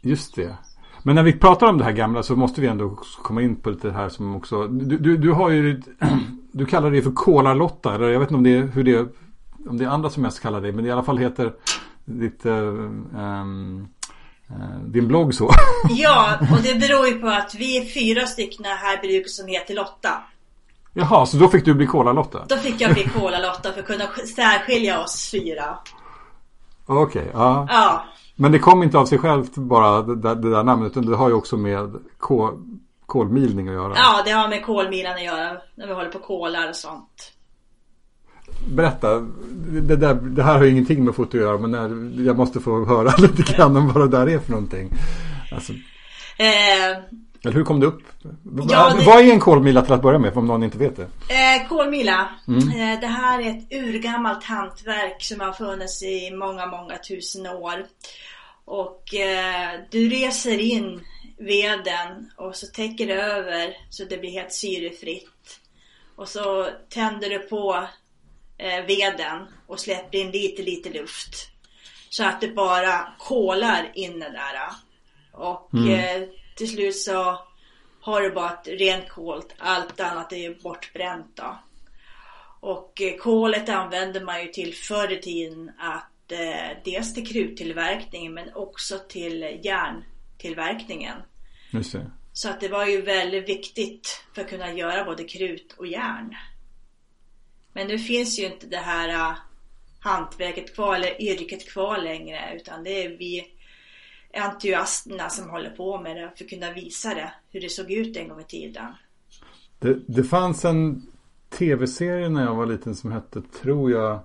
just 0.01 0.35
det. 0.35 0.57
Men 1.03 1.15
när 1.15 1.23
vi 1.23 1.33
pratar 1.33 1.67
om 1.67 1.79
det 1.79 1.85
här 1.85 1.93
gamla 1.93 2.23
så 2.23 2.37
måste 2.37 2.61
vi 2.61 2.67
ändå 2.67 2.99
komma 3.23 3.43
in 3.43 3.57
på 3.57 3.71
lite 3.71 3.91
här 3.91 4.09
som 4.09 4.37
också 4.37 4.67
Du, 4.69 4.99
du, 4.99 5.17
du 5.17 5.33
har 5.33 5.51
ju 5.51 5.83
du 6.53 6.67
kallar 6.67 6.91
det 6.91 7.03
för 7.03 7.11
Kola-Lotta. 7.11 7.95
Eller 7.95 8.09
jag 8.09 8.21
vet 8.21 8.29
inte 8.31 8.35
om 8.35 8.43
det 8.43 8.57
är, 8.57 8.63
hur 8.63 8.85
det 8.85 8.95
är, 8.95 9.09
om 9.69 9.79
det 9.79 9.85
är 9.85 9.89
andra 9.89 10.11
som 10.11 10.23
mest 10.23 10.43
kallar 10.43 10.61
det. 10.61 10.73
Men 10.73 10.85
det 10.85 10.89
i 10.89 10.93
alla 10.93 11.03
fall 11.03 11.19
heter 11.19 11.53
ditt, 12.05 12.47
um, 12.47 13.89
din 14.87 15.09
blogg 15.09 15.35
så. 15.35 15.51
Ja, 15.91 16.39
och 16.41 16.63
det 16.63 16.75
beror 16.75 17.07
ju 17.07 17.21
på 17.21 17.29
att 17.29 17.55
vi 17.55 17.77
är 17.77 17.85
fyra 17.85 18.27
stycken 18.27 18.65
här 18.65 18.95
i 18.99 19.09
bruket 19.09 19.31
som 19.31 19.47
heter 19.47 19.75
Lotta. 19.75 20.23
Jaha, 20.95 21.27
så 21.27 21.37
då 21.37 21.49
fick 21.49 21.65
du 21.65 21.75
bli 21.75 21.87
Kola-Lotta? 21.87 22.45
Då 22.49 22.57
fick 22.57 22.81
jag 22.81 22.93
bli 22.93 23.05
Kola-Lotta 23.05 23.73
för 23.73 23.81
att 23.81 23.87
kunna 23.87 24.05
särskilja 24.37 25.01
oss 25.01 25.31
fyra. 25.31 25.79
Okej, 26.87 27.23
okay, 27.23 27.33
ja. 27.33 27.67
Ja. 27.71 28.05
Men 28.43 28.53
det 28.53 28.59
kom 28.59 28.83
inte 28.83 28.99
av 28.99 29.07
sig 29.07 29.19
självt 29.19 29.55
bara 29.55 30.03
det 30.03 30.17
där, 30.17 30.35
det 30.35 30.51
där 30.51 30.63
namnet 30.65 30.91
utan 30.91 31.07
det 31.07 31.17
har 31.17 31.29
ju 31.29 31.35
också 31.35 31.57
med 31.57 31.95
kol, 32.19 32.59
kolmilning 33.07 33.69
att 33.69 33.75
göra. 33.75 33.93
Ja, 33.97 34.23
det 34.25 34.31
har 34.31 34.49
med 34.49 34.65
kolmilan 34.65 35.13
att 35.15 35.25
göra. 35.25 35.57
När 35.75 35.87
vi 35.87 35.93
håller 35.93 36.11
på 36.11 36.19
kolar 36.19 36.69
och 36.69 36.77
sånt. 36.77 37.33
Berätta, 38.75 39.21
det, 39.83 39.97
där, 39.97 40.15
det 40.15 40.43
här 40.43 40.59
har 40.59 40.65
ju 40.65 40.71
ingenting 40.71 41.05
med 41.05 41.15
foto 41.15 41.37
att 41.37 41.43
göra 41.43 41.59
men 41.59 41.71
när, 41.71 42.23
jag 42.27 42.37
måste 42.37 42.61
få 42.61 42.85
höra 42.85 43.17
lite 43.19 43.43
grann 43.57 43.77
om 43.77 43.93
vad 43.93 44.11
det 44.11 44.17
där 44.19 44.29
är 44.29 44.39
för 44.39 44.51
någonting. 44.51 44.91
Alltså, 45.53 45.73
Eh, 46.39 46.97
eller 47.45 47.53
hur 47.55 47.65
kom 47.65 47.81
det 47.81 47.87
upp? 47.87 48.03
Ja, 48.69 48.93
det- 48.99 49.05
Vad 49.07 49.19
är 49.21 49.33
en 49.33 49.41
kolmila 49.41 49.83
till 49.83 49.93
att 49.93 50.03
börja 50.03 50.19
med 50.19 50.37
om 50.37 50.47
någon 50.47 50.63
inte 50.63 50.79
vet 50.79 50.97
det? 50.97 51.03
Eh, 51.03 51.69
kolmila. 51.69 52.29
Eh, 52.49 53.01
det 53.01 53.07
här 53.07 53.41
är 53.41 53.51
ett 53.51 53.73
urgammalt 53.73 54.45
hantverk 54.45 55.23
som 55.23 55.41
har 55.41 55.53
funnits 55.53 56.03
i 56.03 56.31
många, 56.39 56.67
många 56.67 56.95
tusen 57.09 57.47
år. 57.47 57.85
Och 58.65 59.15
eh, 59.15 59.81
du 59.91 60.09
reser 60.09 60.59
in 60.59 61.05
veden 61.39 62.33
och 62.37 62.57
så 62.57 62.67
täcker 62.67 63.07
du 63.07 63.13
över 63.13 63.77
så 63.91 64.05
det 64.05 64.19
blir 64.19 64.31
helt 64.31 64.53
syrefritt. 64.53 65.61
Och 66.17 66.29
så 66.29 66.69
tänder 66.89 67.31
du 67.31 67.39
på 67.39 67.89
eh, 68.59 68.85
veden 68.85 69.47
och 69.67 69.81
släpper 69.81 70.19
in 70.19 70.31
lite, 70.31 70.63
lite 70.63 70.91
luft. 70.91 71.49
Så 72.09 72.25
att 72.25 72.41
det 72.41 72.49
bara 72.49 73.15
kolar 73.19 73.91
inne 73.95 74.29
där. 74.29 74.71
Och 75.33 75.89
eh, 75.89 76.29
till 76.57 76.69
slut 76.69 76.97
så 76.97 77.39
har 78.01 78.21
du 78.21 78.31
bara 78.31 78.51
ett 78.51 78.69
rent 78.69 79.09
kol. 79.09 79.43
Allt 79.59 80.01
annat 80.01 80.33
är 80.33 80.37
ju 80.37 80.55
bortbränt 80.55 81.37
då. 81.37 81.59
Och 82.61 83.03
eh, 83.03 83.17
kolet 83.17 83.69
använder 83.69 84.21
man 84.21 84.43
ju 84.43 84.49
till 84.49 84.75
förr 84.75 85.13
i 85.13 85.21
tiden 85.21 85.73
att 85.79 86.12
dels 86.85 87.15
till 87.15 87.27
kruttillverkning 87.27 88.35
men 88.35 88.55
också 88.55 88.99
till 89.09 89.61
järntillverkningen. 89.63 91.17
Just 91.71 91.93
det. 91.93 92.11
Så 92.33 92.49
att 92.49 92.61
det 92.61 92.69
var 92.69 92.87
ju 92.87 93.03
väldigt 93.03 93.49
viktigt 93.49 94.25
för 94.35 94.43
att 94.43 94.49
kunna 94.49 94.73
göra 94.73 95.05
både 95.05 95.25
krut 95.25 95.75
och 95.79 95.87
järn. 95.87 96.35
Men 97.73 97.87
nu 97.87 97.99
finns 97.99 98.39
ju 98.39 98.47
inte 98.47 98.67
det 98.67 98.77
här 98.77 99.09
uh, 99.09 99.39
hantverket 100.01 100.75
kvar 100.75 100.95
eller 100.95 101.23
yrket 101.23 101.69
kvar 101.73 101.99
längre 101.99 102.57
utan 102.57 102.85
det 102.85 103.05
är 103.05 103.09
vi 103.09 103.47
entusiasterna 104.35 105.29
som 105.29 105.51
håller 105.51 105.71
på 105.71 106.01
med 106.01 106.17
det 106.17 106.33
för 106.37 106.45
att 106.45 106.51
kunna 106.51 106.73
visa 106.73 107.15
det 107.15 107.33
hur 107.51 107.61
det 107.61 107.69
såg 107.69 107.91
ut 107.91 108.17
en 108.17 108.29
gång 108.29 108.41
i 108.41 108.45
tiden. 108.45 108.87
Det, 109.79 109.99
det 110.07 110.25
fanns 110.25 110.65
en 110.65 111.07
tv-serie 111.51 112.29
när 112.29 112.45
jag 112.45 112.55
var 112.55 112.67
liten 112.67 112.97
som 112.97 113.13
hette, 113.13 113.43
tror 113.43 113.91
jag, 113.91 114.21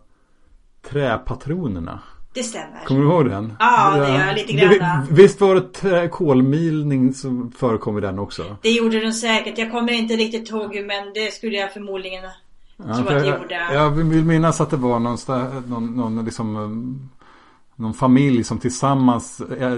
Träpatronerna. 0.90 2.00
Det 2.34 2.44
stämmer. 2.44 2.86
Kommer 2.86 3.02
du 3.02 3.08
ihåg 3.08 3.30
den? 3.30 3.54
Ja, 3.60 3.92
det 3.92 3.98
gör 4.14 4.26
jag 4.28 4.36
lite 4.36 4.54
grann. 4.54 4.70
Det- 4.70 5.06
Visst 5.14 5.42
var 5.42 5.56
det 5.56 5.62
trä- 5.74 6.08
kolmilning 6.10 7.14
som 7.14 7.52
förekom 7.52 7.98
i 7.98 8.02
den 8.02 8.20
också? 8.20 8.44
Det 8.62 8.70
gjorde 8.72 9.00
den 9.00 9.14
säkert. 9.14 9.58
Jag 9.58 9.72
kommer 9.72 9.92
inte 9.94 10.14
riktigt 10.14 10.50
ihåg 10.50 10.76
men 10.88 11.14
det 11.14 11.34
skulle 11.34 11.58
jag 11.58 11.74
förmodligen 11.74 12.24
Ja, 12.78 12.84
tro 12.96 13.06
för 13.06 13.16
att 13.16 13.24
det 13.24 13.28
jag, 13.30 13.42
gjorde. 13.42 13.74
jag 13.74 13.90
vill 13.92 14.26
minnas 14.26 14.62
att 14.62 14.70
det 14.70 14.78
var 14.78 15.00
någon, 15.00 15.18
någon, 15.68 15.96
någon, 15.96 16.26
liksom, 16.26 16.56
um, 16.56 17.10
någon 17.76 17.94
familj 17.94 18.44
som 18.44 18.58
tillsammans 18.60 19.42
eh, 19.60 19.74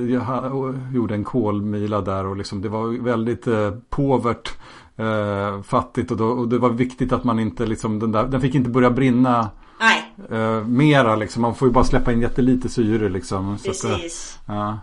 gjorde 0.93 1.13
en 1.15 1.23
kolmila 1.23 2.01
där 2.01 2.25
och 2.25 2.37
liksom, 2.37 2.61
det 2.61 2.69
var 2.69 3.03
väldigt 3.03 3.47
eh, 3.47 3.71
påvert, 3.89 4.49
eh, 4.97 5.61
fattigt 5.61 6.11
och, 6.11 6.17
då, 6.17 6.25
och 6.25 6.47
det 6.47 6.57
var 6.57 6.69
viktigt 6.69 7.11
att 7.13 7.23
man 7.23 7.39
inte 7.39 7.65
liksom, 7.65 7.99
den, 7.99 8.11
där, 8.11 8.27
den 8.27 8.41
fick 8.41 8.55
inte 8.55 8.69
börja 8.69 8.91
brinna 8.91 9.49
Nej, 9.79 10.13
eh, 10.31 10.63
mera 10.63 11.15
liksom. 11.15 11.41
Man 11.41 11.55
får 11.55 11.67
ju 11.67 11.73
bara 11.73 11.83
släppa 11.83 12.11
in 12.11 12.21
jättelite 12.21 12.69
syre 12.69 13.09
liksom. 13.09 13.53
Att, 13.53 13.65
eh, 13.65 13.71
precis. 13.71 14.39
ja. 14.45 14.79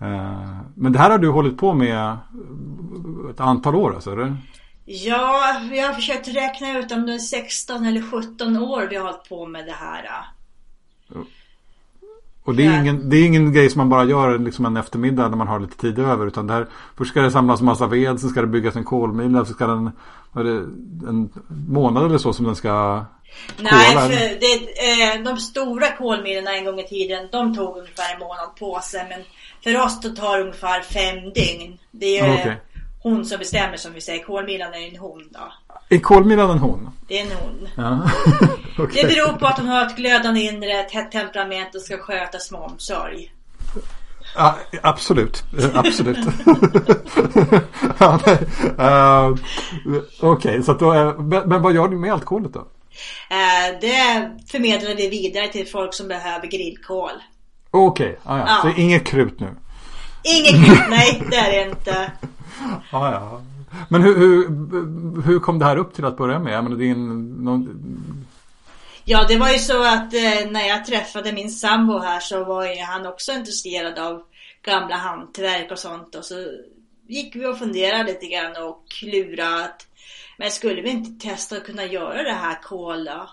Eh, 0.00 0.58
Men 0.74 0.92
det 0.92 0.98
här 0.98 1.10
har 1.10 1.18
du 1.18 1.28
hållit 1.28 1.58
på 1.58 1.74
med 1.74 2.16
ett 3.30 3.40
antal 3.40 3.74
år 3.74 3.94
alltså, 3.94 4.12
eller? 4.12 4.36
Ja, 4.84 5.60
vi 5.70 5.80
har 5.80 5.92
försökt 5.92 6.28
räkna 6.28 6.78
ut 6.78 6.92
om 6.92 7.06
det 7.06 7.14
är 7.14 7.18
16 7.18 7.84
eller 7.86 8.02
17 8.02 8.56
år 8.56 8.86
vi 8.90 8.96
har 8.96 9.04
hållit 9.04 9.28
på 9.28 9.46
med 9.46 9.66
det 9.66 9.72
här. 9.72 10.10
Och 12.50 12.56
det 12.56 12.66
är, 12.66 12.72
Ja. 12.72 12.80
ingen, 12.80 13.10
det 13.10 13.16
är 13.16 13.24
ingen 13.26 13.52
grej 13.52 13.70
som 13.70 13.78
man 13.78 13.88
bara 13.88 14.04
gör 14.04 14.38
liksom 14.38 14.66
en 14.66 14.76
eftermiddag 14.76 15.28
när 15.28 15.36
man 15.36 15.48
har 15.48 15.60
lite 15.60 15.76
tid 15.76 15.98
över. 15.98 16.26
Utan 16.26 16.46
det 16.46 16.52
här, 16.52 16.66
först 16.98 17.10
ska 17.10 17.20
det 17.20 17.30
samlas 17.30 17.60
massa 17.60 17.86
ved, 17.86 18.20
sen 18.20 18.30
ska 18.30 18.40
det 18.40 18.46
byggas 18.46 18.76
en 18.76 18.84
kolmila, 18.84 19.44
så 19.44 19.52
ska 19.52 19.66
den, 19.66 19.90
det, 20.34 20.50
en 21.08 21.30
månad 21.68 22.04
eller 22.06 22.18
så 22.18 22.32
som 22.32 22.46
den 22.46 22.56
ska 22.56 23.04
Nej, 23.58 23.72
kola. 23.94 24.00
för 24.00 24.08
det, 24.40 25.16
eh, 25.16 25.22
de 25.24 25.36
stora 25.36 25.96
kolmilerna 25.96 26.56
en 26.56 26.64
gång 26.64 26.78
i 26.80 26.88
tiden, 26.88 27.28
de 27.32 27.56
tog 27.56 27.76
ungefär 27.76 28.14
en 28.14 28.20
månad 28.20 28.56
på 28.58 28.80
sig. 28.82 29.06
Men 29.08 29.20
för 29.64 29.84
oss 29.86 30.00
då 30.00 30.08
tar 30.08 30.36
det 30.36 30.42
ungefär 30.42 30.80
fem 30.82 31.32
dygn. 31.34 31.78
Det 31.90 32.06
är 32.18 32.26
ju 32.26 32.32
Ah, 32.32 32.34
okej. 32.40 32.56
hon 33.02 33.24
som 33.24 33.38
bestämmer 33.38 33.76
som 33.76 33.92
vi 33.92 34.00
säger. 34.00 34.24
Kolmilan 34.24 34.74
är 34.74 34.88
en 34.88 34.96
hon 34.96 35.28
då. 35.30 35.69
Är 35.92 35.98
kolmilan 35.98 36.50
en 36.50 36.58
hon? 36.58 36.90
Det 37.08 37.18
är 37.18 37.24
en 37.24 37.32
hon. 37.40 37.68
Ja. 37.74 38.10
Okej. 38.78 39.02
Det 39.02 39.08
beror 39.08 39.32
på 39.32 39.46
att 39.46 39.58
hon 39.58 39.68
har 39.68 39.86
ett 39.86 39.96
glödande 39.96 40.40
inre, 40.40 40.80
ett 40.80 40.92
hett 40.92 41.12
temperament 41.12 41.74
och 41.74 41.80
ska 41.80 41.98
skötas 41.98 42.50
med 42.50 42.60
omsorg. 42.60 43.32
Ja, 44.36 44.58
absolut. 44.82 45.44
Absolut. 45.74 46.18
ja. 47.98 48.20
Eh, 48.78 49.34
Okej, 50.20 50.54
är, 50.54 51.22
men, 51.22 51.48
men 51.48 51.62
vad 51.62 51.74
gör 51.74 51.88
du 51.88 51.96
med 51.96 52.12
allt 52.12 52.24
kolet 52.24 52.52
då? 52.52 52.60
Eh, 53.30 53.80
det 53.80 54.30
förmedlar 54.50 54.94
vi 54.94 55.08
vidare 55.08 55.48
till 55.48 55.66
folk 55.66 55.94
som 55.94 56.08
behöver 56.08 56.46
grillkol. 56.46 57.10
Okej, 57.70 58.18
ah, 58.24 58.38
ja. 58.38 58.44
Ja. 58.46 58.58
så 58.62 58.80
inget 58.80 59.04
krut 59.04 59.40
nu. 59.40 59.48
Ingen 60.22 60.64
krut, 60.64 60.84
nej 60.88 61.22
det 61.30 61.36
är 61.36 61.52
det 61.52 61.70
inte. 61.70 62.12
Ah, 62.90 63.12
ja. 63.12 63.40
Men 63.88 64.02
hur, 64.02 64.16
hur, 64.16 65.22
hur 65.22 65.40
kom 65.40 65.58
det 65.58 65.64
här 65.64 65.76
upp 65.76 65.94
till 65.94 66.04
att 66.04 66.16
börja 66.16 66.38
med? 66.38 66.52
Jag 66.52 66.64
menar, 66.64 66.76
din, 66.76 67.28
någon, 67.44 68.26
Ja, 69.04 69.26
det 69.28 69.36
var 69.36 69.50
ju 69.50 69.58
så 69.58 69.82
att 69.82 70.14
eh, 70.14 70.50
när 70.50 70.68
jag 70.68 70.84
träffade 70.84 71.32
min 71.32 71.50
sambo 71.50 71.98
här 71.98 72.20
så 72.20 72.44
var 72.44 72.66
ju 72.66 72.80
han 72.80 73.06
också 73.06 73.32
intresserad 73.32 73.98
av 73.98 74.22
gamla 74.62 74.96
hantverk 74.96 75.70
och 75.70 75.78
sånt. 75.78 76.14
Och 76.14 76.24
så 76.24 76.34
gick 77.06 77.36
vi 77.36 77.46
och 77.46 77.58
funderade 77.58 78.04
lite 78.04 78.26
grann 78.26 78.62
och 78.62 78.84
klurade 78.88 79.64
att 79.64 79.86
men 80.38 80.50
skulle 80.50 80.82
vi 80.82 80.90
inte 80.90 81.28
testa 81.28 81.56
att 81.56 81.64
kunna 81.64 81.84
göra 81.84 82.22
det 82.22 82.32
här 82.32 82.62
kol 82.62 83.04
då? 83.04 83.30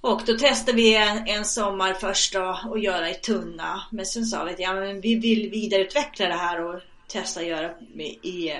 Och 0.00 0.22
då 0.26 0.38
testade 0.38 0.76
vi 0.76 0.96
en, 0.96 1.28
en 1.28 1.44
sommar 1.44 1.94
först 1.94 2.32
då 2.32 2.60
och 2.68 2.78
göra 2.78 3.10
i 3.10 3.14
tunna. 3.14 3.82
Men 3.90 4.06
sen 4.06 4.24
sa 4.24 4.44
vi 4.44 4.52
att 4.52 4.60
ja, 4.60 4.72
men 4.72 5.00
vi 5.00 5.14
vill 5.14 5.50
vidareutveckla 5.50 6.28
det 6.28 6.34
här 6.34 6.64
och 6.64 6.80
testa 7.08 7.40
att 7.40 7.46
göra 7.46 7.70
i, 7.94 8.28
i 8.28 8.52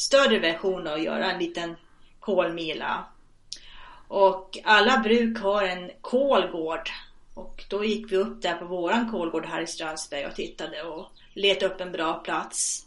större 0.00 0.38
version 0.38 0.86
och 0.86 0.98
göra 0.98 1.32
en 1.32 1.38
liten 1.38 1.76
kolmila. 2.20 3.04
Och 4.08 4.58
alla 4.64 4.98
bruk 4.98 5.38
har 5.38 5.62
en 5.62 5.90
kolgård. 6.00 6.90
Och 7.34 7.64
då 7.68 7.84
gick 7.84 8.12
vi 8.12 8.16
upp 8.16 8.42
där 8.42 8.54
på 8.54 8.64
våran 8.64 9.10
kolgård 9.10 9.46
här 9.46 9.62
i 9.62 9.66
Strömsberg 9.66 10.26
och 10.26 10.34
tittade 10.34 10.82
och 10.82 11.06
letade 11.34 11.74
upp 11.74 11.80
en 11.80 11.92
bra 11.92 12.14
plats. 12.14 12.86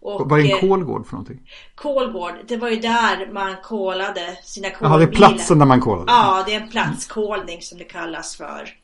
Och, 0.00 0.30
vad 0.30 0.40
är 0.40 0.44
en 0.44 0.50
eh, 0.50 0.60
kolgård 0.60 1.06
för 1.06 1.12
någonting? 1.12 1.50
kolgård, 1.74 2.34
det 2.46 2.56
var 2.56 2.68
ju 2.68 2.76
där 2.76 3.32
man 3.32 3.56
kolade 3.62 4.38
sina 4.42 4.68
Jaha, 4.68 4.78
kolbilar. 4.78 4.98
det 4.98 5.04
är 5.04 5.16
platsen 5.16 5.58
där 5.58 5.66
man 5.66 5.80
kolade? 5.80 6.12
Ja, 6.12 6.44
det 6.46 6.54
är 6.54 6.60
en 6.60 6.68
platskolning 6.68 7.62
som 7.62 7.78
det 7.78 7.84
kallas 7.84 8.36
för. 8.36 8.76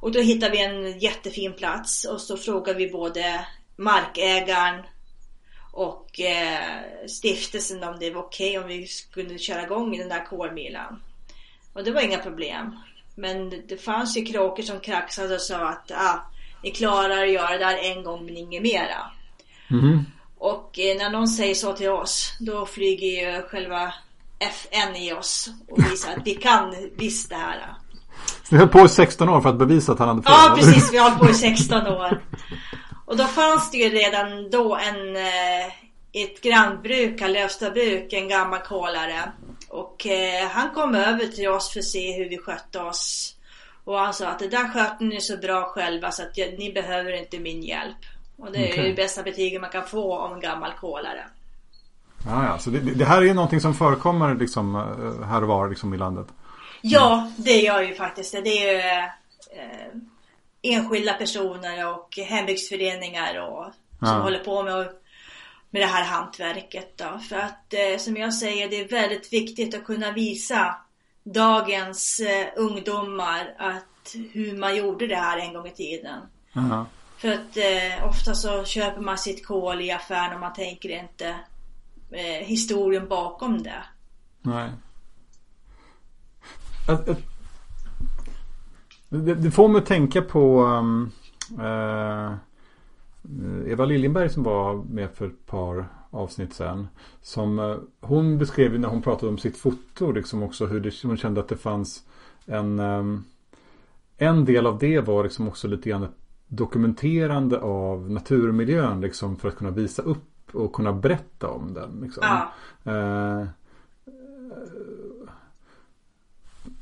Och 0.00 0.12
då 0.12 0.20
hittade 0.20 0.52
vi 0.52 0.64
en 0.64 0.98
jättefin 0.98 1.52
plats 1.52 2.04
och 2.04 2.20
så 2.20 2.36
frågade 2.36 2.78
vi 2.78 2.90
både 2.90 3.46
markägaren 3.76 4.82
och 5.78 6.20
eh, 6.20 7.06
stiftelsen 7.08 7.84
om 7.84 7.96
det 8.00 8.10
var 8.10 8.22
okej 8.22 8.58
om 8.58 8.66
vi 8.66 8.86
skulle 8.86 9.38
köra 9.38 9.62
igång 9.62 9.98
den 9.98 10.08
där 10.08 10.24
kolmilan. 10.24 11.02
Och 11.72 11.84
det 11.84 11.90
var 11.90 12.00
inga 12.00 12.18
problem. 12.18 12.76
Men 13.14 13.50
det- 13.50 13.84
fanns 13.84 14.16
ju 14.16 14.24
kråkor 14.24 14.62
som 14.62 14.80
kraxade 14.80 15.34
och 15.34 15.40
sa 15.40 15.68
att 15.68 15.90
ah, 15.90 16.30
ni 16.62 16.70
klarar 16.70 17.22
att 17.22 17.32
göra 17.32 17.50
det 17.50 17.58
där 17.58 17.76
en 17.76 18.04
gång 18.04 18.26
men 18.26 18.36
inget 18.36 18.62
mera. 18.62 19.10
Mhm. 19.68 20.04
Och 20.38 20.78
eh, 20.78 20.96
när 20.98 21.10
någon 21.10 21.28
säger 21.28 21.54
så 21.54 21.72
till 21.72 21.90
oss, 21.90 22.32
då 22.40 22.66
flyger 22.66 23.06
ju 23.06 23.42
själva 23.42 23.94
FN 24.38 24.96
i 24.96 25.12
oss 25.12 25.50
och 25.68 25.78
visar 25.78 26.12
att 26.16 26.26
vi 26.26 26.34
kan 26.34 26.74
visst 26.96 27.28
det 27.30 27.36
här. 27.36 27.74
Så 28.42 28.54
ni 28.54 28.58
höll 28.58 28.68
på 28.68 28.80
i 28.80 28.88
16 28.88 29.28
år 29.28 29.40
för 29.40 29.48
att 29.48 29.58
bevisa 29.58 29.92
att 29.92 29.98
han 29.98 30.08
hade 30.08 30.22
fel? 30.22 30.32
Ja, 30.36 30.54
precis. 30.56 30.92
Vi 30.92 30.98
har 30.98 31.10
hållit 31.10 31.24
på 31.24 31.30
i 31.30 31.34
16 31.34 31.86
år. 31.86 32.22
Och 33.08 33.16
då 33.16 33.24
fanns 33.24 33.70
det 33.70 33.76
ju 33.78 33.88
redan 33.88 34.50
då 34.50 34.76
en, 34.76 35.16
eh, 35.16 35.66
ett 36.12 36.40
grannbruk, 36.40 37.20
Lövstabruk, 37.20 38.12
en 38.12 38.28
gammal 38.28 38.60
kolare. 38.60 39.32
Och 39.68 40.06
eh, 40.06 40.48
han 40.48 40.70
kom 40.70 40.94
över 40.94 41.26
till 41.26 41.48
oss 41.48 41.72
för 41.72 41.78
att 41.80 41.84
se 41.84 42.12
hur 42.12 42.28
vi 42.28 42.38
skötte 42.38 42.80
oss. 42.80 43.34
Och 43.84 43.98
han 43.98 44.14
sa 44.14 44.26
att 44.26 44.38
det 44.38 44.48
där 44.48 44.68
sköter 44.68 45.04
ni 45.04 45.20
så 45.20 45.36
bra 45.36 45.64
själva 45.64 46.10
så 46.10 46.22
att 46.22 46.38
jag, 46.38 46.58
ni 46.58 46.72
behöver 46.72 47.12
inte 47.12 47.38
min 47.38 47.62
hjälp. 47.62 47.96
Och 48.38 48.52
det 48.52 48.58
är 48.58 48.72
Okej. 48.72 48.84
ju 48.84 48.88
det 48.90 49.02
bästa 49.02 49.22
betyget 49.22 49.60
man 49.60 49.70
kan 49.70 49.86
få 49.86 50.18
om 50.18 50.32
en 50.32 50.40
gammal 50.40 50.72
kolare. 50.80 51.24
Ja, 52.26 52.44
ja. 52.44 52.58
Så 52.58 52.70
det, 52.70 52.78
det 52.78 53.04
här 53.04 53.22
är 53.22 53.34
någonting 53.34 53.60
som 53.60 53.74
förekommer 53.74 54.34
liksom 54.34 54.76
eh, 54.76 55.28
här 55.28 55.42
och 55.42 55.48
var 55.48 55.68
liksom 55.68 55.94
i 55.94 55.96
landet. 55.96 56.26
Ja, 56.80 57.30
det 57.36 57.60
gör 57.60 57.82
ju 57.82 57.94
faktiskt 57.94 58.32
det. 58.32 58.40
Det 58.40 58.68
är 58.68 58.72
ju 58.72 58.78
eh, 58.78 59.08
enskilda 60.62 61.12
personer 61.14 61.94
och 61.94 62.16
hembygdsföreningar 62.16 63.40
och, 63.40 63.64
som 63.98 64.08
Ja. 64.08 64.18
håller 64.18 64.38
på 64.44 64.62
med, 64.62 64.88
med 65.70 65.82
det 65.82 65.86
här 65.86 66.04
hantverket. 66.04 66.98
Då. 66.98 67.18
För 67.28 67.36
att 67.36 67.74
eh, 67.74 67.98
som 67.98 68.16
jag 68.16 68.34
säger, 68.34 68.68
det 68.68 68.76
är 68.80 68.88
väldigt 68.88 69.32
viktigt 69.32 69.74
att 69.74 69.84
kunna 69.84 70.12
visa 70.12 70.76
dagens 71.22 72.20
eh, 72.20 72.46
ungdomar 72.56 73.54
att 73.58 74.14
hur 74.32 74.56
man 74.58 74.76
gjorde 74.76 75.06
det 75.06 75.16
här 75.16 75.38
en 75.38 75.52
gång 75.52 75.66
i 75.66 75.70
tiden. 75.70 76.20
Ja. 76.52 76.86
För 77.18 77.28
att 77.28 77.56
eh, 77.56 78.08
ofta 78.08 78.34
så 78.34 78.64
köper 78.64 79.00
man 79.00 79.18
sitt 79.18 79.46
kol 79.46 79.80
i 79.80 79.90
affären 79.90 80.34
och 80.34 80.40
man 80.40 80.52
tänker 80.52 80.88
inte 80.88 81.28
eh, 82.12 82.46
historien 82.46 83.08
bakom 83.08 83.62
det. 83.62 83.82
Nej. 84.42 84.70
Att- 86.88 87.08
att- 87.08 87.18
Det, 89.08 89.34
det 89.34 89.50
får 89.50 89.68
mig 89.68 89.78
att 89.78 89.86
tänka 89.86 90.22
på 90.22 90.62
um, 90.62 91.10
eh, 91.60 92.32
Eva 93.72 93.84
Liljenberg 93.84 94.28
som 94.28 94.42
var 94.42 94.74
med 94.74 95.10
för 95.10 95.26
ett 95.26 95.46
par 95.46 95.88
avsnitt 96.10 96.54
sen. 96.54 96.88
Som, 97.22 97.58
eh, 97.58 97.76
hon 98.00 98.38
beskrev 98.38 98.80
när 98.80 98.88
hon 98.88 99.02
pratade 99.02 99.32
om 99.32 99.38
sitt 99.38 99.56
foto 99.56 100.12
liksom 100.12 100.42
också 100.42 100.66
hur 100.66 100.80
det, 100.80 101.02
hon 101.02 101.16
kände 101.16 101.40
att 101.40 101.48
det 101.48 101.56
fanns 101.56 102.04
en 102.46 102.78
ehm, 102.78 103.24
En 104.20 104.44
del 104.44 104.66
av 104.66 104.78
det 104.78 105.00
var 105.00 105.24
liksom 105.24 105.48
också 105.48 105.68
lite 105.68 105.88
grann 105.88 106.02
ett 106.02 106.16
dokumenterande 106.48 107.60
av 107.60 108.10
naturmiljön 108.10 109.00
liksom 109.00 109.36
för 109.36 109.48
att 109.48 109.56
kunna 109.56 109.70
visa 109.70 110.02
upp 110.02 110.54
och 110.54 110.72
kunna 110.72 110.92
berätta 110.92 111.48
om 111.48 111.74
den. 111.74 112.00
Liksom. 112.02 112.22
Ja. 112.26 112.52
Ja, 112.82 113.46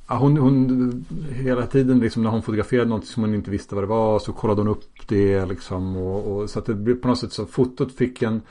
hon, 0.06 0.36
hon 0.36 1.04
hela 1.32 1.66
tiden 1.66 1.98
liksom 1.98 2.22
när 2.22 2.30
hon 2.30 2.42
fotograferade 2.42 2.88
något 2.88 3.06
som 3.06 3.22
hon 3.22 3.34
inte 3.34 3.50
visste 3.50 3.74
vad 3.74 3.84
det 3.84 3.88
var 3.88 4.18
så 4.18 4.32
kollade 4.32 4.60
hon 4.60 4.68
upp 4.68 5.08
det 5.08 5.46
liksom 5.46 5.96
och, 5.96 6.36
och 6.36 6.50
så 6.50 6.58
att 6.58 6.66
det 6.66 6.74
blev 6.74 6.94
på 6.94 7.08
något 7.08 7.18
sätt 7.18 7.32
så 7.32 7.46
fotot 7.46 7.92
fick 7.92 8.22
en, 8.22 8.42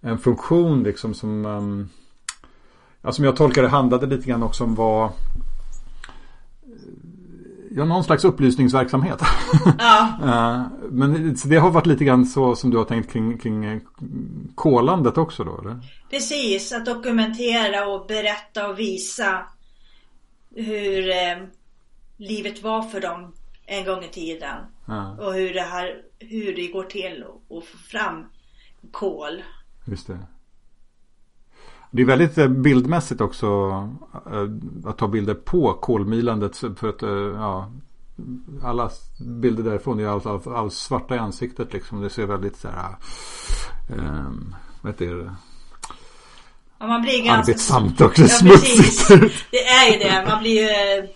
en 0.00 0.18
funktion 0.18 0.82
liksom 0.82 1.14
som 1.14 1.46
um, 1.46 1.88
ja, 3.02 3.12
som 3.12 3.24
jag 3.24 3.36
tolkar 3.36 3.62
det 3.62 3.68
handlade 3.68 4.06
lite 4.06 4.28
grann 4.28 4.42
också 4.42 4.64
om 4.64 4.74
vad 4.74 5.10
Ja, 7.76 7.84
någon 7.84 8.04
slags 8.04 8.24
upplysningsverksamhet. 8.24 9.22
Ja, 9.78 10.08
Eh, 10.22 10.62
Men 10.90 11.36
det 11.44 11.56
har 11.56 11.70
varit 11.70 11.86
lite 11.86 12.04
grann 12.04 12.26
så 12.26 12.56
som 12.56 12.70
du 12.70 12.76
har 12.76 12.84
tänkt 12.84 13.12
kring, 13.12 13.38
kring 13.38 13.64
eh, 13.64 13.78
kolandet 14.54 15.18
också 15.18 15.44
då, 15.44 15.60
eller? 15.60 15.78
precis. 16.10 16.72
Att 16.72 16.86
dokumentera 16.86 17.86
och 17.86 18.06
berätta 18.06 18.68
och 18.68 18.78
visa 18.78 19.46
hur 20.56 21.10
eh, 21.10 21.46
livet 22.16 22.62
var 22.62 22.82
för 22.82 23.00
dem 23.00 23.32
en 23.66 23.84
gång 23.84 24.04
i 24.04 24.08
tiden. 24.08 24.56
Ja, 24.84 25.16
Och 25.18 25.34
hur 25.34 25.54
det, 25.54 25.62
här, 25.62 26.02
hur 26.18 26.56
det 26.56 26.66
går 26.66 26.84
till 26.84 27.24
att 27.50 27.64
få 27.64 27.78
fram 27.78 28.24
kol. 28.90 29.42
just 29.84 30.06
det. 30.06 30.18
Det 31.90 32.02
är 32.02 32.06
väldigt 32.06 32.38
eh, 32.38 32.48
bildmässigt 32.48 33.20
också 33.20 33.46
eh, 34.26 34.48
att 34.84 34.98
ta 34.98 35.08
bilder 35.08 35.34
på 35.34 35.72
kolmilandet 35.72 36.56
för 36.56 36.88
att 36.88 37.02
eh, 37.02 37.10
ja, 37.10 37.70
alla 38.62 38.90
bilder 39.20 39.62
därifrån 39.62 40.00
är 40.00 40.06
allt, 40.06 40.26
allt, 40.26 40.46
allt 40.46 40.72
svarta 40.72 41.14
i 41.14 41.18
ansiktet 41.18 41.72
liksom. 41.72 42.00
Det 42.00 42.10
ser 42.10 42.26
väldigt 42.26 42.56
så 42.56 42.68
här 42.68 42.96
eh, 43.90 44.30
vad 44.82 44.92
heter 44.92 45.14
det? 45.14 45.34
Ja, 46.78 46.86
man 46.86 47.02
blir 47.02 47.24
ganska... 47.24 47.52
Arbetsamt 47.52 48.00
också, 48.00 48.22
Ja, 48.22 48.28
precis. 48.42 49.06
smutsigt. 49.06 49.46
Det 49.50 49.66
är 49.66 49.92
ju 49.92 49.98
det. 49.98 50.24
Man 50.28 50.42
blir 50.42 50.62
ju... 50.62 51.08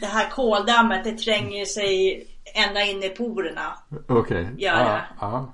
Det 0.00 0.06
här 0.06 0.30
koldammet, 0.30 1.04
det 1.04 1.18
tränger 1.18 1.64
sig 1.64 2.26
ända 2.54 2.84
in 2.84 3.02
i 3.02 3.08
porerna. 3.08 3.78
Okej. 4.08 4.48
Gör 4.58 4.72
ja, 4.72 4.84
det. 4.84 5.02
ja. 5.20 5.52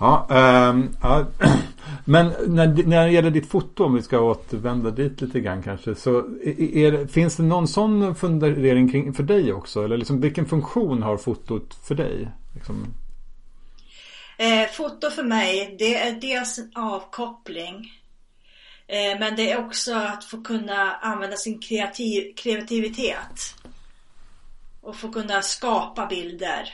Ja, 0.00 0.26
ehm, 0.30 0.88
ja. 1.02 1.26
Men 2.04 2.32
när, 2.46 2.86
när 2.86 3.06
det 3.06 3.12
gäller 3.12 3.30
ditt 3.30 3.50
foto, 3.50 3.84
om 3.84 3.94
vi 3.94 4.02
ska 4.02 4.20
återvända 4.20 4.90
dit 4.90 5.20
lite 5.20 5.40
grann 5.40 5.62
kanske. 5.62 5.94
Så 5.94 6.18
är, 6.18 7.06
finns 7.06 7.36
det 7.36 7.42
någon 7.42 7.68
sån 7.68 8.14
fundering 8.14 8.90
kring, 8.90 9.14
för 9.14 9.22
dig 9.22 9.52
också? 9.52 9.84
Eller 9.84 9.96
liksom, 9.96 10.20
vilken 10.20 10.46
funktion 10.46 11.02
har 11.02 11.16
fotot 11.16 11.74
för 11.84 11.94
dig? 11.94 12.28
Liksom, 12.54 12.86
Eh, 14.40 14.68
foto 14.72 15.10
för 15.10 15.22
mig, 15.22 15.76
det 15.78 15.96
är 15.96 16.12
dels 16.12 16.58
en 16.58 16.70
avkoppling. 16.74 17.92
Eh, 18.90 19.18
men 19.18 19.36
det 19.36 19.52
är 19.52 19.66
också 19.66 19.94
att 19.94 20.24
få 20.24 20.42
kunna 20.42 20.94
använda 20.94 21.36
sin 21.36 21.58
kreativ, 21.58 22.34
kreativitet. 22.36 23.54
Och 24.80 24.96
få 24.96 25.12
kunna 25.12 25.42
skapa 25.42 26.06
bilder. 26.06 26.72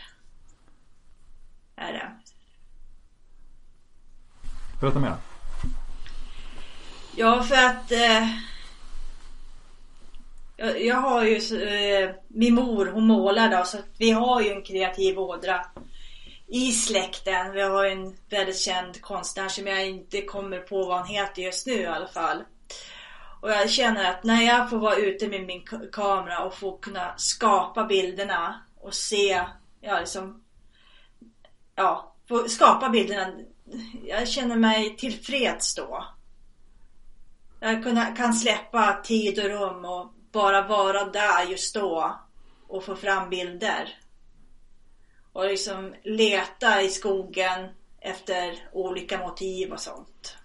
Är 1.77 1.93
det. 1.93 2.11
berätta 4.81 4.99
mer. 4.99 5.15
Ja, 7.17 7.43
för 7.43 7.67
att 7.67 7.93
eh, 7.93 8.29
jag, 10.57 10.85
jag 10.85 10.97
har 10.97 11.25
ju 11.25 11.37
eh, 11.63 12.11
min 12.29 12.55
mor, 12.55 12.87
hon 12.87 13.07
målar 13.07 13.51
då, 13.51 13.65
så 13.65 13.79
att 13.79 13.91
vi 13.99 14.11
har 14.11 14.41
ju 14.41 14.51
en 14.53 14.63
kreativ 14.63 15.19
ådra 15.19 15.67
i 16.49 16.73
släkten. 16.73 17.53
Vi 17.53 17.61
har 17.61 17.85
en 17.85 18.17
väldigt 18.31 18.59
känd 18.59 19.01
konstnär 19.01 19.49
som 19.49 19.67
jag 19.67 19.87
inte 19.87 20.23
kommer 20.23 20.59
på 20.59 20.87
vad 20.87 20.99
han 20.99 21.07
heter 21.07 21.43
just 21.43 21.67
nu 21.67 21.73
i 21.73 21.87
alla 21.87 22.09
fall. 22.09 22.45
Och 23.41 23.51
jag 23.51 23.71
känner 23.71 24.11
att 24.11 24.25
när 24.25 24.43
jag 24.43 24.71
får 24.71 24.79
vara 24.79 24.97
ute 24.97 25.29
med 25.29 25.47
min 25.47 25.65
kamera 25.93 26.45
och 26.45 26.55
få 26.55 26.79
kunna 26.79 27.15
skapa 27.17 27.85
bilderna 27.85 28.61
och 28.81 28.95
se, 28.95 29.45
ja 29.81 30.01
liksom, 30.01 30.45
ja, 31.75 32.15
få 32.29 32.49
skapa 32.49 32.89
bilderna. 32.89 33.33
Jag 34.05 34.29
känner 34.29 34.57
mig 34.57 34.97
tillfreds 34.97 35.75
då. 35.75 36.05
Jag 37.61 37.85
kan 38.17 38.35
släppa 38.35 39.01
tid 39.05 39.39
och 39.39 39.51
rum 39.51 39.85
och 39.85 40.13
bara 40.33 40.63
vara 40.63 41.05
där 41.05 41.45
just 41.45 41.75
då 41.75 42.21
och 42.69 42.85
få 42.85 42.97
fram 42.97 43.31
bilder. 43.31 43.99
Och 45.37 45.45
liksom 45.45 45.95
leta 46.03 46.83
i 46.83 46.89
skogen 46.89 47.69
efter 48.01 48.69
olika 48.73 49.19
motiv 49.19 49.73
och 49.73 49.81
sånt. 49.81 50.37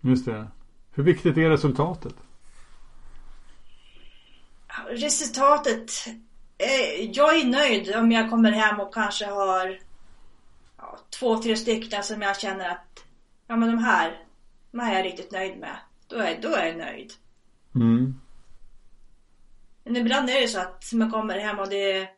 Just 0.00 0.24
det. 0.24 0.46
Hur 0.94 1.02
viktigt 1.02 1.36
är 1.36 1.50
resultatet? 1.50 2.14
Resultatet. 4.88 5.90
Eh, 6.58 7.10
jag 7.12 7.36
är 7.36 7.44
nöjd 7.44 7.96
om 7.96 8.12
jag 8.12 8.30
kommer 8.30 8.52
hem 8.52 8.80
och 8.80 8.94
kanske 8.94 9.26
har 9.26 9.78
ja, 10.76 10.98
två, 11.10 11.42
tre 11.42 11.56
stycken 11.56 12.02
som 12.02 12.22
jag 12.22 12.40
känner 12.40 12.68
att 12.68 13.04
ja 13.46 13.56
men 13.56 13.68
de 13.68 13.78
här, 13.78 14.24
de 14.70 14.80
här 14.80 14.92
är 14.92 14.96
jag 14.96 15.04
riktigt 15.04 15.32
nöjd 15.32 15.58
med. 15.58 15.76
Då 16.06 16.16
är, 16.16 16.38
då 16.42 16.48
är 16.48 16.66
jag 16.66 16.76
nöjd. 16.76 17.12
Mm. 17.74 18.20
Men 19.84 19.96
ibland 19.96 20.30
är 20.30 20.40
det 20.40 20.48
så 20.48 20.60
att 20.60 20.92
man 20.92 21.10
kommer 21.10 21.38
hem 21.38 21.58
och 21.58 21.68
det, 21.68 22.15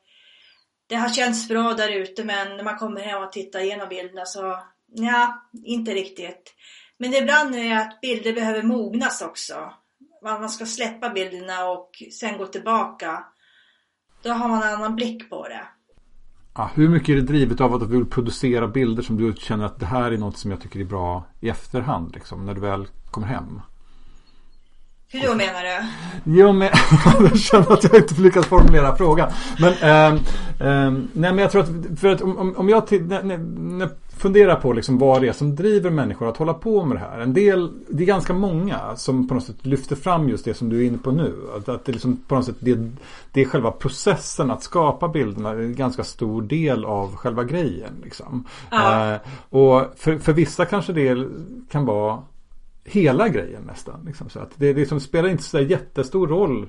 det 0.88 0.96
har 0.96 1.08
känts 1.08 1.48
bra 1.48 1.74
där 1.74 1.88
ute 1.88 2.24
men 2.24 2.56
när 2.56 2.64
man 2.64 2.78
kommer 2.78 3.00
hem 3.00 3.22
och 3.22 3.32
tittar 3.32 3.60
igenom 3.60 3.88
bilderna 3.88 4.24
så 4.24 4.58
ja, 4.86 5.48
inte 5.64 5.90
riktigt. 5.90 6.54
Men 6.98 7.14
ibland 7.14 7.54
är 7.54 7.64
det 7.64 7.80
att 7.80 8.00
bilder 8.00 8.32
behöver 8.32 8.62
mognas 8.62 9.22
också. 9.22 9.72
Man 10.22 10.48
ska 10.48 10.66
släppa 10.66 11.10
bilderna 11.10 11.68
och 11.68 11.90
sen 12.12 12.38
gå 12.38 12.46
tillbaka. 12.46 13.24
Då 14.22 14.30
har 14.30 14.48
man 14.48 14.62
en 14.62 14.74
annan 14.74 14.96
blick 14.96 15.30
på 15.30 15.48
det. 15.48 15.66
Ja, 16.54 16.70
hur 16.74 16.88
mycket 16.88 17.08
är 17.08 17.14
det 17.16 17.22
drivet 17.22 17.60
av 17.60 17.74
att 17.74 17.80
du 17.80 17.86
vill 17.86 18.06
producera 18.06 18.68
bilder 18.68 19.02
som 19.02 19.16
du 19.16 19.34
känner 19.38 19.64
att 19.64 19.80
det 19.80 19.86
här 19.86 20.12
är 20.12 20.18
något 20.18 20.38
som 20.38 20.50
jag 20.50 20.60
tycker 20.60 20.80
är 20.80 20.84
bra 20.84 21.26
i 21.40 21.48
efterhand, 21.48 22.14
liksom, 22.14 22.46
när 22.46 22.54
du 22.54 22.60
väl 22.60 22.86
kommer 23.10 23.26
hem? 23.26 23.60
Hur 25.10 25.28
då 25.28 25.34
menar 25.34 25.62
du? 25.62 25.86
Jo, 26.24 26.52
men 26.52 26.68
jag 27.20 27.38
känner 27.38 27.72
att 27.72 27.84
jag 27.84 27.96
inte 27.96 28.20
lyckats 28.20 28.48
formulera 28.48 28.96
frågan. 28.96 29.30
Men, 29.58 29.72
ehm, 29.72 30.18
ehm, 30.60 31.08
nej, 31.12 31.32
men 31.32 31.38
jag 31.38 31.50
tror 31.50 31.62
att, 31.62 32.00
för 32.00 32.08
att 32.08 32.20
om, 32.22 32.56
om- 32.56 32.68
jag 32.68 32.86
till, 32.86 33.04
när, 33.04 33.22
när, 33.22 33.88
funderar 34.16 34.54
på 34.56 34.72
liksom 34.72 34.98
vad 34.98 35.22
det 35.22 35.28
är 35.28 35.32
som 35.32 35.56
driver 35.56 35.90
människor 35.90 36.28
att 36.28 36.36
hålla 36.36 36.54
på 36.54 36.84
med 36.84 36.96
det 36.96 37.00
här. 37.00 37.18
En 37.18 37.34
del, 37.34 37.70
det 37.88 38.02
är 38.02 38.06
ganska 38.06 38.32
många 38.32 38.96
som 38.96 39.28
på 39.28 39.34
något 39.34 39.44
sätt 39.44 39.66
lyfter 39.66 39.96
fram 39.96 40.28
just 40.28 40.44
det 40.44 40.54
som 40.54 40.68
du 40.68 40.80
är 40.82 40.86
inne 40.86 40.98
på 40.98 41.10
nu. 41.10 41.34
Att, 41.56 41.68
att 41.68 41.84
det 41.84 41.92
liksom 41.92 42.16
på 42.16 42.34
något 42.34 42.44
sätt, 42.44 42.56
det, 42.60 42.78
det 43.32 43.40
är 43.40 43.44
själva 43.44 43.70
processen 43.70 44.50
att 44.50 44.62
skapa 44.62 45.08
bilderna. 45.08 45.52
Det 45.52 45.60
är 45.62 45.64
en 45.64 45.74
ganska 45.74 46.04
stor 46.04 46.42
del 46.42 46.84
av 46.84 47.16
själva 47.16 47.44
grejen. 47.44 47.92
Liksom. 48.04 48.44
Eh, 48.72 49.14
och 49.48 49.84
för, 49.96 50.18
för 50.18 50.32
vissa 50.32 50.64
kanske 50.64 50.92
det 50.92 51.28
kan 51.70 51.84
vara 51.84 52.18
hela 52.88 53.28
grejen 53.28 53.62
nästan. 53.62 54.04
Liksom, 54.06 54.28
så 54.28 54.40
att 54.40 54.50
det 54.56 54.72
liksom 54.72 55.00
spelar 55.00 55.28
inte 55.28 55.42
så 55.42 55.60
jättestor 55.60 56.28
roll 56.28 56.68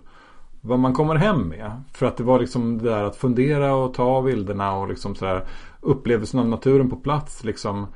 vad 0.61 0.79
man 0.79 0.93
kommer 0.93 1.15
hem 1.15 1.41
med. 1.41 1.71
För 1.93 2.05
att 2.05 2.17
det 2.17 2.23
var 2.23 2.39
liksom 2.39 2.77
det 2.77 2.89
där 2.89 3.03
att 3.03 3.15
fundera 3.15 3.75
och 3.75 3.93
ta 3.93 4.21
bilderna 4.21 4.75
och 4.75 4.89
liksom 4.89 5.15
sådär 5.15 5.45
upplevelsen 5.81 6.39
av 6.39 6.47
naturen 6.47 6.89
på 6.89 6.95
plats. 6.95 7.43
Liksom. 7.43 7.87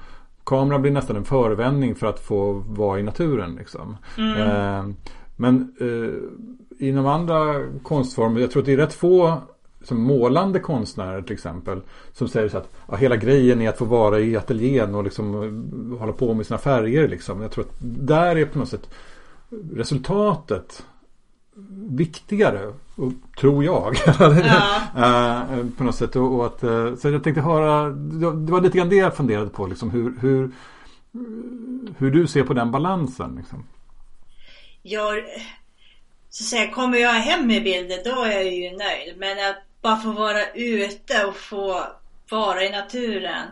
Kameran 0.44 0.82
blir 0.82 0.92
nästan 0.92 1.16
en 1.16 1.26
förevändning 1.26 1.96
för 1.96 2.08
att 2.08 2.20
få 2.20 2.54
vara 2.54 3.00
i 3.00 3.04
naturen. 3.04 3.56
Liksom. 3.56 3.98
Mm. 4.18 4.42
Eh, 4.42 4.96
men 5.36 5.76
eh, 5.80 6.88
inom 6.88 7.06
andra 7.06 7.56
konstformer, 7.84 8.42
jag 8.42 8.52
tror 8.52 8.62
att 8.62 8.66
det 8.66 8.74
är 8.74 8.78
rätt 8.78 8.94
få 8.94 9.42
som 9.84 10.02
målande 10.02 10.60
konstnärer 10.60 11.22
till 11.22 11.34
exempel. 11.34 11.82
Som 12.14 12.28
säger 12.28 12.50
så 12.50 12.58
att 12.58 12.70
ja, 12.88 12.96
hela 12.96 13.16
grejen 13.16 13.62
är 13.62 13.70
att 13.70 13.78
få 13.78 13.86
vara 13.86 14.20
i 14.20 14.38
ateljén 14.38 14.96
och 14.96 15.04
liksom 15.04 15.36
eh, 15.44 16.00
hålla 16.00 16.14
på 16.14 16.34
med 16.34 16.46
sina 16.46 16.58
färger. 16.58 17.08
Liksom. 17.08 17.42
Jag 17.42 17.52
tror 17.52 17.64
att 17.64 17.76
där 17.80 18.36
är 18.36 18.46
på 18.46 18.60
något 18.60 18.70
sätt 18.70 18.90
resultatet 19.74 20.86
viktigare. 21.90 22.74
tror 23.40 23.64
jag. 23.64 23.96
Ja. 24.96 25.48
Eh, 25.52 25.66
på 25.78 25.84
något 25.84 25.96
sätt. 25.96 26.16
Och, 26.16 26.46
att, 26.46 26.64
eh, 26.64 26.96
så 26.96 27.10
jag 27.10 27.24
tänkte 27.24 27.42
höra. 27.42 27.90
Det 27.90 28.52
var 28.52 28.62
lite 28.62 28.78
grann 28.78 28.90
det 28.90 28.96
jag 28.96 29.16
funderade 29.16 29.50
på. 29.50 29.68
Liksom, 29.68 29.92
hur, 29.92 30.14
hur, 30.22 30.52
hur 31.98 32.12
du 32.12 32.28
ser 32.28 32.44
på 32.44 32.54
den 32.54 32.72
balansen. 32.72 33.36
Liksom. 33.38 33.64
Jag, 34.82 35.24
så 36.30 36.44
att 36.44 36.48
säga, 36.48 36.72
kommer 36.72 36.98
jag 36.98 37.14
hem 37.14 37.48
med 37.48 37.64
bilder 37.64 38.02
då 38.04 38.24
är 38.24 38.32
jag 38.32 38.54
ju 38.54 38.78
nöjd. 38.78 39.18
Men 39.18 39.50
att 39.50 39.73
bara 39.84 39.98
få 39.98 40.12
vara 40.12 40.52
ute 40.54 41.26
och 41.26 41.36
få 41.36 41.86
vara 42.30 42.64
i 42.64 42.70
naturen. 42.70 43.48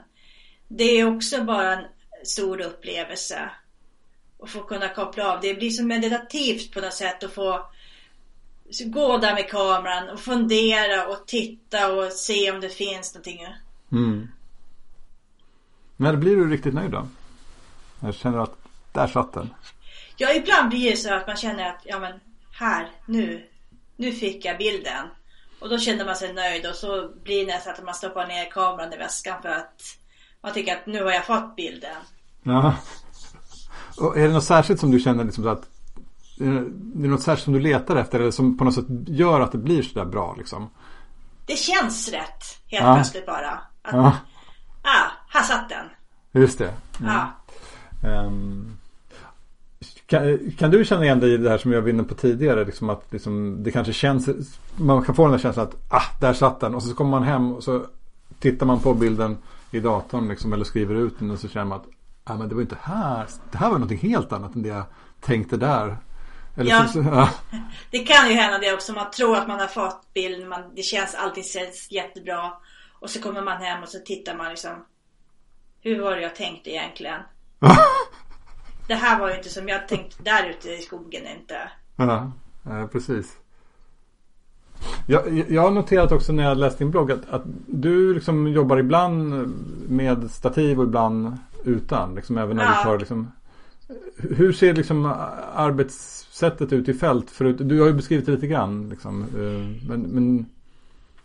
Det 0.68 0.84
är 0.84 1.16
också 1.16 1.44
bara 1.44 1.74
en 1.74 1.86
stor 2.24 2.62
upplevelse. 2.62 3.50
Och 4.38 4.50
få 4.50 4.64
kunna 4.64 4.90
koppla 4.90 5.34
av. 5.34 5.42
Det 5.42 5.54
blir 5.54 5.70
så 5.70 5.84
meditativt 5.84 6.74
på 6.74 6.82
något 6.82 6.94
sätt 6.94 7.24
att 7.24 7.34
få 7.34 7.66
gå 8.86 9.18
där 9.18 9.34
med 9.34 9.50
kameran 9.50 10.10
och 10.10 10.20
fundera 10.20 11.08
och 11.08 11.28
titta 11.28 11.94
och 11.94 12.12
se 12.12 12.52
om 12.52 12.62
det 12.62 12.70
finns 12.70 13.14
någonting. 13.14 13.48
Mm. 13.92 14.28
När 15.98 16.16
blir 16.16 16.36
du 16.36 16.50
riktigt 16.50 16.74
nöjd 16.74 16.92
då? 16.92 17.08
Jag 18.00 18.16
känner 18.16 18.40
att 18.40 18.58
där 18.92 19.08
satt 19.08 19.34
den. 19.34 19.54
Ja, 20.18 20.34
ibland 20.34 20.70
blir 20.70 20.92
det 20.92 20.98
så 20.98 21.14
att 21.14 21.28
man 21.28 21.38
känner 21.38 21.70
att 21.70 21.82
ja 21.84 22.00
men 22.00 22.20
här, 22.52 22.90
nu, 23.06 23.50
nu 23.96 24.12
fick 24.12 24.46
jag 24.46 24.58
bilden. 24.58 25.08
Och 25.62 25.70
då 25.70 25.78
känner 25.78 26.06
man 26.06 26.16
sig 26.16 26.34
nöjd 26.34 26.66
och 26.66 26.76
så 26.76 27.10
blir 27.24 27.46
det 27.46 27.54
nästan 27.54 27.74
att 27.74 27.84
man 27.84 27.94
stoppar 27.94 28.28
ner 28.28 28.52
kameran 28.52 28.94
i 28.94 28.98
väskan 28.98 29.42
för 29.42 29.50
att 29.50 29.82
man 30.42 30.54
tycker 30.54 30.76
att 30.76 30.86
nu 30.86 31.04
har 31.04 31.12
jag 31.12 31.26
fått 31.26 31.56
bilden. 31.56 31.96
Ja. 32.44 32.74
Och 33.98 34.18
är 34.18 34.28
det 34.28 34.34
något 34.34 34.44
särskilt 34.44 34.80
som 34.80 34.92
du 34.92 35.00
känner 35.00 35.24
liksom 35.24 35.48
att 35.48 35.64
det 36.38 36.46
är 37.06 37.10
något 37.10 37.22
särskilt 37.22 37.44
som 37.44 37.54
du 37.54 37.60
letar 37.60 37.96
efter 37.96 38.20
eller 38.20 38.32
som 38.32 38.58
på 38.58 38.64
något 38.64 38.76
sätt 38.76 38.86
gör 39.08 39.42
att 39.42 39.52
det 39.52 39.58
blir 39.58 39.82
sådär 39.82 40.06
bra 40.06 40.36
liksom? 40.38 40.70
Det 41.46 41.56
känns 41.56 42.10
rätt 42.10 42.44
helt 42.68 42.86
ja. 42.86 42.96
plötsligt 42.96 43.26
bara. 43.26 43.52
Att, 43.82 43.94
ja. 43.94 44.18
Ah, 44.82 45.12
här 45.30 45.44
satt 45.44 45.70
den. 45.70 45.86
Just 46.42 46.58
det. 46.58 46.74
Mm. 47.00 47.14
Ja. 48.04 48.20
Um, 48.26 48.78
kan, 50.12 50.52
kan, 50.58 50.72
du 50.72 50.86
känna 50.86 51.04
igen 51.04 51.20
dig 51.20 51.34
i 51.34 51.38
det 51.38 51.50
här 51.50 51.58
som 51.58 51.72
jag 51.72 51.82
var 51.82 51.90
inne 51.90 52.04
på 52.04 52.16
tidigare? 52.16 52.66
Liksom 52.66 52.90
att 52.90 53.06
liksom, 53.10 53.64
det 53.64 53.72
kanske 53.72 53.94
känns, 53.94 54.30
man 54.76 55.04
kan 55.04 55.16
få 55.16 55.24
den 55.24 55.32
här 55.32 55.40
känslan 55.40 55.68
att 55.68 55.76
ah, 55.90 56.20
där 56.22 56.34
satt 56.34 56.60
den. 56.60 56.76
Och 56.76 56.84
så 56.84 56.96
kommer 56.96 57.12
man 57.12 57.24
hem 57.24 57.52
och 57.52 57.64
så 57.64 57.86
tittar 58.40 58.66
man 58.66 58.80
på 58.80 58.94
bilden 58.94 59.38
i 59.72 59.80
datorn 59.80 60.28
liksom, 60.28 60.54
eller 60.54 60.66
skriver 60.66 60.96
ut 60.96 61.20
den 61.20 61.32
och 61.32 61.40
så 61.40 61.48
känner 61.48 61.66
man 61.66 61.80
att 61.80 61.88
ah, 62.24 62.36
men 62.36 62.50
det 62.50 62.56
var 62.56 62.62
inte 62.62 62.78
här. 62.82 63.28
Det 63.52 63.58
här 63.58 63.68
var 63.68 63.74
någonting 63.74 64.12
helt 64.12 64.34
annat 64.34 64.56
än 64.56 64.64
det 64.64 64.70
jag 64.70 64.84
tänkte 65.22 65.58
där. 65.58 65.98
Eller 66.58 66.70
ja, 66.72 66.88
så, 66.88 67.00
ja. 67.00 67.30
Det 67.92 68.00
kan 68.00 68.30
ju 68.30 68.36
hända 68.36 68.58
det 68.58 68.74
också. 68.74 68.94
Man 68.94 69.12
tror 69.12 69.38
att 69.38 69.48
man 69.48 69.60
har 69.60 69.68
fått 69.68 70.14
bilden. 70.14 70.50
Man, 70.50 70.62
det 70.76 70.82
känns 70.82 71.16
allting 71.16 71.44
känns 71.44 71.92
jättebra. 71.92 72.54
Och 73.00 73.10
så 73.10 73.22
kommer 73.22 73.42
man 73.42 73.62
hem 73.62 73.84
och 73.84 73.90
så 73.90 74.00
tittar 74.00 74.36
man 74.36 74.50
liksom. 74.50 74.86
Hur 75.82 76.02
var 76.02 76.16
det 76.16 76.22
jag 76.22 76.36
tänkte 76.36 76.70
egentligen? 76.70 77.20
det 78.92 78.96
här 78.96 79.20
var 79.20 79.30
ju 79.30 79.36
inte 79.36 79.50
som 79.50 79.68
jag 79.68 79.88
tänkte 79.88 80.24
där 80.24 80.50
ute 80.50 80.70
i 80.70 80.82
skogen 80.82 81.28
inte. 81.28 81.56
Ja, 81.96 82.32
ja 82.64 82.88
precis. 82.92 83.38
Jag, 85.08 85.46
jag 85.50 85.62
har 85.62 85.72
noterat 85.72 86.12
också 86.12 86.34
när 86.34 86.44
jag 86.44 86.58
läst 86.58 86.78
din 86.78 86.92
blogg 86.92 87.12
att, 87.12 87.30
att, 87.30 87.42
du 87.68 88.14
liksom 88.14 88.48
jobbar 88.48 88.78
ibland 88.78 89.48
med 89.90 90.32
stativ 90.32 90.80
och 90.80 90.86
ibland 90.86 91.38
utan. 91.64 92.16
Liksom 92.16 92.38
även 92.38 92.58
när 92.58 92.64
ja. 92.64 92.78
du 92.78 92.84
tar 92.84 93.00
liksom, 93.00 93.32
hur 94.18 94.54
ser 94.54 94.74
liksom 94.74 95.14
arbetssättet 95.54 96.74
ut 96.74 96.90
i 96.90 96.94
fält? 96.94 97.32
För 97.32 97.46
du 97.46 97.80
har 97.80 97.88
ju 97.88 97.94
beskrivit 97.94 98.26
det 98.26 98.32
lite 98.32 98.48
grann. 98.48 98.90
Liksom, 98.90 99.22
eh, 99.22 99.88
men, 99.90 100.02
men... 100.02 100.46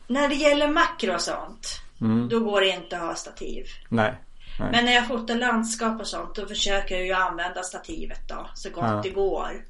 När 0.07 0.29
det 0.29 0.35
gäller 0.35 0.69
makro 0.69 1.15
och 1.15 1.21
sånt. 1.21 1.81
Mm. 2.01 2.29
Då 2.29 2.41
går 2.41 2.61
det 2.61 2.69
inte 2.69 2.97
att 2.97 3.07
ha 3.07 3.15
stativ. 3.15 3.65
Nej. 3.89 4.15
Nej. 4.59 4.69
Men 4.73 4.85
när 4.85 4.93
jag 4.93 5.07
fotar 5.07 5.35
landskap 5.35 6.01
och 6.01 6.07
sånt 6.07 6.35
då 6.35 6.47
försöker 6.47 6.95
jag 6.95 7.07
ju 7.07 7.13
använda 7.13 7.63
stativet 7.63 8.29
då 8.29 8.51
så 8.55 8.71
gott 8.71 8.85
ja. 8.85 9.01
det 9.03 9.11
går. 9.11 9.65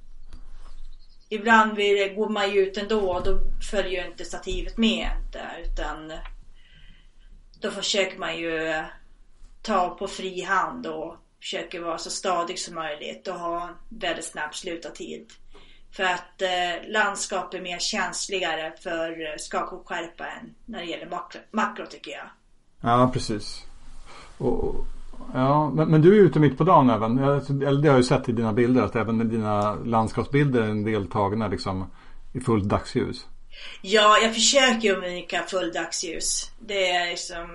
Ibland 1.29 1.77
vill, 1.77 2.15
går 2.15 2.29
man 2.29 2.51
ju 2.51 2.61
ut 2.61 2.77
ändå 2.77 3.11
och 3.11 3.25
då 3.25 3.39
följer 3.71 4.03
ju 4.03 4.11
inte 4.11 4.25
stativet 4.25 4.77
med 4.77 5.11
inte 5.25 5.41
utan 5.65 6.13
då 7.61 7.71
försöker 7.71 8.19
man 8.19 8.39
ju 8.39 8.85
ta 9.63 9.91
på 9.91 10.09
fri 10.09 10.43
hand 10.43 10.87
och 10.87 11.17
försöker 11.41 11.81
vara 11.81 11.99
så 11.99 12.11
stadig 12.11 12.59
som 12.59 12.75
möjligt 12.75 13.29
och 13.29 13.35
ha 13.35 13.69
en 13.69 13.75
väldigt 13.89 14.25
snabb 14.25 14.55
slutartid. 14.55 15.33
För 15.93 16.03
att 16.03 16.43
eh, 16.43 16.89
landskap 16.89 17.55
är 17.55 17.61
mer 17.61 17.79
känsligare 17.79 18.73
för 18.83 19.39
skak 19.39 19.73
och 19.73 19.89
skärpa 19.89 20.27
än 20.27 20.55
när 20.65 20.79
det 20.79 20.85
gäller 20.85 21.07
makro, 21.07 21.41
makro 21.51 21.87
tycker 21.87 22.11
jag. 22.11 22.29
Ja, 22.81 23.11
precis. 23.13 23.65
Och, 24.39 24.87
ja, 25.35 25.71
men, 25.71 25.89
men, 25.89 26.03
du 26.03 26.19
är 26.19 26.23
ute 26.23 26.39
mitt 26.39 26.59
på 26.59 26.65
dagen 26.65 26.91
även. 26.91 27.19
Eller 27.19 27.83
det 27.83 27.89
har 27.89 27.95
jag 27.95 27.97
ju 27.97 28.03
sett 28.03 28.29
i 28.29 28.33
dina 28.33 28.53
bilder. 28.53 28.83
Att 28.83 28.97
även 28.97 29.29
dina 29.29 29.75
landskapsbilder 29.75 30.63
är 30.63 30.69
en 30.69 30.85
del 30.85 31.07
tagna 31.07 31.49
liksom, 31.49 31.91
i 32.33 32.41
fullt 32.41 32.65
dagsljus. 32.65 33.27
Ja, 33.83 34.19
jag 34.23 34.35
försöker 34.35 34.95
undvika 34.95 35.43
full 35.43 35.73
dagsljus. 35.73 36.51
Det 36.61 36.91
är 36.91 37.11
liksom 37.11 37.47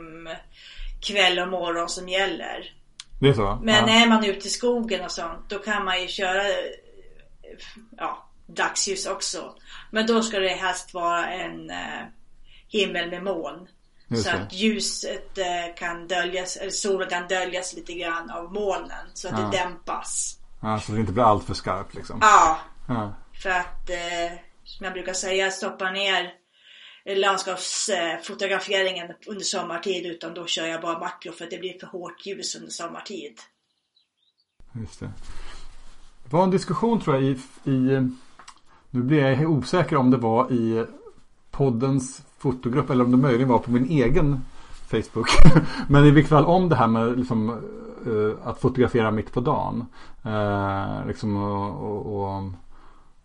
kväll 1.02 1.40
och 1.40 1.48
morgon 1.48 1.90
som 1.90 2.10
gäller. 2.10 2.74
Det 3.20 3.30
är 3.30 3.34
så? 3.34 3.60
Men 3.64 3.88
ja. 3.88 4.04
är 4.04 4.08
man 4.08 4.26
ute 4.26 4.48
i 4.48 4.50
skogen 4.50 5.06
och 5.06 5.12
sånt 5.12 5.50
då 5.50 5.60
kan 5.60 5.86
man 5.86 6.02
ju 6.02 6.08
köra 6.08 6.44
ja, 7.98 8.30
dagsljus 8.48 9.06
också. 9.06 9.56
Men 9.92 10.08
då 10.08 10.22
ska 10.22 10.40
det 10.40 10.48
helst 10.48 10.94
vara 10.94 11.28
en 11.28 11.70
eh, 11.70 12.02
himmel 12.68 13.10
med 13.10 13.24
moln. 13.24 13.68
Just 14.12 14.24
så 14.24 14.32
det. 14.32 14.44
att 14.44 14.54
ljuset 14.54 15.38
eh, 15.38 15.76
kan 15.76 16.08
döljas, 16.08 16.58
eller 16.58 16.72
solen 16.72 17.10
kan 17.10 17.28
döljas 17.28 17.74
lite 17.74 17.94
grann 17.94 18.30
av 18.30 18.54
molnen. 18.54 19.08
Så 19.14 19.28
att 19.28 19.40
ja. 19.40 19.46
det 19.46 19.58
dämpas. 19.58 20.40
Ja, 20.62 20.80
så 20.80 20.92
det 20.92 21.00
inte 21.00 21.14
blir 21.14 21.24
allt 21.24 21.44
för 21.44 21.54
skarpt 21.54 21.96
liksom. 21.96 22.18
Ja. 22.22 22.60
ja. 22.88 23.14
För 23.44 23.50
att, 23.50 23.90
eh, 23.90 24.32
som 24.64 24.84
jag 24.84 24.94
brukar 24.94 25.14
säga, 25.14 25.52
stoppa 25.52 25.92
ner 25.92 26.34
landskapsfotograferingen 27.06 29.12
under 29.28 29.44
sommartid. 29.44 30.06
Utan 30.06 30.34
då 30.34 30.46
kör 30.46 30.66
jag 30.66 30.82
bara 30.82 31.00
makro 31.00 31.32
för 31.32 31.44
att 31.44 31.52
det 31.52 31.58
blir 31.58 31.80
för 31.80 31.88
hårt 31.88 32.26
ljus 32.26 32.56
under 32.56 32.70
sommartid. 32.70 33.40
Just 34.74 35.00
det. 35.00 35.12
Det 36.24 36.34
var 36.34 36.44
en 36.44 36.52
diskussion 36.52 37.02
tror 37.02 37.16
jag 37.16 37.24
i, 37.24 37.32
i 37.72 38.10
nu 38.90 39.02
blir 39.02 39.20
jag 39.20 39.52
osäker 39.52 39.96
om 39.96 40.12
det 40.12 40.18
var 40.18 40.52
i 40.52 40.86
poddens 41.52 42.22
fotogrupp 42.42 42.90
eller 42.90 43.04
om 43.04 43.12
det 43.12 43.18
möjligen 43.18 43.50
var 43.50 43.60
på 43.60 43.72
min 43.72 43.90
egen 43.90 44.46
Facebook. 44.88 45.28
Men 45.88 46.06
i 46.06 46.12
vilket 46.12 46.30
fall 46.30 46.46
om 46.46 46.70
det 46.70 46.76
här 46.76 46.88
med 46.88 47.18
liksom, 47.18 47.50
uh, 48.08 48.36
att 48.44 48.62
fotografera 48.62 49.12
mitt 49.12 49.34
på 49.34 49.40
dagen. 49.40 49.86
Uh, 50.26 51.08
liksom, 51.08 51.36
och, 51.36 51.92
och, 51.92 52.36
och 52.36 52.44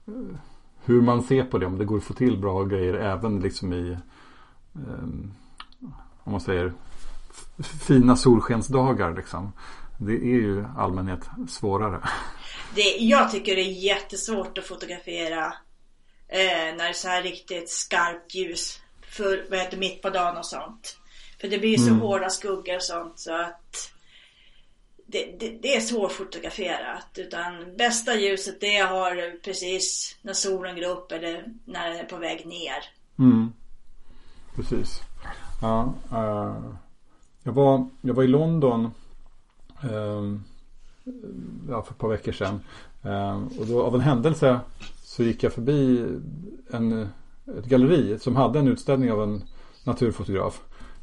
uh, 0.08 0.36
hur 0.84 1.02
man 1.02 1.22
ser 1.22 1.44
på 1.44 1.58
det. 1.58 1.66
Om 1.66 1.78
det 1.78 1.84
går 1.84 1.96
att 1.96 2.04
få 2.04 2.14
till 2.14 2.38
bra 2.38 2.64
grejer 2.64 2.94
även 2.94 3.40
liksom 3.40 3.72
i 3.72 3.96
om 6.24 6.32
man 6.32 6.40
säger 6.40 6.72
fina 7.86 8.16
solskensdagar. 8.16 9.14
Liksom. 9.16 9.52
Det 9.98 10.12
är 10.12 10.40
ju 10.40 10.64
allmänhet 10.76 11.20
svårare. 11.48 12.00
Det, 12.74 12.96
jag 12.98 13.30
tycker 13.30 13.56
det 13.56 13.62
är 13.62 13.84
jättesvårt 13.84 14.58
att 14.58 14.64
fotografera 14.64 15.52
när 16.28 16.76
det 16.76 16.88
är 16.88 16.92
så 16.92 17.08
här 17.08 17.22
riktigt 17.22 17.70
skarpt 17.70 18.34
ljus 18.34 18.80
för, 19.16 19.46
vad 19.50 19.58
heter 19.58 19.76
mitt 19.76 20.02
på 20.02 20.10
dagen 20.10 20.36
och 20.36 20.46
sånt. 20.46 20.96
För 21.40 21.48
det 21.48 21.58
blir 21.58 21.78
så 21.78 21.88
mm. 21.88 22.00
hårda 22.00 22.30
skuggor 22.30 22.76
och 22.76 22.82
sånt 22.82 23.18
så 23.18 23.34
att 23.34 23.92
det, 25.06 25.36
det, 25.40 25.58
det 25.62 25.76
är 25.76 25.80
svårfotograferat. 25.80 27.08
Utan 27.16 27.76
bästa 27.76 28.14
ljuset 28.14 28.60
det 28.60 28.78
har 28.78 29.40
precis 29.42 30.16
när 30.22 30.32
solen 30.32 30.76
går 30.76 30.84
upp 30.84 31.12
eller 31.12 31.44
när 31.64 31.90
den 31.90 32.00
är 32.00 32.04
på 32.04 32.16
väg 32.16 32.46
ner. 32.46 32.84
Mm. 33.18 33.52
Precis. 34.56 35.00
Ja, 35.62 35.94
uh, 36.12 36.74
jag, 37.42 37.52
var, 37.52 37.88
jag 38.00 38.14
var 38.14 38.22
i 38.22 38.28
London 38.28 38.90
uh, 39.84 40.38
ja, 41.68 41.82
för 41.82 41.92
ett 41.92 41.98
par 41.98 42.08
veckor 42.08 42.32
sedan. 42.32 42.60
Eh, 43.06 43.42
och 43.58 43.66
då 43.66 43.82
av 43.82 43.94
en 43.94 44.00
händelse 44.00 44.60
så 45.02 45.22
gick 45.22 45.42
jag 45.42 45.52
förbi 45.52 46.06
en, 46.70 47.08
ett 47.58 47.66
galleri 47.66 48.18
som 48.18 48.36
hade 48.36 48.58
en 48.58 48.68
utställning 48.68 49.12
av 49.12 49.22
en 49.22 49.42
naturfotograf. 49.84 50.60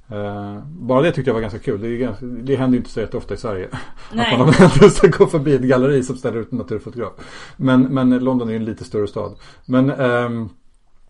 Eh, 0.07 0.57
bara 0.65 1.01
det 1.01 1.11
tyckte 1.11 1.29
jag 1.29 1.33
var 1.33 1.41
ganska 1.41 1.59
kul. 1.59 1.81
Det, 1.81 1.97
ganska, 1.97 2.25
det 2.25 2.55
händer 2.55 2.75
ju 2.75 2.77
inte 2.77 2.89
så 2.89 2.99
jätteofta 2.99 3.33
i 3.33 3.37
Sverige. 3.37 3.69
Nej. 4.13 4.33
Att 4.33 4.39
man 4.39 4.53
händelse 4.53 5.07
går 5.07 5.27
förbi 5.27 5.55
ett 5.55 5.61
galleri 5.61 6.03
som 6.03 6.15
ställer 6.15 6.37
ut 6.37 6.51
en 6.51 6.57
naturfotograf. 6.57 7.13
Men, 7.57 7.81
men 7.81 8.09
London 8.09 8.47
är 8.47 8.51
ju 8.51 8.57
en 8.57 8.65
lite 8.65 8.83
större 8.83 9.07
stad. 9.07 9.35
Men, 9.65 9.89
ehm, 9.89 10.49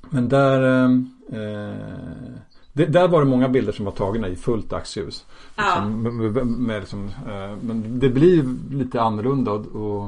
men 0.09 0.29
där 0.29 0.83
ehm, 0.85 1.09
eh, 1.29 2.33
det, 2.73 2.85
där 2.85 3.07
var 3.07 3.19
det 3.19 3.25
många 3.25 3.49
bilder 3.49 3.71
som 3.71 3.85
var 3.85 3.91
tagna 3.91 4.27
i 4.27 4.35
fullt 4.35 4.69
dagsljus. 4.69 5.25
Ja. 5.55 5.63
Liksom, 5.63 6.01
med, 6.01 6.13
med, 6.13 6.47
med 6.47 6.79
liksom, 6.79 7.05
eh, 7.05 7.57
men 7.61 7.99
det 7.99 8.09
blir 8.09 8.45
lite 8.71 9.01
annorlunda. 9.01 9.51
Och, 9.51 9.65
och, 9.65 10.03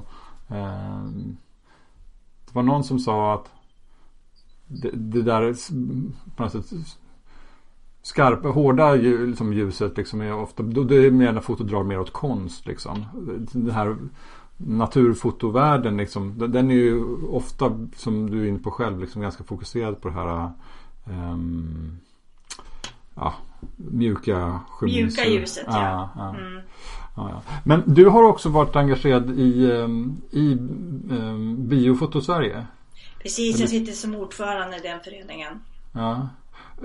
eh, 0.55 1.05
det 2.45 2.53
var 2.53 2.63
någon 2.63 2.84
som 2.84 2.99
sa 2.99 3.34
att 3.34 3.51
det, 4.68 4.89
det 4.93 5.22
där 5.22 5.53
på 6.36 6.43
något 6.43 6.51
sätt 6.51 6.66
skarpa, 8.01 8.47
hårda 8.49 8.93
liksom 8.95 9.53
ljuset 9.53 9.97
liksom 9.97 10.22
är 10.22 10.34
ofta, 10.34 10.63
då 10.63 10.84
det 10.84 10.95
är 10.95 11.11
mer 11.11 11.32
när 11.32 11.41
fotot 11.41 11.68
drar 11.68 11.84
mer 11.84 11.99
åt 11.99 12.13
konst 12.13 12.68
liksom. 12.68 13.05
Den 13.51 13.70
här 13.72 13.95
naturfotovärlden 14.57 15.97
liksom, 15.97 16.38
den- 16.38 16.51
den 16.51 16.72
är 16.72 16.76
ju 16.76 17.03
ofta 17.28 17.88
som 17.95 18.30
du 18.30 18.43
är 18.43 18.47
inne 18.49 18.59
på 18.59 18.72
själv 18.72 18.99
liksom 18.99 19.22
ganska 19.22 19.43
fokuserad 19.43 20.01
på 20.01 20.07
det 20.07 20.13
här 20.13 20.49
ehm, 21.05 21.97
ja, 23.16 23.34
mjuka 23.78 24.59
skymningsljus. 24.70 25.18
Mjuka 25.28 25.39
ljuset, 25.39 25.63
ja. 25.68 26.09
ja. 26.16 26.30
Mm. 26.30 26.59
Ja, 27.16 27.30
ja. 27.30 27.41
Men 27.63 27.84
du 27.86 28.05
har 28.05 28.24
också 28.24 28.49
varit 28.49 28.76
engagerad 28.76 29.39
i, 29.39 29.72
ehm, 29.72 30.16
i 30.32 30.53
um, 31.09 31.68
Biofoto 31.68 32.22
Sverige. 32.22 32.66
Precis, 33.26 33.59
jag 33.59 33.69
sitter 33.69 33.91
som 33.93 34.15
ordförande 34.15 34.78
i 34.78 34.80
den 34.80 34.99
föreningen. 35.03 35.61
Ja. 35.91 36.30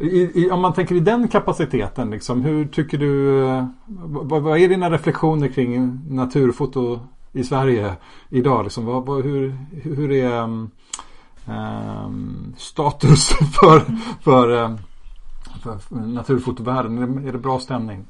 I, 0.00 0.42
i, 0.44 0.50
om 0.50 0.60
man 0.60 0.74
tänker 0.74 0.94
i 0.94 1.00
den 1.00 1.28
kapaciteten, 1.28 2.10
liksom, 2.10 2.42
hur 2.44 2.68
tycker 2.68 2.98
du, 2.98 3.44
eh, 3.46 3.66
vad, 3.86 4.42
vad 4.42 4.58
är 4.58 4.68
dina 4.68 4.90
reflektioner 4.90 5.48
kring 5.48 6.00
naturfoto 6.08 7.00
i 7.32 7.44
Sverige 7.44 7.94
idag? 8.30 8.64
Liksom, 8.64 8.84
vad, 8.84 9.06
vad, 9.06 9.24
hur, 9.24 9.56
hur 9.82 10.12
är 10.12 10.42
um, 10.42 10.70
status 12.58 13.28
för, 13.60 13.84
för, 14.22 14.50
um, 14.50 14.78
för, 15.62 15.78
för 15.78 15.94
naturfotovärlden? 15.94 16.98
Är 16.98 17.06
det, 17.06 17.28
är 17.28 17.32
det 17.32 17.38
bra 17.38 17.60
stämning? 17.60 18.06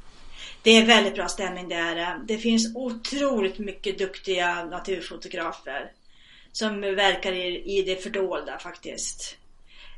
Det 0.62 0.70
är 0.70 0.86
väldigt 0.86 1.14
bra 1.14 1.28
stämning 1.28 1.68
där. 1.68 2.18
Det 2.26 2.36
finns 2.36 2.76
otroligt 2.76 3.58
mycket 3.58 3.98
duktiga 3.98 4.64
naturfotografer 4.64 5.90
som 6.53 6.80
verkar 6.80 7.32
i, 7.32 7.78
i 7.78 7.82
det 7.82 8.03
fördolda 8.03 8.59
faktiskt. 8.59 9.36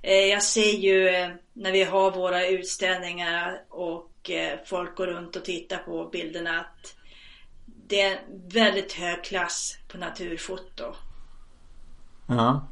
Eh, 0.03 0.14
Jag 0.14 0.42
ser 0.42 0.72
ju 0.72 1.09
eh, 1.09 1.30
när 1.53 1.72
vi 1.72 1.84
har 1.84 2.11
våra 2.11 2.46
utställningar 2.46 3.64
och 3.68 4.30
eh, 4.30 4.59
folk 4.64 4.96
går 4.96 5.07
runt 5.07 5.36
och 5.36 5.44
tittar 5.44 5.78
på 5.78 6.09
bilderna 6.12 6.61
att 6.61 6.96
det 7.86 8.00
är 8.00 8.16
en 8.16 8.48
väldigt 8.48 8.92
hög 8.92 9.24
klass 9.24 9.78
på 9.88 9.98
naturfoto. 9.98 10.94
Ja. 12.26 12.68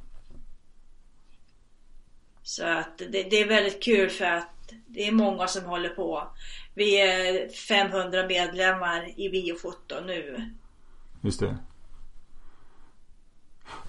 Så 2.43 2.67
att 2.67 2.99
det, 2.99 3.23
det 3.23 3.41
är 3.41 3.49
väldigt 3.49 3.83
kul 3.83 4.11
för 4.11 4.25
att 4.25 4.73
det 4.87 5.09
är 5.09 5.13
många 5.13 5.47
som 5.47 5.65
håller 5.65 5.89
på. 5.89 6.29
Vi 6.75 7.01
är 7.01 7.49
500 7.49 8.27
medlemmar 8.27 9.21
i 9.21 9.29
biofoto 9.29 10.01
nu. 10.01 10.51
Just 11.23 11.41
det. 11.41 11.59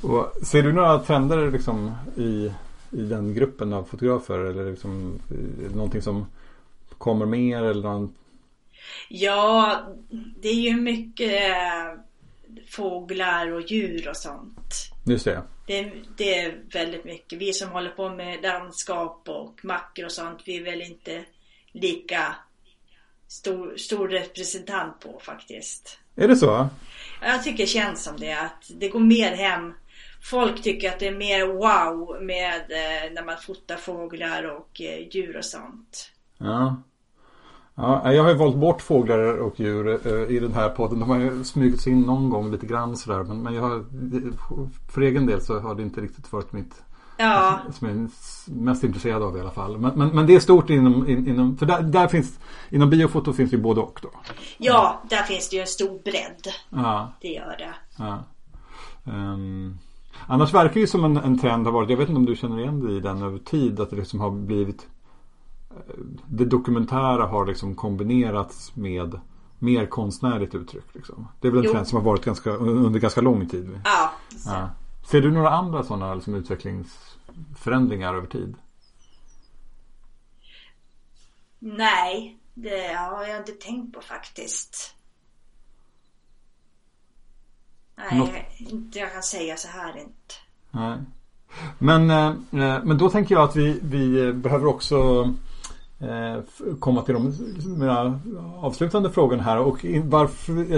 Och 0.02 0.32
ser 0.44 0.64
du 0.64 0.74
några 0.74 1.00
trender 1.00 1.52
liksom 1.52 1.96
i, 2.18 2.52
i 2.92 3.02
den 3.02 3.34
gruppen 3.34 3.74
av 3.74 3.84
fotografer? 3.84 4.40
Eller 4.40 4.72
liksom, 4.72 5.20
det 5.28 5.76
någonting 5.76 6.02
som 6.02 6.26
kommer 6.98 7.26
mer? 7.26 7.64
Eller 7.64 7.84
någon... 7.84 8.16
Ja, 9.10 9.80
det 10.42 10.50
är 10.50 10.62
ju 10.62 10.76
mycket 10.76 11.50
eh, 11.50 12.00
fåglar 12.70 13.52
och 13.52 13.62
djur 13.62 14.10
och 14.10 14.18
sånt. 14.18 14.92
Just 15.06 15.26
det. 15.26 15.42
Det, 15.68 15.92
det 16.18 16.40
är 16.40 16.60
väldigt 16.74 17.06
mycket. 17.06 17.40
Vi 17.40 17.54
som 17.54 17.70
håller 17.70 17.90
på 17.90 18.10
med 18.10 18.42
landskap 18.42 19.30
och 19.30 19.66
mackor 19.66 20.06
och 20.06 20.12
sånt, 20.12 20.40
vi 20.46 20.58
är 20.58 20.64
väl 20.64 20.82
inte 20.82 21.26
lika 21.72 22.36
stor, 23.28 23.78
stor 23.78 24.08
representant 24.08 25.00
på 25.00 25.20
faktiskt. 25.24 26.00
Är 26.16 26.28
det 26.28 26.36
så? 26.36 26.70
Jag 27.22 27.44
tycker 27.44 27.64
det 27.64 27.68
känns 27.68 28.04
som 28.04 28.18
det, 28.18 28.34
att 28.34 28.72
det 28.80 28.90
går 28.90 29.00
mer 29.00 29.36
hem. 29.36 29.74
Folk 30.24 30.64
tycker 30.64 30.90
att 30.90 31.00
det 31.00 31.08
är 31.08 31.16
mer 31.16 31.48
wow 31.48 32.24
med 32.24 32.56
eh, 32.56 33.14
när 33.14 33.26
man 33.26 33.38
fotar 33.38 33.76
fåglar 33.76 34.44
och 34.44 34.82
eh, 34.82 35.08
djur 35.12 35.38
och 35.38 35.46
sånt. 35.46 36.12
Ja. 36.38 36.82
ja. 37.76 38.14
Jag 38.14 38.24
har 38.24 38.30
ju 38.30 38.38
valt 38.38 38.56
bort 38.56 38.82
fåglar 38.82 39.38
och 39.38 39.60
djur 39.60 40.08
eh, 40.08 40.36
i 40.36 40.40
den 40.40 40.54
här 40.54 40.70
podden. 40.70 41.00
De 41.00 41.10
har 41.10 41.20
ju 41.20 41.44
smugit 41.44 41.82
sig 41.82 41.94
in 41.94 42.02
någon 42.02 42.30
gång 42.30 42.52
lite 42.52 42.66
grann 42.66 42.98
sådär. 42.98 43.24
Men, 43.24 43.44
men 43.44 43.54
jag 43.54 43.62
har, 43.62 43.86
för 44.92 45.02
egen 45.02 45.26
del 45.26 45.42
så 45.42 45.60
har 45.60 45.76
det 45.76 45.84
inte 45.84 46.02
riktigt 46.02 46.32
varit 46.32 46.52
mitt 46.52 46.84
Ja, 47.22 47.60
som 47.74 47.88
jag 47.88 47.98
är 47.98 48.08
mest 48.64 48.84
intresserad 48.84 49.24
av 49.24 49.38
i 49.38 49.40
alla 49.42 49.52
fall. 49.52 49.78
Men, 49.78 49.92
men, 49.96 50.08
men 50.10 50.28
det 50.28 50.36
är 50.36 50.40
stort 50.40 50.70
inom, 50.70 51.10
in, 51.10 51.28
inom 51.28 51.58
för 51.58 51.66
där, 51.66 51.82
där 51.82 52.08
finns, 52.08 52.40
inom 52.70 52.90
biofoto 52.90 53.34
finns 53.34 53.50
det 53.52 53.56
ju 53.58 53.64
både 53.64 53.82
och 53.82 54.00
då. 54.02 54.10
ja, 54.58 55.02
där 55.10 55.24
finns 55.24 55.50
det 55.50 55.56
ju 55.56 55.62
en 55.62 55.68
stor 55.68 56.00
bredd. 56.04 56.48
Ja, 56.70 57.14
Det 57.22 57.28
gör 57.28 57.56
det. 57.58 57.74
ja. 57.98 58.24
Ehm, 59.06 59.78
annars 60.28 60.54
verkar 60.54 60.74
det 60.74 60.80
ju 60.80 60.88
som 60.88 61.06
en, 61.06 61.18
en 61.18 61.40
trend 61.40 61.66
har 61.66 61.74
varit, 61.74 61.90
jag 61.90 61.98
vet 61.98 62.10
inte 62.10 62.20
om 62.20 62.26
du 62.26 62.36
känner 62.36 62.60
igen 62.60 62.80
dig 62.86 62.98
i 62.98 63.00
den 63.00 63.22
över 63.24 63.38
tid, 63.40 63.80
att 63.80 63.90
det 63.90 63.96
liksom 63.96 64.20
har 64.20 64.32
blivit 64.32 64.88
eh, 65.72 65.94
det 66.28 66.46
dokumentära 66.46 67.26
har 67.26 67.46
liksom 67.46 67.76
kombinerats 67.76 68.76
med 68.76 69.20
mer 69.60 69.86
konstnärligt 69.86 70.56
uttryck. 70.56 70.86
Liksom. 70.94 71.28
Det 71.40 71.48
är 71.48 71.52
väl 71.52 71.60
en 71.60 71.66
Jo. 71.66 71.72
trend 71.72 71.88
som 71.88 71.98
har 71.98 72.06
varit 72.06 72.26
ganska, 72.26 72.50
under 72.52 73.00
ganska 73.00 73.22
lång 73.22 73.48
tid. 73.48 73.80
Ja, 73.84 74.12
Ja. 74.46 74.70
Ser 75.10 75.22
du 75.22 75.32
några 75.32 75.50
andra 75.50 75.84
sådana 75.84 76.14
liksom, 76.16 76.36
utvecklingsförändringar 76.36 78.14
över 78.16 78.28
tid? 78.28 78.56
nej, 81.60 82.38
det 82.54 82.94
har 82.94 83.26
jag 83.26 83.38
inte 83.38 83.52
tänkt 83.52 83.94
på 83.96 84.02
faktiskt. 84.02 84.96
Nej, 87.96 88.20
Något- 88.20 88.60
inte 88.72 89.00
jag 89.00 89.14
kan 89.14 89.24
säga 89.24 89.58
så 89.58 89.68
här 89.68 89.98
inte. 89.98 90.34
Nej. 90.72 90.98
Men, 91.80 92.10
eh, 92.10 92.28
eh, 92.28 92.84
men 92.84 92.98
då 92.98 93.10
tänker 93.10 93.36
jag 93.36 93.44
att 93.50 93.56
vi, 93.56 93.80
vi 93.84 94.28
eh, 94.28 94.34
behöver 94.34 94.66
också 94.66 95.34
komma 96.80 97.02
till 97.02 97.14
de 97.14 97.34
mera 97.80 98.20
avslutande 98.62 99.12
frågorna 99.12 99.44
här. 99.44 99.58
Och 99.58 99.86
varför, 100.04 100.74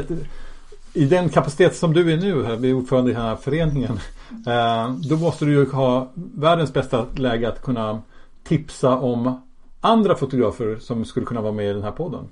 I 0.93 1.05
den 1.05 1.29
kapacitet 1.29 1.75
som 1.75 1.93
du 1.93 2.13
är 2.13 2.17
nu, 2.17 2.43
här, 2.43 2.55
vi 2.55 2.69
är 2.69 2.73
ordförande 2.73 3.11
i 3.11 3.13
den 3.13 3.23
här 3.23 3.35
föreningen. 3.35 3.99
Eh, 4.47 4.91
då 5.09 5.17
måste 5.17 5.45
du 5.45 5.51
ju 5.51 5.71
ha 5.71 6.11
världens 6.15 6.73
bästa 6.73 7.05
läge 7.15 7.47
att 7.47 7.61
kunna 7.61 8.01
tipsa 8.43 8.97
om 8.97 9.41
andra 9.81 10.15
fotografer 10.15 10.77
som 10.79 11.05
skulle 11.05 11.25
kunna 11.25 11.41
vara 11.41 11.51
med 11.51 11.69
i 11.69 11.73
den 11.73 11.83
här 11.83 11.91
podden. 11.91 12.27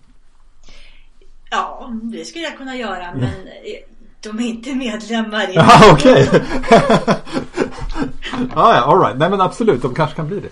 Ja, 1.52 1.92
det 2.04 2.26
skulle 2.26 2.44
jag 2.44 2.58
kunna 2.58 2.76
göra 2.76 3.12
men 3.14 3.24
eh, 3.24 3.84
de 4.24 4.40
är 4.40 4.48
inte 4.48 4.76
medlemmar 4.76 5.50
i 5.50 5.54
Ja, 5.56 5.94
okej. 5.94 6.30
ja, 6.70 6.84
ja, 8.56 8.82
all 8.82 9.00
right. 9.00 9.18
Nej, 9.18 9.30
men 9.30 9.42
absolut. 9.42 9.82
De 9.82 9.94
kanske 9.94 10.16
kan 10.16 10.28
bli 10.28 10.40
det. 10.40 10.50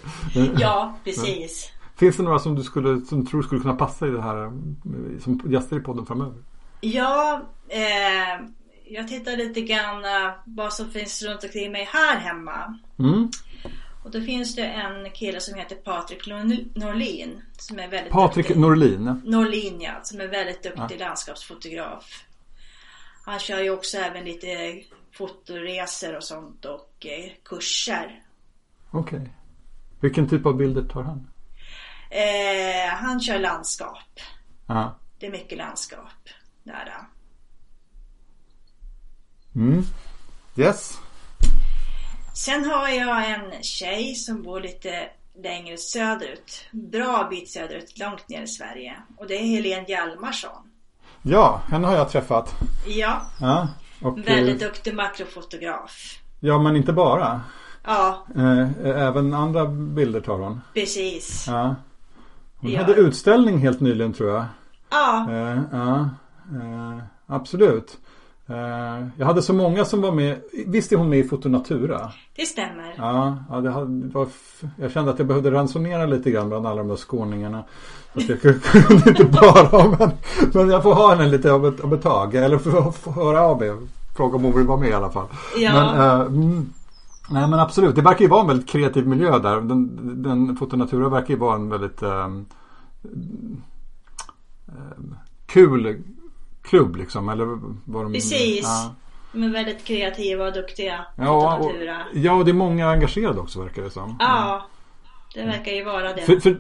Ja, 0.60 0.98
precis. 1.04 1.72
Finns 1.96 2.18
det 2.18 2.24
några 2.24 2.40
som 2.40 2.56
du 2.56 2.64
skulle, 2.64 3.02
som 3.06 3.26
tror 3.26 3.42
skulle 3.42 3.62
kunna 3.62 3.76
passa 3.76 4.08
i 4.08 4.10
det 4.10 4.22
här 4.22 4.46
eh, 4.46 4.52
som 5.24 5.42
gäster 5.46 5.78
i 5.78 5.80
podden 5.80 6.06
framöver? 6.06 6.38
Ja, 6.82 7.42
eh, 7.70 8.46
jag 8.86 9.08
tittar 9.08 9.38
lite 9.38 9.62
grann 9.62 10.06
eh, 10.06 10.32
vad 10.46 10.74
som 10.74 10.92
finns 10.92 11.24
runt 11.24 11.44
omkring 11.44 11.72
mig 11.72 11.90
här 11.94 12.18
hemma. 12.18 12.80
Mm. 13.00 13.30
Och 14.04 14.12
då 14.12 14.22
finns 14.22 14.56
det 14.56 14.66
en 14.66 15.12
kille 15.12 15.42
som 15.42 15.60
heter 15.60 15.76
Patrik 15.76 16.28
Norlin. 16.76 17.42
Som 17.58 17.80
är 17.80 17.88
väldigt 17.88 18.14
Patrik 18.14 18.48
duktig. 18.48 18.62
Norlin. 18.62 19.22
Norlin 19.26 19.82
ja, 19.82 20.00
som 20.04 20.22
är 20.22 20.28
väldigt 20.28 20.64
duktig 20.64 21.00
landskapsfotograf. 21.00 22.24
Han 23.26 23.40
kör 23.40 23.60
ju 23.60 23.70
också 23.70 23.98
även 23.98 24.26
lite 24.26 24.82
fotoresor 25.12 26.16
och 26.16 26.24
sånt 26.24 26.66
och 26.66 27.06
eh, 27.06 27.32
kurser. 27.46 28.24
Okej. 28.92 29.34
Vilken 30.00 30.30
typ 30.30 30.46
av 30.46 30.58
bilder 30.58 30.84
tar 30.84 31.04
han? 31.04 31.28
Eh, 32.10 32.90
han 32.94 33.20
kör 33.20 33.40
landskap. 33.40 34.20
Ja. 34.68 35.00
Det 35.20 35.28
är 35.28 35.32
mycket 35.32 35.58
landskap. 35.58 36.30
Där. 36.74 36.98
Mm. 39.56 39.84
Yes. 40.56 41.00
Sen 42.34 42.66
har 42.70 42.88
jag 42.90 43.30
en 43.32 43.64
tjej 43.64 44.16
som 44.16 44.44
bor 44.44 44.62
lite 44.62 45.10
längre 45.44 45.78
söderut. 45.78 46.66
Bra 46.72 47.28
bit 47.30 47.50
söderut, 47.52 48.00
långt 48.00 48.30
ner 48.30 48.42
i 48.42 48.48
Sverige. 48.48 48.94
Och 49.18 49.28
det 49.28 49.34
är 49.36 49.46
Helene 49.46 49.86
Hjalmarsson. 49.88 50.72
Ja, 51.22 51.62
henne 51.70 51.88
har 51.88 51.96
jag 51.96 52.10
träffat. 52.10 52.56
Ja, 52.88 53.22
Ja. 53.42 53.68
Och, 54.02 54.18
Väldigt 54.20 54.62
eh, 54.62 54.68
duktig 54.68 54.94
makrofotograf. 54.96 56.20
Ja, 56.40 56.60
men 56.60 56.76
inte 56.76 56.94
bara. 56.94 57.42
Ja, 57.86 58.26
Eh, 58.36 58.70
även 58.86 59.34
andra 59.34 59.66
bilder 59.66 60.22
tar 60.22 60.38
hon. 60.40 60.62
precis. 60.74 61.46
Ja. 61.48 61.76
Hon 62.58 62.72
Ja. 62.72 62.80
hade 62.82 62.94
utställning 62.94 63.58
helt 63.58 63.80
nyligen 63.80 64.14
tror 64.14 64.30
jag. 64.30 64.46
Ja, 64.90 65.28
Eh, 65.32 65.62
ja, 65.72 66.10
eh, 66.56 67.04
absolut. 67.28 67.98
Eh, 68.50 69.08
jag 69.18 69.26
hade 69.26 69.42
så 69.42 69.54
många 69.54 69.86
som 69.86 70.02
var 70.02 70.12
med. 70.12 70.42
Visst 70.68 70.92
är 70.92 70.98
hon 70.98 71.10
med 71.10 71.20
i 71.20 71.24
Fotonatura? 71.24 72.12
det 72.36 72.46
stämmer. 72.46 72.96
Ja, 72.98 73.38
ja 73.50 73.62
det 73.62 73.72
hade, 73.72 74.08
var, 74.08 74.28
jag 74.76 74.92
kände 74.92 75.12
att 75.12 75.20
jag 75.20 75.28
behövde 75.28 75.52
ransonera 75.52 76.06
lite 76.06 76.32
grann 76.32 76.50
bland 76.50 76.68
alla 76.68 76.78
de 76.78 76.88
där 76.88 76.96
skåningarna. 76.96 77.64
Att 78.14 78.30
jag 78.30 78.42
kunde 78.42 79.10
inte 79.10 79.26
bara 79.26 79.88
men, 80.00 80.12
men 80.54 80.70
jag 80.70 80.84
får 80.84 80.94
ha 80.94 81.16
henne 81.16 81.30
lite 81.30 81.52
av 81.52 81.68
ett, 81.68 81.80
av 81.80 81.94
ett 81.94 82.02
tag. 82.02 82.36
Eller 82.36 82.58
få, 82.58 82.92
få 82.92 83.12
höra 83.12 83.42
av 83.42 83.60
mig. 83.60 83.72
Fråga 84.16 84.36
om 84.36 84.44
hon 84.44 84.56
vill 84.58 84.68
vara 84.68 84.80
med 84.80 84.90
i 84.90 84.94
alla 84.94 85.10
fall. 85.10 85.28
Ja. 85.58 85.74
Men, 85.74 85.96
eh, 85.96 86.22
mm, 86.22 86.70
nej 87.30 87.48
men 87.48 87.60
absolut, 87.60 87.96
det 87.96 88.02
verkar 88.02 88.22
ju 88.22 88.28
vara 88.28 88.42
en 88.42 88.48
väldigt 88.48 88.70
kreativ 88.70 89.08
miljö 89.08 89.40
där. 89.40 89.62
Den, 89.62 90.24
den 90.24 90.56
Fotonatura 90.56 91.10
verkar 91.10 91.30
ju 91.30 91.40
vara 91.40 91.56
en 91.56 91.70
väldigt 91.70 92.02
ehm, 92.02 92.46
ehm, 94.68 95.16
kul 95.46 96.04
klubb 96.70 96.96
liksom. 96.96 97.30
Eller 97.30 97.46
vad 97.86 98.06
de, 98.06 98.14
Precis. 98.14 98.64
Ja. 98.64 98.96
De 99.32 99.44
är 99.44 99.50
väldigt 99.50 99.84
kreativa 99.84 100.48
och 100.48 100.54
duktiga. 100.54 101.06
Ja, 101.16 101.58
och, 101.58 101.72
ja, 102.14 102.34
och 102.34 102.46
det 102.46 102.52
är 102.52 102.54
många 102.54 102.90
engagerade 102.90 103.40
också 103.40 103.62
verkar 103.64 103.82
det 103.82 103.90
som. 103.90 104.16
Ja, 104.20 104.66
det 105.34 105.46
verkar 105.46 105.72
ju 105.72 105.84
vara 105.84 106.14
det. 106.14 106.22
För, 106.22 106.40
för, 106.40 106.60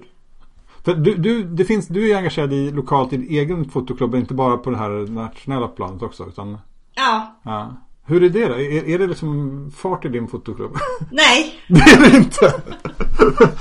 för 0.84 0.94
du, 0.94 1.16
du, 1.16 1.44
det 1.44 1.66
finns, 1.66 1.88
du 1.88 2.12
är 2.12 2.18
engagerad 2.18 2.54
i 2.54 2.72
lokalt 2.72 3.14
i 3.14 3.18
din 3.18 3.30
egen 3.30 3.70
fotoklubb, 3.70 4.16
inte 4.16 4.34
bara 4.34 4.58
på 4.58 4.70
det 4.70 4.78
här 4.78 5.12
nationella 5.12 5.68
planet 5.68 6.02
också. 6.02 6.28
Utan, 6.28 6.58
Ja, 6.96 7.40
ja. 7.44 7.76
Hur 8.10 8.24
är 8.24 8.30
det 8.30 8.48
då? 8.48 8.54
Är, 8.54 8.90
är 8.90 9.00
det 9.00 9.08
liksom 9.08 9.72
fart 9.78 10.06
i 10.06 10.10
din 10.10 10.28
fotoklubb? 10.28 10.78
nej. 11.12 11.62
det 11.68 11.80
är 11.80 12.12
det 12.12 12.18
inte! 12.18 12.62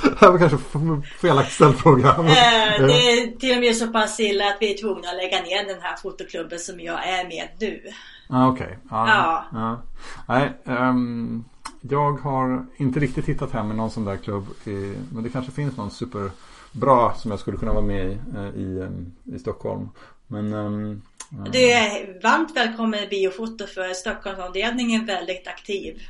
det 0.02 0.18
här 0.20 0.30
var 0.30 0.38
kanske 0.38 0.58
felaktigt 1.20 1.54
ställd 1.54 1.76
fråga. 1.76 2.08
Eh, 2.08 2.86
det 2.86 3.12
är 3.12 3.38
till 3.38 3.56
och 3.56 3.60
med 3.60 3.76
så 3.76 3.86
pass 3.86 4.20
illa 4.20 4.44
att 4.44 4.56
vi 4.60 4.74
är 4.74 4.78
tvungna 4.78 5.08
att 5.08 5.16
lägga 5.16 5.42
ner 5.42 5.74
den 5.74 5.82
här 5.82 5.96
fotoklubben 5.96 6.58
som 6.58 6.80
jag 6.80 7.08
är 7.08 7.28
med 7.28 7.48
nu. 7.60 7.80
Ja, 8.28 8.48
okej. 8.48 8.78
Ja, 8.90 9.08
Ja. 9.08 9.44
ja. 9.52 9.82
Nej, 10.26 10.52
ehm, 10.64 11.44
jag 11.80 12.12
har 12.12 12.66
inte 12.76 13.00
riktigt 13.00 13.26
hittat 13.26 13.52
hem 13.52 13.70
i 13.70 13.74
någon 13.74 13.90
sån 13.90 14.04
där 14.04 14.16
klubb. 14.16 14.46
I, 14.64 14.94
men 15.12 15.22
det 15.22 15.30
kanske 15.30 15.52
finns 15.52 15.76
någon 15.76 15.90
superbra 15.90 17.14
som 17.14 17.30
jag 17.30 17.40
skulle 17.40 17.56
kunna 17.56 17.72
vara 17.72 17.84
med 17.84 18.06
i 18.06 18.18
eh, 18.36 18.62
i, 18.62 18.80
em, 18.80 19.12
i 19.24 19.38
Stockholm. 19.38 19.88
Men 20.26 20.52
ehm, 20.52 21.02
ja. 21.30 21.50
Du 21.52 21.70
är 21.70 22.22
varmt 22.22 22.56
välkommen 22.56 23.00
i 23.00 23.06
Biofoto 23.06 23.66
för 23.66 23.94
Stockholmsavdelningen 23.94 25.02
är 25.02 25.06
väldigt 25.06 25.48
aktiv. 25.48 26.02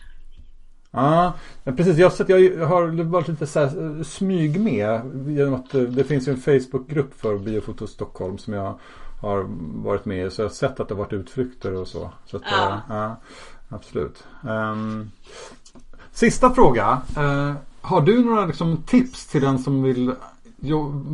Ja, 0.91 1.33
precis. 1.65 1.99
Jag 1.99 2.11
har, 2.11 2.17
sett, 2.17 2.29
jag 2.29 2.67
har 2.67 3.05
varit 3.05 3.29
lite 3.29 3.47
så 3.47 3.61
här, 3.61 3.99
eh, 3.99 4.03
smyg 4.05 4.61
med. 4.61 5.01
Genom 5.29 5.55
att 5.55 5.75
eh, 5.75 5.81
det 5.83 6.05
finns 6.05 6.29
ju 6.29 6.33
en 6.33 6.41
Facebookgrupp 6.41 7.21
för 7.21 7.39
Biofoto 7.39 7.87
Stockholm 7.87 8.39
som 8.39 8.55
jag 8.55 8.79
har 9.21 9.47
varit 9.83 10.05
med 10.05 10.27
i. 10.27 10.31
Så 10.31 10.43
jag 10.43 10.49
har 10.49 10.55
sett 10.55 10.81
att 10.81 10.89
det 10.89 10.95
har 10.95 10.99
varit 11.05 11.13
utflykter 11.13 11.73
och 11.75 11.89
så. 11.89 12.11
så 12.27 12.37
att, 12.37 12.43
Ja. 12.51 12.69
eh, 12.73 12.79
ja, 12.89 13.17
absolut. 13.69 14.25
Ehm, 14.49 15.11
sista 16.13 16.55
fråga. 16.55 17.03
Eh, 17.17 17.53
har 17.81 18.01
du 18.01 18.25
några 18.25 18.47
liksom, 18.47 18.83
tips 18.87 19.27
till 19.27 19.41
den 19.43 19.59
som 19.59 19.83
vill 19.83 20.13
jo, 20.61 21.05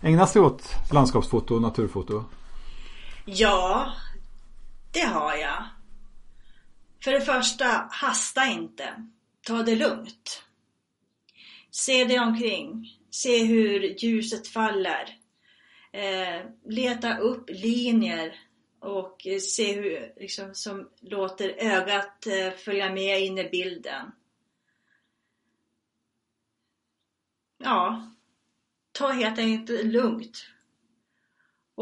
ägna 0.00 0.26
sig 0.26 0.42
åt 0.42 0.62
landskapsfoto 0.92 1.54
och 1.54 1.62
naturfoto? 1.62 2.24
Ja, 3.34 3.96
det 4.92 5.00
har 5.00 5.36
jag. 5.36 5.64
För 7.04 7.12
det 7.12 7.20
första, 7.20 7.88
hasta 7.90 8.46
inte. 8.46 9.08
Ta 9.46 9.62
det 9.62 9.76
lugnt. 9.76 10.44
Se 11.70 12.04
dig 12.04 12.18
omkring. 12.18 12.98
Se 13.10 13.44
hur 13.44 14.04
ljuset 14.04 14.48
faller. 14.48 15.18
Eh, 15.92 16.46
leta 16.64 17.18
upp 17.18 17.50
linjer 17.50 18.40
och 18.80 19.26
se 19.40 19.72
hur 19.72 20.12
liksom, 20.16 20.54
som 20.54 20.88
låter 21.00 21.48
ögat 21.48 22.26
eh, 22.26 22.50
följa 22.50 22.92
med 22.92 23.22
in 23.22 23.38
i 23.38 23.48
bilden. 23.48 24.12
Ja, 27.58 28.12
ta 28.92 29.08
helt 29.08 29.38
enkelt 29.38 29.84
lugnt. 29.84 30.51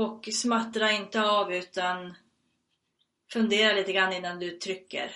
Och 0.01 0.28
smattra 0.32 0.90
inte 0.92 1.22
av 1.22 1.53
utan 1.53 2.14
fundera 3.32 3.72
lite 3.72 3.92
grann 3.92 4.12
innan 4.12 4.38
du 4.38 4.51
trycker. 4.51 5.11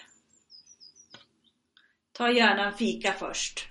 Ta 2.16 2.30
gärna 2.30 2.66
en 2.66 2.72
fika 2.72 3.12
först. 3.18 3.68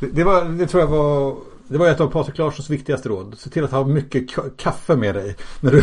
Det, 0.00 0.06
det, 0.06 0.24
var, 0.24 0.44
det 0.44 0.66
tror 0.66 0.80
jag 0.80 0.88
var 0.88 1.36
det 1.68 1.78
var 1.78 1.88
ett 1.88 2.00
av 2.00 2.10
Patrik 2.10 2.38
Larssons 2.38 2.70
viktigaste 2.70 3.08
råd. 3.08 3.38
Se 3.38 3.50
till 3.50 3.64
att 3.64 3.70
ha 3.70 3.84
mycket 3.84 4.36
ka- 4.36 4.56
kaffe 4.56 4.96
med 4.96 5.14
dig. 5.14 5.36
När 5.60 5.70
du... 5.70 5.78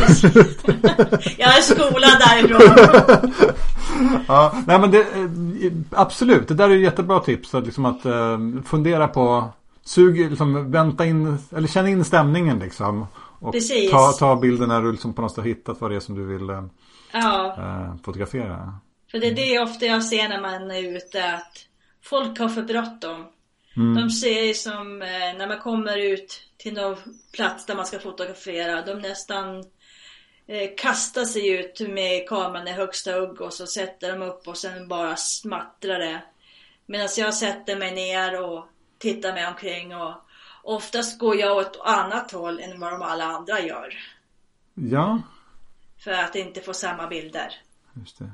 Jag 1.37 1.57
är 1.57 1.61
skolad 1.61 2.19
därifrån. 2.19 2.61
ja, 4.27 4.55
nej 4.67 4.79
men 4.79 4.91
det, 4.91 4.99
eh, 4.99 5.71
absolut, 5.89 6.47
det 6.47 6.53
där 6.53 6.69
är 6.69 6.75
jättebra 6.75 7.19
tips. 7.19 7.55
Att, 7.55 7.65
liksom 7.65 7.85
att 7.85 8.05
eh, 8.05 8.37
fundera 8.65 9.07
på, 9.07 9.49
sug, 9.83 10.29
liksom, 10.29 10.71
vänta 10.71 11.05
in, 11.05 11.37
eller 11.55 11.67
känn 11.67 11.87
in 11.87 12.05
stämningen 12.05 12.59
liksom. 12.59 13.07
Och 13.41 13.51
Precis. 13.53 13.91
ta, 13.91 14.11
ta 14.11 14.35
bilden 14.35 14.67
när 14.67 14.81
du 14.81 14.91
liksom 14.91 15.13
på 15.13 15.21
något 15.21 15.31
sätt 15.31 15.37
har 15.37 15.49
hittat 15.49 15.81
vad 15.81 15.91
det 15.91 15.95
är 15.95 15.99
som 15.99 16.15
du 16.15 16.25
vill 16.25 16.49
eh, 16.49 16.63
Ja, 17.11 17.55
eh, 17.57 17.95
fotografera. 18.03 18.79
för 19.11 19.19
det 19.19 19.27
är 19.27 19.35
det 19.35 19.59
ofta 19.59 19.85
jag 19.85 20.03
ser 20.03 20.29
när 20.29 20.41
man 20.41 20.71
är 20.71 20.95
ute 20.95 21.33
att 21.33 21.57
folk 22.03 22.39
har 22.39 22.49
för 22.49 22.61
bråttom. 22.61 23.25
Mm. 23.77 23.95
De 23.95 24.09
ser 24.09 24.53
som 24.53 25.01
eh, 25.01 25.37
när 25.37 25.47
man 25.47 25.59
kommer 25.59 25.97
ut 25.97 26.41
till 26.57 26.73
någon 26.73 26.97
plats 27.33 27.65
där 27.65 27.75
man 27.75 27.85
ska 27.85 27.99
fotografera. 27.99 28.81
De 28.81 28.93
nästan 28.93 29.57
eh, 30.47 30.69
kastar 30.77 31.25
sig 31.25 31.49
ut 31.49 31.79
med 31.89 32.29
kameran 32.29 32.67
i 32.67 32.71
högsta 32.71 33.19
hugg 33.19 33.41
och 33.41 33.53
så 33.53 33.67
sätter 33.67 34.11
de 34.11 34.21
upp 34.21 34.47
och 34.47 34.57
sen 34.57 34.87
bara 34.87 35.15
smattrar 35.15 35.99
det. 35.99 36.23
Medan 36.85 37.07
jag 37.17 37.33
sätter 37.33 37.75
mig 37.75 37.95
ner 37.95 38.41
och 38.43 38.65
tittar 38.99 39.33
mig 39.33 39.47
omkring 39.47 39.95
och 39.95 40.13
oftast 40.63 41.19
går 41.19 41.35
jag 41.35 41.57
åt 41.57 41.79
annat 41.83 42.31
håll 42.31 42.59
än 42.59 42.79
vad 42.79 42.91
de 42.91 43.01
alla 43.01 43.25
andra 43.25 43.59
gör. 43.61 43.93
Ja, 44.73 45.21
För 46.03 46.11
att 46.11 46.35
inte 46.35 46.61
få 46.61 46.73
samma 46.73 47.07
bilder. 47.07 47.53
just 47.93 48.19
det. 48.19 48.31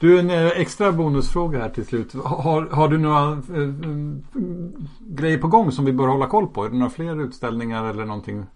Du, 0.00 0.18
en 0.18 0.30
eh, 0.30 0.46
extra 0.46 0.92
bonusfråga 0.92 1.58
här 1.58 1.68
till 1.68 1.86
slut. 1.86 2.12
Har, 2.12 2.66
har 2.66 2.88
du 2.88 2.98
några 2.98 3.22
mm, 3.48 4.24
grejer 5.00 5.38
på 5.38 5.48
gång 5.48 5.72
som 5.72 5.84
vi 5.84 5.92
bör 5.92 6.06
hålla 6.06 6.26
koll 6.26 6.46
på? 6.46 6.64
Är 6.64 6.68
det 6.70 6.76
några 6.76 6.90
fler 6.90 7.20
utställningar 7.24 7.84
eller 7.90 8.04
någonting? 8.04 8.46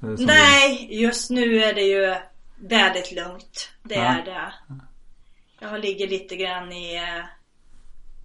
som 0.00 0.16
Nej, 0.18 0.88
just 1.02 1.30
nu 1.30 1.56
är 1.62 1.74
det 1.74 1.82
ju 1.82 2.14
väldigt 2.56 3.12
lugnt. 3.12 3.70
Det 3.82 3.94
Ja. 3.94 4.00
är 4.04 4.24
det. 4.24 4.52
Jag 5.60 5.80
ligger 5.80 6.08
lite 6.08 6.36
grann 6.36 6.72
i, 6.72 7.00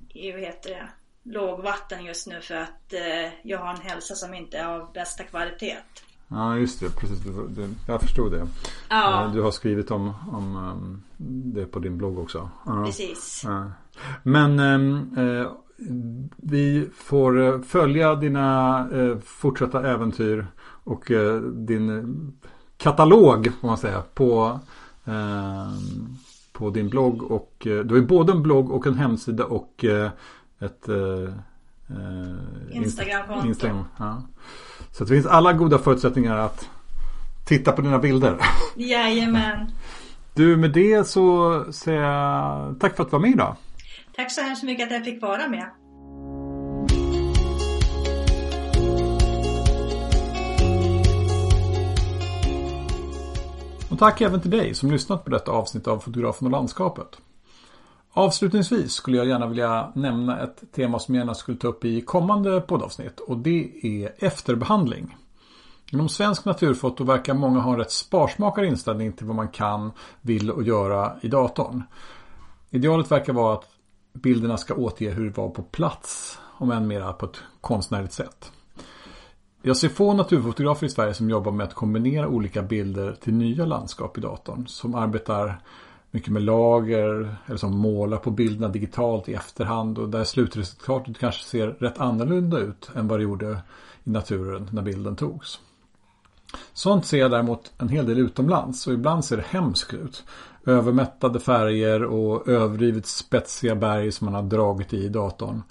i 0.10 0.32
vad 0.32 0.42
heter 0.42 0.70
det, 0.70 0.90
lågvatten 1.24 2.06
just 2.06 2.28
nu 2.28 2.42
för 2.42 2.56
att 2.56 2.94
eh, 2.94 3.34
jag 3.44 3.60
har 3.60 3.70
en 3.74 3.82
hälsa 3.82 4.16
som 4.16 4.34
inte 4.34 4.58
är 4.58 4.66
av 4.66 4.94
bästa 4.94 5.24
kvalitet. 5.24 5.78
Ja, 6.28 6.58
just 6.58 6.80
det. 6.80 6.90
Precis. 6.90 7.20
Du, 7.20 7.48
du, 7.48 7.70
jag 7.88 8.02
förstod 8.02 8.32
det. 8.32 8.48
Ja, 8.90 9.26
Eh, 9.26 9.34
Du 9.34 9.42
har 9.42 9.52
skrivit 9.52 9.92
om, 9.92 10.14
om 10.32 10.56
um, 10.56 11.04
det 11.54 11.66
på 11.66 11.80
din 11.80 11.98
blogg 11.98 12.20
också. 12.20 12.50
Ja. 12.66 12.84
precis. 12.86 13.42
Ja. 13.46 13.72
Men 14.24 14.60
ehm, 14.60 15.18
eh, 15.18 15.52
vi 16.38 16.90
får 16.96 17.42
eh, 17.42 17.62
följa 17.62 18.16
dina 18.16 18.80
eh, 18.94 19.18
fortsatta 19.20 19.88
äventyr 19.88 20.48
och 20.84 21.12
eh, 21.12 21.42
din 21.42 22.34
katalog 22.78 23.52
får 23.62 23.68
man 23.68 23.78
säga 23.78 24.04
på, 24.14 24.60
ehm, 25.06 26.16
på 26.54 26.70
din 26.70 26.90
blogg. 26.90 27.24
Och, 27.32 27.68
eh, 27.68 27.80
du 27.80 27.94
har 27.96 28.02
ju 28.02 28.08
både 28.08 28.32
en 28.32 28.44
blogg 28.44 28.72
och 28.72 28.88
en 28.88 28.96
hemsida 28.96 29.46
och 29.46 29.86
ett 30.62 30.90
eh, 30.90 30.96
eh, 31.90 32.78
Instagramkonto. 32.78 33.48
Instagram, 33.48 33.86
ja. 33.98 34.24
Så 34.92 35.04
det 35.04 35.10
finns 35.10 35.26
alla 35.26 35.54
goda 35.54 35.78
förutsättningar 35.78 36.38
att 36.38 36.70
titta 37.46 37.72
på 37.72 37.82
dina 37.82 38.00
bilder. 38.00 38.38
Jajamän. 38.76 39.72
Du 40.34 40.58
med 40.58 40.72
det 40.72 41.08
så 41.08 41.66
säger 41.72 42.02
jag 42.02 42.80
tack 42.80 42.96
för 42.96 43.04
att 43.04 43.10
du 43.10 43.12
var 43.12 43.20
med 43.20 43.32
idag. 43.32 43.56
Tack 44.16 44.32
så 44.32 44.42
hemskt 44.42 44.64
mycket 44.64 44.86
att 44.88 44.92
jag 44.92 45.06
fick 45.06 45.22
vara 45.22 45.48
med. 45.48 45.70
Och 53.90 54.00
tack 54.00 54.22
även 54.22 54.42
till 54.42 54.52
dig 54.52 54.74
som 54.74 54.92
lyssnat 54.92 55.24
på 55.24 55.30
detta 55.30 55.52
avsnitt 55.52 55.88
av 55.88 56.00
Fotografen 56.00 56.48
och 56.48 56.52
landskapet. 56.52 57.18
Avslutningsvis 58.14 58.94
skulle 58.94 59.18
jag 59.18 59.28
gärna 59.28 59.48
vilja 59.48 59.92
nämna 59.96 60.40
ett 60.40 60.64
tema 60.72 61.00
som 61.00 61.16
jag 61.16 61.22
gärna 61.22 61.34
skulle 61.34 61.58
ta 61.58 61.68
upp 61.68 61.86
i 61.86 62.02
kommande 62.02 62.62
poddavsnitt 62.62 63.20
och 63.20 63.38
det 63.38 63.72
är 63.84 64.14
efterbehandling. 64.18 65.18
Inom 65.92 66.10
svensk 66.10 66.46
naturfoto 66.46 67.04
verkar 67.04 67.34
många 67.34 67.60
ha 67.60 67.72
en 67.72 67.80
rätt 67.80 67.92
sparsmakad 67.92 68.66
inställning 68.66 69.14
till 69.14 69.26
vad 69.26 69.36
man 69.36 69.48
kan, 69.48 69.92
vill 70.22 70.52
och 70.52 70.64
göra 70.64 71.16
i 71.22 71.28
datorn. 71.28 71.84
Idealet 72.70 73.12
verkar 73.12 73.34
vara 73.34 73.54
att 73.54 73.70
bilderna 74.14 74.58
ska 74.58 74.74
återge 74.74 75.12
hur 75.12 75.26
det 75.26 75.38
var 75.38 75.50
på 75.50 75.64
plats, 75.64 76.40
om 76.58 76.72
än 76.72 76.88
mera 76.88 77.14
på 77.14 77.26
ett 77.26 77.44
konstnärligt 77.62 78.14
sätt. 78.14 78.52
Jag 79.62 79.78
ser 79.78 79.90
få 79.90 80.14
naturfotografer 80.14 80.86
i 80.86 80.90
Sverige 80.90 81.14
som 81.14 81.30
jobbar 81.30 81.52
med 81.52 81.64
att 81.64 81.74
kombinera 81.74 82.28
olika 82.28 82.62
bilder 82.62 83.14
till 83.22 83.34
nya 83.34 83.66
landskap 83.66 84.18
i 84.18 84.22
datorn. 84.22 84.68
Som 84.68 84.96
arbetar 84.96 85.62
mycket 86.12 86.34
med 86.34 86.42
lager 86.42 87.36
eller 87.46 87.58
som 87.58 87.78
målar 87.78 88.18
på 88.18 88.32
bilderna 88.32 88.68
digitalt 88.68 89.30
i 89.30 89.34
efterhand 89.34 89.98
och 89.98 90.10
där 90.10 90.24
slutresultatet 90.24 91.18
kanske 91.20 91.44
ser 91.44 91.68
rätt 91.68 92.00
annorlunda 92.00 92.60
ut 92.60 92.90
än 92.96 93.08
vad 93.08 93.20
det 93.20 93.24
gjorde 93.24 93.62
i 94.04 94.10
naturen 94.10 94.70
när 94.72 94.82
bilden 94.82 95.16
togs. 95.16 95.60
Sånt 96.74 97.06
ser 97.06 97.18
jag 97.18 97.32
däremot 97.32 97.72
en 97.78 97.90
hel 97.90 98.06
del 98.06 98.20
utomlands 98.20 98.88
och 98.88 98.94
ibland 98.94 99.26
ser 99.26 99.38
det 99.38 99.46
hemskt 99.48 99.94
ut. 99.94 100.24
Övermättade 100.66 101.40
färger 101.40 102.04
och 102.04 102.48
överdrivet 102.48 103.06
spetsiga 103.06 103.76
berg 103.76 104.12
som 104.12 104.26
man 104.26 104.36
har 104.36 104.44
dragit 104.44 104.94
i 104.94 105.10
datorn. 105.10 105.64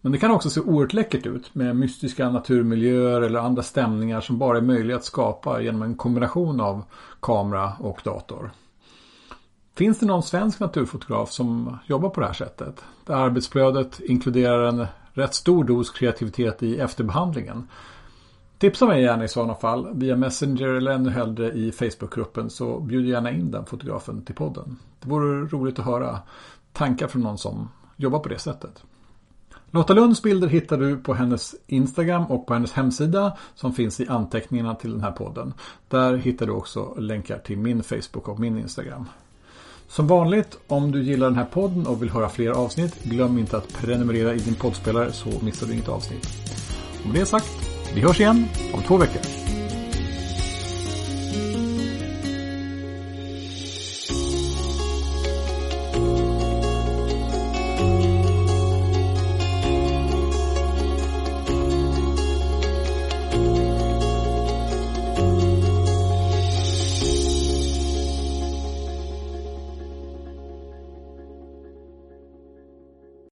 Men 0.00 0.12
det 0.12 0.18
kan 0.18 0.30
också 0.30 0.50
se 0.50 0.60
oerhört 0.60 0.92
läckert 0.92 1.26
ut 1.26 1.54
med 1.54 1.76
mystiska 1.76 2.30
naturmiljöer 2.30 3.20
eller 3.20 3.40
andra 3.40 3.62
stämningar 3.62 4.20
som 4.20 4.38
bara 4.38 4.58
är 4.58 4.62
möjliga 4.62 4.96
att 4.96 5.04
skapa 5.04 5.60
genom 5.60 5.82
en 5.82 5.94
kombination 5.94 6.60
av 6.60 6.84
kamera 7.20 7.72
och 7.80 8.00
dator. 8.04 8.50
Finns 9.76 9.98
det 9.98 10.06
någon 10.06 10.22
svensk 10.22 10.60
naturfotograf 10.60 11.30
som 11.30 11.78
jobbar 11.86 12.08
på 12.08 12.20
det 12.20 12.26
här 12.26 12.34
sättet? 12.34 12.84
Där 13.06 13.14
arbetsflödet 13.14 14.00
inkluderar 14.00 14.68
en 14.68 14.86
rätt 15.12 15.34
stor 15.34 15.64
dos 15.64 15.90
kreativitet 15.90 16.62
i 16.62 16.78
efterbehandlingen. 16.78 17.68
Tipsa 18.58 18.86
mig 18.86 19.02
gärna 19.02 19.24
i 19.24 19.28
sådana 19.28 19.54
fall 19.54 19.88
via 19.94 20.16
Messenger 20.16 20.68
eller 20.68 20.90
ännu 20.90 21.10
hellre 21.10 21.52
i 21.52 21.72
Facebookgruppen 21.72 22.50
så 22.50 22.80
bjud 22.80 23.06
gärna 23.06 23.30
in 23.30 23.50
den 23.50 23.66
fotografen 23.66 24.24
till 24.24 24.34
podden. 24.34 24.76
Det 25.00 25.08
vore 25.08 25.46
roligt 25.46 25.78
att 25.78 25.84
höra 25.84 26.18
tankar 26.72 27.08
från 27.08 27.22
någon 27.22 27.38
som 27.38 27.68
jobbar 27.96 28.18
på 28.18 28.28
det 28.28 28.38
sättet. 28.38 28.84
Lotta 29.70 29.94
Lunds 29.94 30.22
bilder 30.22 30.48
hittar 30.48 30.76
du 30.76 30.96
på 30.96 31.14
hennes 31.14 31.54
Instagram 31.66 32.26
och 32.26 32.46
på 32.46 32.54
hennes 32.54 32.72
hemsida 32.72 33.36
som 33.54 33.72
finns 33.72 34.00
i 34.00 34.08
anteckningarna 34.08 34.74
till 34.74 34.92
den 34.92 35.00
här 35.00 35.12
podden. 35.12 35.54
Där 35.88 36.16
hittar 36.16 36.46
du 36.46 36.52
också 36.52 36.94
länkar 36.98 37.38
till 37.38 37.58
min 37.58 37.82
Facebook 37.82 38.28
och 38.28 38.40
min 38.40 38.58
Instagram. 38.58 39.06
Som 39.88 40.06
vanligt, 40.06 40.58
om 40.66 40.92
du 40.92 41.02
gillar 41.02 41.26
den 41.26 41.36
här 41.36 41.44
podden 41.44 41.86
och 41.86 42.02
vill 42.02 42.10
höra 42.10 42.28
fler 42.28 42.50
avsnitt, 42.50 43.04
glöm 43.04 43.38
inte 43.38 43.56
att 43.56 43.72
prenumerera 43.72 44.34
i 44.34 44.38
din 44.38 44.54
poddspelare 44.54 45.12
så 45.12 45.28
missar 45.40 45.66
du 45.66 45.72
inget 45.72 45.88
avsnitt. 45.88 46.28
Och 47.04 47.06
med 47.06 47.20
det 47.20 47.26
sagt, 47.26 47.50
vi 47.94 48.00
hörs 48.00 48.20
igen 48.20 48.44
om 48.74 48.82
två 48.82 48.96
veckor. 48.96 49.22